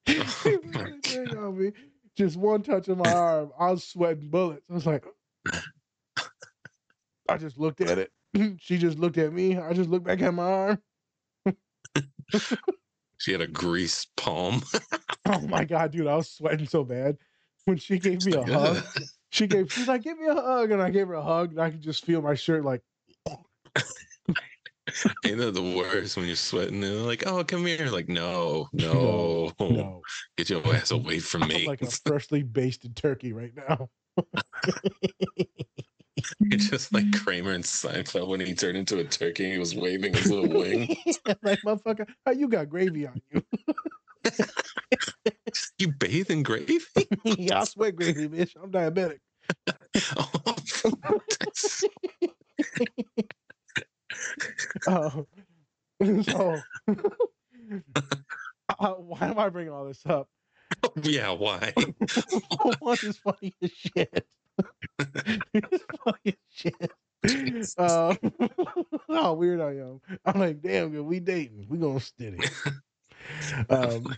Oh 0.09 0.35
put 0.43 0.64
my 0.64 0.83
that 0.85 1.03
thing 1.05 1.39
on 1.39 1.59
me. 1.59 1.73
Just 2.16 2.37
one 2.37 2.62
touch 2.62 2.89
of 2.89 2.99
my 2.99 3.12
arm. 3.12 3.53
I 3.59 3.70
was 3.70 3.85
sweating 3.85 4.29
bullets. 4.29 4.62
I 4.70 4.75
was 4.75 4.87
like, 4.87 5.05
I 7.29 7.37
just 7.39 7.59
looked 7.59 7.81
at 7.81 7.99
it. 7.99 8.11
She 8.59 8.79
just 8.79 8.99
looked 8.99 9.18
at 9.18 9.33
me. 9.33 9.59
I 9.59 9.75
just 9.75 9.91
looked 9.91 10.07
back 10.07 10.23
at 10.23 10.33
my 10.33 10.43
arm. 10.43 10.83
She 13.18 13.33
had 13.33 13.41
a 13.41 13.47
grease 13.47 14.07
palm. 14.16 14.62
Oh 15.25 15.41
my 15.43 15.64
god, 15.64 15.93
dude, 15.93 16.09
I 16.09 16.16
was 16.16 16.29
sweating 16.29 16.66
so 16.66 16.83
bad. 16.83 17.16
When 17.64 17.77
she 17.77 18.01
gave 18.01 18.25
me 18.27 18.33
a 18.33 18.43
hug, 18.43 18.83
she 19.31 19.47
gave 19.47 19.73
she's 19.73 19.87
like, 19.87 20.03
give 20.03 20.18
me 20.18 20.27
a 20.27 20.35
hug. 20.35 20.73
And 20.73 20.83
I 20.83 20.91
gave 20.91 21.07
her 21.07 21.14
a 21.14 21.23
hug, 21.23 21.53
and 21.53 21.61
I 21.61 21.70
could 21.70 21.81
just 21.81 22.05
feel 22.05 22.20
my 22.20 22.35
shirt 22.35 22.64
like 22.64 22.83
Ain't 25.24 25.38
that 25.38 25.55
the 25.55 25.74
worst 25.76 26.16
when 26.16 26.26
you're 26.26 26.36
sweating 26.36 26.82
and 26.82 26.95
they're 26.95 27.03
like, 27.03 27.26
oh, 27.26 27.45
come 27.45 27.66
here. 27.66 27.88
Like, 27.88 28.09
no, 28.09 28.68
no, 28.72 29.53
no. 29.61 30.03
get 30.36 30.51
your 30.51 30.66
ass 30.74 30.90
away 30.90 31.18
from 31.20 31.45
I'm 31.45 31.49
me. 31.49 31.66
like 31.66 31.82
a 31.82 31.90
freshly 31.90 32.43
basted 32.43 32.97
turkey 32.97 33.32
right 33.32 33.53
now. 33.57 33.88
You're 36.40 36.59
just 36.59 36.93
like 36.93 37.11
Kramer 37.12 37.53
and 37.53 37.64
Seinfeld 37.64 38.28
when 38.28 38.40
he 38.40 38.55
turned 38.55 38.76
into 38.76 38.99
a 38.99 39.05
turkey. 39.05 39.53
He 39.53 39.59
was 39.59 39.74
waving 39.74 40.14
his 40.14 40.30
little 40.30 40.49
wing. 40.49 40.95
like 41.43 41.61
motherfucker, 41.62 42.07
how 42.26 42.32
you 42.32 42.49
got 42.49 42.68
gravy 42.68 43.07
on 43.07 43.20
you? 43.32 43.43
You 45.78 45.88
bathe 45.88 46.30
in 46.30 46.43
gravy? 46.43 46.78
yeah, 47.24 47.62
I 47.62 47.64
sweat 47.64 47.97
gravy, 47.97 48.28
bitch. 48.28 48.55
I'm 48.62 48.70
diabetic. 48.70 49.18
Oh, 50.16 50.57
so 54.83 55.27
uh, 58.79 58.93
why 58.95 59.18
am 59.20 59.39
I 59.39 59.49
bringing 59.49 59.73
all 59.73 59.87
this 59.87 60.05
up? 60.07 60.29
yeah, 61.03 61.31
why? 61.31 61.73
One 62.79 62.99
is 63.03 63.18
funny 63.18 63.55
as 63.62 63.70
shit. 63.70 64.27
it's 65.55 65.85
funny 66.05 66.18
as 66.27 66.35
shit. 66.51 66.93
Uh, 67.79 68.14
how 69.09 69.35
weird 69.35 69.61
I 69.61 69.77
am. 69.77 70.01
I'm 70.25 70.41
like, 70.41 70.61
damn, 70.61 70.91
good, 70.91 71.03
we 71.03 71.20
dating. 71.20 71.66
We 71.68 71.79
gonna 71.79 72.01
steady. 72.01 72.39
Um, 73.70 74.16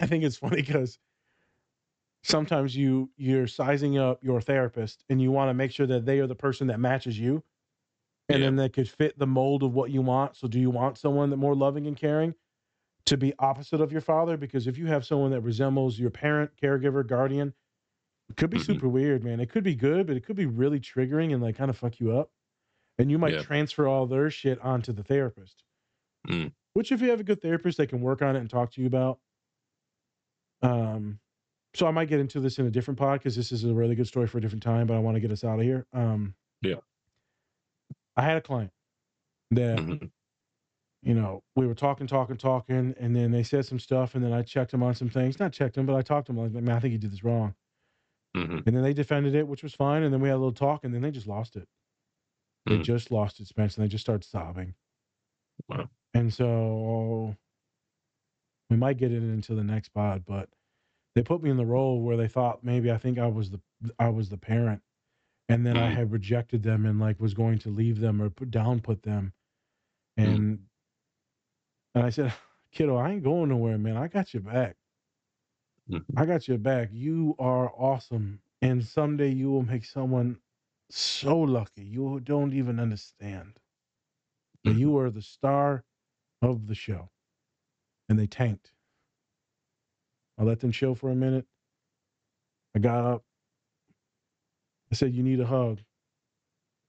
I 0.00 0.06
think 0.06 0.24
it's 0.24 0.38
funny 0.38 0.56
because 0.56 0.98
sometimes 2.22 2.76
you 2.76 3.10
you're 3.16 3.46
sizing 3.46 3.98
up 3.98 4.22
your 4.22 4.40
therapist 4.40 5.04
and 5.08 5.20
you 5.20 5.30
want 5.30 5.50
to 5.50 5.54
make 5.54 5.70
sure 5.70 5.86
that 5.86 6.06
they 6.06 6.20
are 6.20 6.26
the 6.26 6.34
person 6.34 6.68
that 6.68 6.80
matches 6.80 7.18
you, 7.18 7.42
and 8.30 8.40
Yeah. 8.40 8.46
then 8.46 8.56
that 8.56 8.72
could 8.72 8.88
fit 8.88 9.18
the 9.18 9.26
mold 9.26 9.62
of 9.62 9.74
what 9.74 9.90
you 9.90 10.02
want. 10.02 10.36
So, 10.36 10.46
do 10.48 10.58
you 10.60 10.70
want 10.70 10.98
someone 10.98 11.30
that 11.30 11.36
more 11.36 11.54
loving 11.54 11.86
and 11.86 11.96
caring? 11.96 12.34
To 13.06 13.16
be 13.16 13.32
opposite 13.38 13.80
of 13.80 13.90
your 13.92 14.00
father, 14.02 14.36
because 14.36 14.66
if 14.66 14.76
you 14.78 14.86
have 14.86 15.04
someone 15.06 15.30
that 15.32 15.40
resembles 15.40 15.98
your 15.98 16.10
parent, 16.10 16.50
caregiver, 16.62 17.04
guardian, 17.06 17.54
it 18.28 18.36
could 18.36 18.50
be 18.50 18.58
Mhm. 18.58 18.66
super 18.66 18.88
weird, 18.88 19.24
man. 19.24 19.40
It 19.40 19.48
could 19.50 19.64
be 19.64 19.74
good, 19.74 20.06
but 20.06 20.16
it 20.16 20.20
could 20.24 20.36
be 20.36 20.46
really 20.46 20.78
triggering 20.78 21.32
and 21.32 21.42
like 21.42 21.56
kind 21.56 21.70
of 21.70 21.76
fuck 21.78 21.98
you 21.98 22.12
up. 22.12 22.30
And 22.98 23.10
you 23.10 23.18
might 23.18 23.34
Yeah. 23.34 23.42
transfer 23.42 23.86
all 23.88 24.06
their 24.06 24.30
shit 24.30 24.58
onto 24.60 24.92
the 24.92 25.02
therapist. 25.02 25.64
Mm. 26.28 26.52
Which, 26.74 26.92
if 26.92 27.00
you 27.00 27.10
have 27.10 27.20
a 27.20 27.24
good 27.24 27.40
therapist, 27.40 27.78
they 27.78 27.86
can 27.86 28.00
work 28.02 28.22
on 28.22 28.36
it 28.36 28.40
and 28.40 28.50
talk 28.50 28.70
to 28.72 28.80
you 28.80 28.86
about. 28.86 29.18
Um, 30.62 31.18
so 31.74 31.86
I 31.86 31.90
might 31.90 32.08
get 32.08 32.20
into 32.20 32.38
this 32.40 32.58
in 32.58 32.66
a 32.66 32.70
different 32.70 32.98
pod 32.98 33.20
because 33.20 33.34
this 33.34 33.50
is 33.50 33.64
a 33.64 33.72
really 33.74 33.94
good 33.94 34.06
story 34.06 34.26
for 34.26 34.38
a 34.38 34.40
different 34.40 34.62
time, 34.62 34.86
but 34.86 34.94
I 34.94 35.00
want 35.00 35.14
to 35.16 35.20
get 35.20 35.30
us 35.32 35.42
out 35.42 35.58
of 35.58 35.64
here. 35.64 35.86
Um, 35.92 36.34
Yeah. 36.62 36.80
I 38.16 38.22
had 38.22 38.36
a 38.36 38.40
client 38.40 38.72
that 39.52 39.78
Mhm. 39.78 40.10
you 41.02 41.14
know, 41.14 41.42
we 41.56 41.66
were 41.66 41.74
talking, 41.74 42.06
talking, 42.06 42.36
talking, 42.36 42.94
and 42.98 43.16
then 43.16 43.30
they 43.30 43.42
said 43.42 43.64
some 43.64 43.78
stuff, 43.78 44.14
and 44.14 44.24
then 44.24 44.32
I 44.34 44.42
checked 44.42 44.70
them 44.72 44.82
on 44.82 44.94
some 44.94 45.08
things. 45.08 45.38
Not 45.40 45.52
checked 45.52 45.74
them, 45.76 45.86
but 45.86 45.96
I 45.96 46.02
talked 46.02 46.26
to 46.26 46.32
them. 46.32 46.42
Like, 46.42 46.62
man, 46.62 46.76
I 46.76 46.80
think 46.80 46.92
you 46.92 46.98
did 46.98 47.10
this 47.12 47.24
wrong. 47.24 47.54
Mhm. 48.36 48.66
And 48.66 48.76
then 48.76 48.82
they 48.82 48.92
defended 48.94 49.34
it, 49.34 49.48
which 49.48 49.62
was 49.62 49.74
fine. 49.74 50.02
And 50.02 50.12
then 50.12 50.20
we 50.20 50.28
had 50.28 50.34
a 50.36 50.38
little 50.38 50.52
talk, 50.52 50.84
and 50.84 50.94
then 50.94 51.02
they 51.02 51.10
just 51.10 51.26
lost 51.26 51.56
it. 51.56 51.68
They 52.66 52.78
Mm. 52.78 52.84
just 52.84 53.10
lost 53.10 53.40
it, 53.40 53.46
Spence, 53.46 53.76
and 53.76 53.84
they 53.84 53.88
just 53.88 54.04
started 54.04 54.24
sobbing. 54.24 54.74
Wow. 55.68 55.90
And 56.14 56.32
so 56.32 57.36
we 58.70 58.76
might 58.76 58.98
get 58.98 59.12
it 59.12 59.22
into 59.22 59.54
the 59.54 59.64
next 59.64 59.90
pod, 59.90 60.24
but 60.26 60.50
they 61.14 61.22
put 61.22 61.42
me 61.42 61.50
in 61.50 61.56
the 61.56 61.66
role 61.66 62.02
where 62.02 62.16
they 62.16 62.28
thought 62.28 62.62
maybe 62.64 62.90
I 62.90 62.98
think 62.98 63.18
I 63.18 63.26
was 63.26 63.50
the 63.50 63.60
I 63.98 64.08
was 64.10 64.28
the 64.28 64.38
parent, 64.38 64.82
and 65.50 65.66
then 65.66 65.76
I 65.78 65.90
Mm. 65.90 65.94
had 65.94 66.12
rejected 66.12 66.62
them 66.62 66.86
and 66.86 67.00
like 67.00 67.20
was 67.20 67.34
going 67.34 67.58
to 67.60 67.70
leave 67.70 68.00
them 68.00 68.22
or 68.22 68.30
put 68.30 68.50
down 68.50 68.80
put 68.80 69.02
them, 69.02 69.34
Mm. 70.24 70.24
and 70.26 70.66
and 71.94 72.04
I 72.04 72.10
said, 72.10 72.32
kiddo, 72.72 72.96
I 72.96 73.10
ain't 73.12 73.24
going 73.24 73.48
nowhere, 73.50 73.78
man. 73.78 73.96
I 73.96 74.08
got 74.08 74.34
your 74.34 74.42
back. 74.42 74.76
Mhm. 75.88 76.04
I 76.16 76.26
got 76.26 76.48
your 76.48 76.58
back. 76.58 76.90
You 76.92 77.36
are 77.38 77.72
awesome, 77.76 78.42
and 78.62 78.84
someday 78.84 79.30
you 79.32 79.50
will 79.50 79.62
make 79.64 79.84
someone 79.84 80.40
so 80.90 81.38
lucky 81.40 81.84
you 81.84 82.20
don't 82.20 82.52
even 82.54 82.80
understand. 82.80 83.60
Mhm. 84.64 84.78
you 84.78 84.98
are 84.98 85.10
the 85.10 85.22
star 85.22 85.84
of 86.42 86.66
the 86.68 86.74
show. 86.74 87.10
And 88.08 88.18
they 88.18 88.26
tanked. 88.26 88.72
I 90.38 90.44
let 90.44 90.60
them 90.60 90.72
chill 90.72 90.94
for 90.94 91.10
a 91.10 91.14
minute. 91.16 91.46
I 92.74 92.80
got 92.80 93.04
up. 93.04 93.24
I 94.92 94.96
said, 94.96 95.14
You 95.14 95.22
need 95.22 95.40
a 95.40 95.46
hug. 95.46 95.80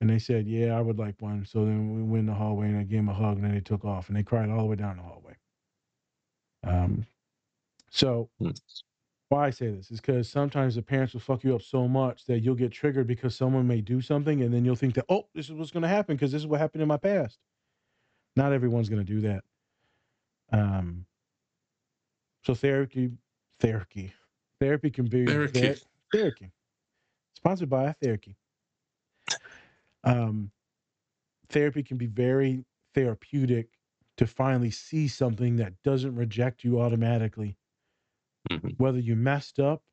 And 0.01 0.09
they 0.09 0.19
said, 0.19 0.47
Yeah, 0.47 0.77
I 0.77 0.81
would 0.81 0.97
like 0.99 1.15
one. 1.19 1.45
So 1.45 1.65
then 1.65 1.93
we 1.95 2.01
went 2.03 2.21
in 2.21 2.25
the 2.27 2.33
hallway 2.33 2.67
and 2.67 2.77
I 2.79 2.83
gave 2.83 2.99
them 2.99 3.09
a 3.09 3.13
hug 3.13 3.35
and 3.37 3.45
then 3.45 3.53
they 3.53 3.61
took 3.61 3.85
off 3.85 4.07
and 4.07 4.17
they 4.17 4.23
cried 4.23 4.49
all 4.49 4.59
the 4.59 4.65
way 4.65 4.75
down 4.75 4.97
the 4.97 5.03
hallway. 5.03 5.35
Um, 6.63 7.05
so 7.89 8.29
Mm. 8.41 8.59
why 9.29 9.47
I 9.47 9.49
say 9.51 9.69
this 9.69 9.91
is 9.91 10.01
because 10.01 10.29
sometimes 10.29 10.75
the 10.75 10.81
parents 10.81 11.13
will 11.13 11.21
fuck 11.21 11.43
you 11.43 11.55
up 11.55 11.61
so 11.61 11.87
much 11.87 12.25
that 12.25 12.39
you'll 12.39 12.55
get 12.55 12.71
triggered 12.71 13.07
because 13.07 13.35
someone 13.35 13.67
may 13.67 13.81
do 13.81 14.01
something 14.01 14.41
and 14.41 14.53
then 14.53 14.65
you'll 14.65 14.75
think 14.75 14.95
that, 14.95 15.05
oh, 15.09 15.27
this 15.33 15.47
is 15.49 15.53
what's 15.53 15.71
going 15.71 15.83
to 15.83 15.89
happen 15.89 16.15
because 16.15 16.31
this 16.31 16.41
is 16.41 16.47
what 16.47 16.59
happened 16.59 16.81
in 16.81 16.87
my 16.87 16.97
past. 16.97 17.39
Not 18.35 18.53
everyone's 18.53 18.89
going 18.89 19.05
to 19.05 19.13
do 19.13 19.21
that. 19.21 19.43
Um, 20.51 21.05
so 22.43 22.53
therapy, 22.55 23.11
therapy, 23.59 24.13
therapy 24.59 24.89
can 24.89 25.05
be 25.05 25.27
Therapy. 25.27 25.59
ve- 25.61 25.81
therapy, 26.11 26.51
sponsored 27.41 27.69
by 27.69 27.93
therapy. 27.93 28.37
Um, 30.03 30.51
therapy 31.49 31.83
can 31.83 31.97
be 31.97 32.07
very 32.07 32.65
therapeutic 32.95 33.69
to 34.17 34.27
finally 34.27 34.71
see 34.71 35.07
something 35.07 35.57
that 35.57 35.73
doesn't 35.83 36.15
reject 36.15 36.63
you 36.63 36.81
automatically 36.81 37.57
Mhm. 38.49 38.79
Whether 38.79 38.99
you 38.99 39.15
messed 39.15 39.59
up 39.59 39.83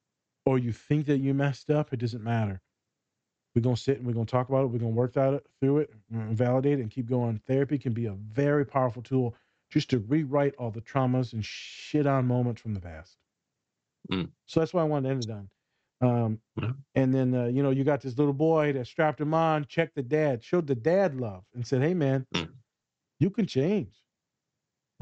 or 0.46 0.58
you 0.58 0.72
think 0.72 1.06
that 1.06 1.18
you 1.18 1.34
messed 1.34 1.70
up, 1.70 1.92
it 1.92 1.98
doesn't 1.98 2.24
matter. 2.24 2.62
We're 3.54 3.62
gonna 3.62 3.76
sit 3.76 3.98
and 3.98 4.06
we're 4.06 4.14
gonna 4.14 4.26
talk 4.26 4.48
about 4.48 4.64
it. 4.64 4.68
We're 4.68 4.78
gonna 4.78 4.90
work 4.92 5.14
that 5.14 5.44
through 5.60 5.78
it, 5.78 5.94
validate 6.10 6.78
it, 6.78 6.82
and 6.82 6.90
keep 6.90 7.06
going. 7.06 7.38
Therapy 7.40 7.78
can 7.78 7.94
be 7.94 8.06
a 8.06 8.14
very 8.14 8.66
powerful 8.66 9.02
tool 9.02 9.36
just 9.70 9.90
to 9.90 9.98
rewrite 10.00 10.54
all 10.56 10.70
the 10.70 10.82
traumas 10.82 11.32
and 11.32 11.44
shit 11.44 12.06
on 12.06 12.26
moments 12.26 12.60
from 12.62 12.74
the 12.74 12.80
past. 12.80 13.18
Mm. 14.10 14.32
So 14.46 14.60
that's 14.60 14.74
why 14.74 14.82
I 14.82 14.86
wanted 14.86 15.08
to 15.08 15.12
end 15.14 15.24
it 15.24 15.30
on. 15.30 15.50
Um, 16.00 16.40
Yeah. 16.60 16.72
and 16.94 17.12
then 17.14 17.34
uh, 17.34 17.46
you 17.46 17.62
know 17.62 17.70
you 17.70 17.84
got 17.84 18.00
this 18.00 18.16
little 18.18 18.32
boy 18.32 18.72
that 18.74 18.86
strapped 18.86 19.20
him 19.20 19.34
on, 19.34 19.64
checked 19.66 19.94
the 19.96 20.02
dad, 20.02 20.42
showed 20.44 20.66
the 20.66 20.74
dad 20.74 21.14
love, 21.16 21.44
and 21.54 21.66
said, 21.66 21.82
"Hey 21.82 21.94
man, 21.94 22.26
Mm. 22.34 22.52
you 23.18 23.30
can 23.30 23.46
change." 23.46 23.94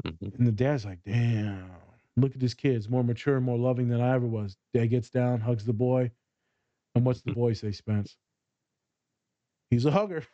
Mhm. 0.05 0.33
And 0.37 0.47
the 0.47 0.51
dad's 0.51 0.85
like, 0.85 1.03
"Damn, 1.03 1.69
look 2.15 2.33
at 2.33 2.39
this 2.39 2.53
kid. 2.53 2.75
It's 2.75 2.89
more 2.89 3.03
mature, 3.03 3.39
more 3.39 3.57
loving 3.57 3.89
than 3.89 4.01
I 4.01 4.15
ever 4.15 4.25
was." 4.27 4.57
Dad 4.73 4.87
gets 4.87 5.09
down, 5.09 5.39
hugs 5.39 5.65
the 5.65 5.73
boy, 5.73 6.11
and 6.95 7.05
what's 7.05 7.21
the 7.21 7.31
Mm. 7.31 7.35
boy 7.35 7.53
say, 7.53 7.71
Spence? 7.71 8.17
He's 9.69 9.85
a 9.85 9.91
hugger. 9.91 10.25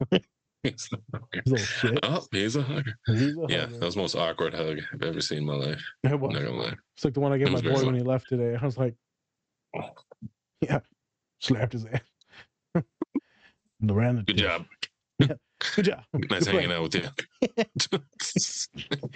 He's 0.62 0.88
a 0.92 0.98
hugger. 1.12 1.42
Little 1.46 1.58
shit. 1.66 1.98
Oh, 2.04 2.24
he's 2.30 2.54
a 2.56 2.62
hugger. 2.62 2.94
He's 3.06 3.36
a 3.36 3.46
Yeah, 3.48 3.60
hugger. 3.62 3.78
that 3.78 3.84
was 3.86 3.94
the 3.96 4.00
most 4.00 4.14
awkward 4.14 4.54
hug 4.54 4.78
I've 4.92 5.02
ever 5.02 5.20
seen 5.20 5.38
in 5.38 5.44
my 5.44 5.54
life. 5.54 5.82
It 6.04 6.18
was. 6.18 6.32
not 6.32 6.42
gonna 6.42 6.56
lie. 6.56 6.76
It's 6.94 7.04
like 7.04 7.14
the 7.14 7.20
one 7.20 7.32
I 7.32 7.38
gave 7.38 7.50
my 7.50 7.60
boy 7.60 7.84
when 7.84 7.94
he 7.96 8.02
left 8.02 8.28
today. 8.28 8.54
I 8.60 8.64
was 8.64 8.78
like, 8.78 8.94
yeah, 10.60 10.80
slapped 11.40 11.72
his 11.74 11.86
ass. 11.86 12.00
Ran 13.80 14.16
the 14.16 14.22
Good 14.26 14.36
job. 14.38 14.66
Good 15.18 15.38
job. 15.84 16.04
Nice 16.12 16.44
Good 16.44 16.54
hanging 16.54 16.68
play. 16.68 16.76
out 16.76 16.82
with 16.82 16.94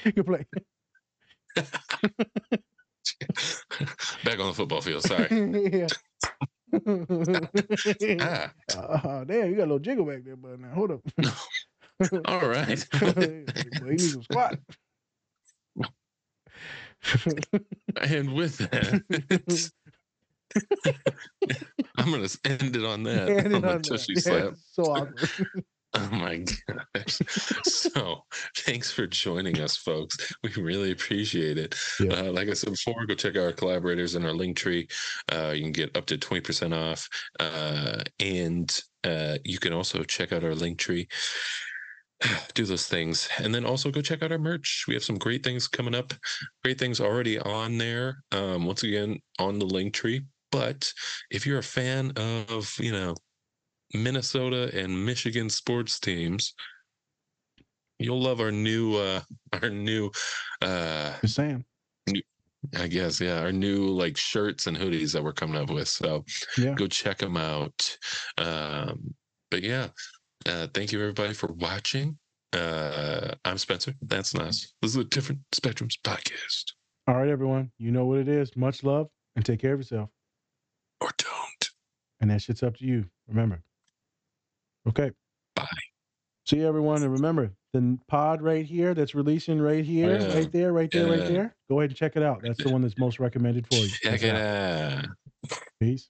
you. 0.04 0.12
Good 0.12 0.26
play. 0.26 0.44
Back 4.24 4.40
on 4.40 4.46
the 4.48 4.54
football 4.54 4.80
field. 4.80 5.02
Sorry. 5.02 5.28
yeah. 5.72 5.88
Ah, 8.20 8.52
Uh, 8.76 9.24
damn, 9.24 9.48
you 9.50 9.54
got 9.56 9.62
a 9.62 9.70
little 9.70 9.78
jiggle 9.78 10.04
back 10.04 10.24
there, 10.24 10.36
but 10.36 10.58
now 10.60 10.74
hold 10.74 10.90
up. 10.92 11.00
all 12.26 12.46
right. 12.48 12.86
Boy, 13.00 13.44
you 13.80 13.80
need 13.84 14.00
some 14.00 14.22
squat. 14.22 14.58
and 18.02 18.32
with 18.34 18.58
that, 18.58 19.70
I'm 21.98 22.10
gonna 22.10 22.28
end 22.44 22.76
it 22.76 22.84
on 22.84 23.02
that. 23.04 23.46
On 23.46 23.64
on 23.64 23.82
tushy 23.82 24.14
that. 24.14 24.22
slap. 24.22 24.44
Yeah, 24.44 24.50
so 24.72 24.82
awkward. 24.84 25.64
Oh 25.94 26.08
my 26.10 26.44
gosh. 26.94 27.18
so 27.64 28.24
thanks 28.58 28.90
for 28.92 29.06
joining 29.06 29.60
us, 29.60 29.76
folks. 29.76 30.32
We 30.42 30.50
really 30.62 30.90
appreciate 30.92 31.56
it. 31.56 31.74
Yeah. 31.98 32.12
Uh, 32.12 32.32
like 32.32 32.48
I 32.48 32.52
said 32.52 32.72
before, 32.72 33.06
go 33.06 33.14
check 33.14 33.36
out 33.36 33.44
our 33.44 33.52
collaborators 33.52 34.14
in 34.14 34.26
our 34.26 34.34
link 34.34 34.58
tree. 34.58 34.88
Uh, 35.32 35.52
you 35.56 35.62
can 35.62 35.72
get 35.72 35.96
up 35.96 36.04
to 36.06 36.18
20% 36.18 36.74
off. 36.74 37.08
Uh, 37.40 38.02
and 38.20 38.78
uh, 39.04 39.38
you 39.44 39.58
can 39.58 39.72
also 39.72 40.02
check 40.02 40.32
out 40.32 40.44
our 40.44 40.54
link 40.54 40.78
tree. 40.78 41.08
Do 42.54 42.64
those 42.64 42.88
things. 42.88 43.28
And 43.38 43.54
then 43.54 43.64
also 43.64 43.90
go 43.90 44.02
check 44.02 44.22
out 44.22 44.32
our 44.32 44.38
merch. 44.38 44.84
We 44.88 44.94
have 44.94 45.04
some 45.04 45.18
great 45.18 45.44
things 45.44 45.68
coming 45.68 45.94
up, 45.94 46.12
great 46.62 46.78
things 46.78 47.00
already 47.00 47.38
on 47.38 47.78
there. 47.78 48.22
Um, 48.32 48.66
once 48.66 48.82
again, 48.82 49.20
on 49.38 49.58
the 49.58 49.66
link 49.66 49.94
tree. 49.94 50.22
But 50.52 50.92
if 51.30 51.46
you're 51.46 51.58
a 51.58 51.62
fan 51.62 52.12
of, 52.16 52.72
you 52.78 52.92
know, 52.92 53.14
Minnesota 53.94 54.70
and 54.74 55.04
Michigan 55.04 55.48
sports 55.50 55.98
teams. 56.00 56.54
You'll 57.98 58.20
love 58.20 58.40
our 58.40 58.52
new 58.52 58.96
uh 58.96 59.20
our 59.52 59.70
new 59.70 60.10
uh 60.62 61.14
Just 61.20 61.34
saying. 61.36 61.64
I 62.76 62.88
guess 62.88 63.20
yeah, 63.20 63.40
our 63.40 63.52
new 63.52 63.86
like 63.86 64.16
shirts 64.16 64.66
and 64.66 64.76
hoodies 64.76 65.12
that 65.12 65.22
we're 65.22 65.32
coming 65.32 65.60
up 65.60 65.70
with. 65.70 65.88
So 65.88 66.24
Yeah. 66.58 66.74
go 66.74 66.86
check 66.88 67.18
them 67.18 67.36
out. 67.36 67.96
Um 68.38 69.14
but 69.50 69.62
yeah, 69.62 69.88
uh 70.46 70.66
thank 70.74 70.92
you 70.92 71.00
everybody 71.00 71.32
for 71.32 71.52
watching. 71.52 72.18
Uh 72.52 73.34
I'm 73.44 73.58
Spencer. 73.58 73.94
That's 74.02 74.34
nice. 74.34 74.74
This 74.82 74.90
is 74.90 74.96
a 74.96 75.04
different 75.04 75.40
spectrums 75.54 75.94
podcast. 76.02 76.72
All 77.06 77.14
right, 77.14 77.28
everyone. 77.28 77.70
You 77.78 77.92
know 77.92 78.04
what 78.04 78.18
it 78.18 78.28
is. 78.28 78.56
Much 78.56 78.82
love 78.82 79.06
and 79.36 79.44
take 79.44 79.60
care 79.60 79.72
of 79.72 79.78
yourself 79.78 80.10
or 81.00 81.10
don't. 81.18 81.70
And 82.20 82.30
that 82.30 82.42
shit's 82.42 82.62
up 82.62 82.76
to 82.76 82.84
you. 82.84 83.04
Remember. 83.28 83.62
Okay. 84.88 85.10
Bye. 85.54 85.66
See 86.46 86.62
everyone, 86.62 87.02
and 87.02 87.12
remember 87.12 87.50
the 87.72 87.98
pod 88.08 88.40
right 88.40 88.64
here 88.64 88.94
that's 88.94 89.14
releasing 89.14 89.60
right 89.60 89.84
here, 89.84 90.18
oh, 90.20 90.26
yeah. 90.26 90.34
right 90.34 90.52
there, 90.52 90.72
right 90.72 90.90
there, 90.90 91.06
yeah. 91.06 91.12
right 91.12 91.28
there. 91.28 91.56
Go 91.68 91.80
ahead 91.80 91.90
and 91.90 91.96
check 91.96 92.16
it 92.16 92.22
out. 92.22 92.40
That's 92.42 92.62
the 92.62 92.70
one 92.70 92.82
that's 92.82 92.96
most 92.98 93.18
recommended 93.18 93.66
for 93.66 93.78
you. 93.78 93.88
Check 93.88 94.22
it 94.22 94.34
out. 94.34 95.06
Peace. 95.80 96.08